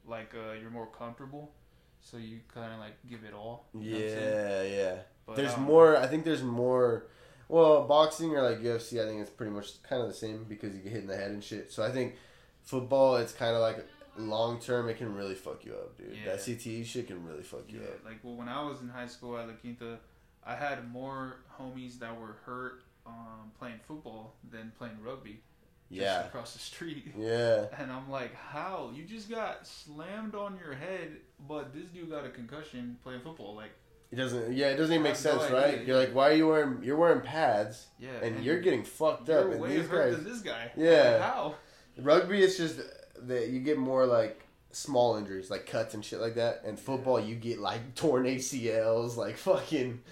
[0.06, 1.52] like uh, you're more comfortable,
[2.00, 3.66] so you kind of like give it all.
[3.74, 4.32] you know what I'm?
[4.32, 4.96] Yeah, yeah.
[5.26, 5.96] But, There's um, more.
[5.96, 7.06] I think there's more.
[7.48, 10.74] Well, boxing or like UFC, I think it's pretty much kind of the same because
[10.74, 11.70] you get hit in the head and shit.
[11.72, 12.14] So I think
[12.62, 13.86] football, it's kind of like
[14.18, 16.16] long term, it can really fuck you up, dude.
[16.16, 16.32] Yeah.
[16.32, 18.04] That CTE shit can really fuck you Yeah, up.
[18.04, 19.98] like well, when I was in high school at La Quinta,
[20.44, 25.40] I had more homies that were hurt um, playing football than playing rugby.
[25.88, 27.12] Just Yeah, across the street.
[27.16, 28.90] yeah, And I'm like, how?
[28.92, 33.54] You just got slammed on your head, but this dude got a concussion playing football.
[33.54, 33.70] Like,
[34.16, 34.52] it doesn't.
[34.52, 35.86] Yeah, it doesn't even make have no sense, right?
[35.86, 36.82] You're like, why are you wearing?
[36.82, 38.08] You're wearing pads, yeah.
[38.22, 39.44] and you're getting fucked up.
[39.44, 40.70] you're And way these hurt guys, than this guy.
[40.76, 41.10] Yeah.
[41.12, 41.54] Like, how?
[41.98, 42.80] rugby, it's just
[43.22, 46.62] that you get more like small injuries, like cuts and shit like that.
[46.64, 50.02] And football, you get like torn ACLs, like fucking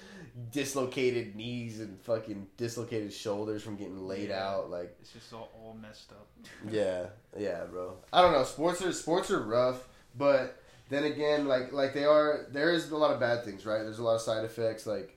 [0.50, 4.46] dislocated knees and fucking dislocated shoulders from getting laid Yeah.
[4.48, 4.70] out.
[4.70, 6.26] Like, It's just all, all messed up.
[6.70, 7.06] yeah,
[7.38, 7.96] yeah, bro.
[8.12, 8.44] I don't know.
[8.44, 9.86] Sports are sports are rough,
[10.16, 12.46] but then again, like like they are.
[12.50, 13.82] There is a lot of bad things, right?
[13.82, 15.16] There's a lot of side effects, like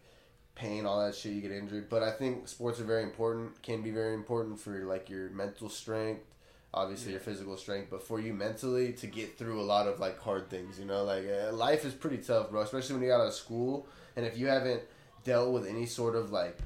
[0.56, 1.34] pain, all that shit.
[1.34, 3.62] You get injured, but I think sports are very important.
[3.62, 6.24] Can be very important for like your mental strength,
[6.74, 10.20] obviously your physical strength, but for you mentally to get through a lot of like
[10.20, 10.80] hard things.
[10.80, 12.62] You know, like uh, life is pretty tough, bro.
[12.62, 14.82] Especially when you get out of school, and if you haven't
[15.24, 16.58] dealt with any sort of like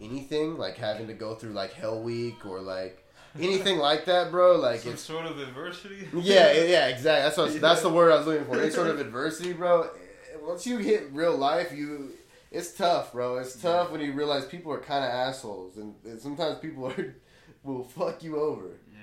[0.00, 3.05] anything, like having to go through like Hell Week or like
[3.40, 4.56] anything like that, bro.
[4.56, 6.08] Like Some it's sort of adversity.
[6.14, 7.22] yeah, yeah, exactly.
[7.22, 7.60] That's what, Yeah.
[7.60, 8.60] that's the word I was looking for.
[8.60, 9.90] Any sort of adversity, bro.
[10.42, 12.12] Once you hit real life, you
[12.52, 13.36] it's tough, bro.
[13.38, 17.14] It's tough when you realize people are kind of assholes, and, and sometimes people are
[17.64, 18.68] will fuck you over.
[18.92, 18.98] Yeah.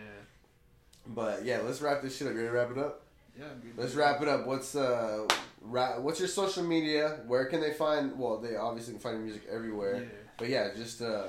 [1.07, 2.33] But yeah, let's wrap this shit up.
[2.33, 3.01] You ready to wrap it up?
[3.37, 3.45] Yeah.
[3.75, 4.45] Let's wrap it up.
[4.47, 5.27] What's uh,
[5.61, 7.19] ra- what's your social media?
[7.27, 8.17] Where can they find?
[8.17, 9.95] Well, they obviously can find your music everywhere.
[10.03, 10.07] Yeah.
[10.37, 11.25] But yeah, just uh,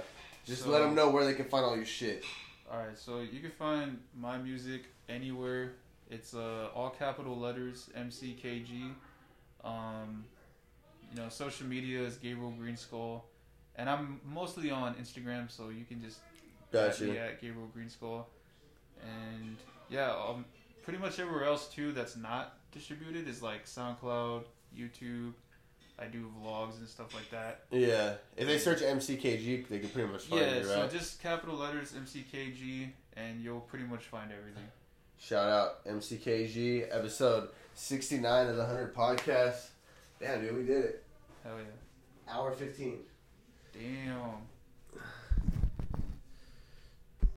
[0.47, 2.23] just So- let them know where they can find all your shit.
[2.75, 5.75] All right, so you can find my music anywhere.
[6.11, 8.91] It's uh, all capital letters MCKG.
[9.63, 10.25] Um,
[11.13, 13.27] you know, social media is Gabriel Green Skull,
[13.77, 16.19] and I'm mostly on Instagram, so you can just
[16.73, 18.27] at me at Gabriel Green Skull.
[19.01, 19.57] And
[19.89, 20.45] yeah, um,
[20.83, 24.43] pretty much everywhere else too that's not distributed is like SoundCloud,
[24.77, 25.35] YouTube.
[25.99, 27.65] I do vlogs and stuff like that.
[27.71, 30.65] Yeah, if they search MCKG, they can pretty much find it.
[30.65, 30.91] Yeah, so right?
[30.91, 34.67] just capital letters MCKG, and you'll pretty much find everything.
[35.19, 39.69] Shout out MCKG, episode 69 of the 100 podcast.
[40.21, 41.05] Damn, dude, we did it.
[41.45, 42.33] Hell yeah.
[42.35, 42.99] Hour 15.
[43.73, 44.15] Damn.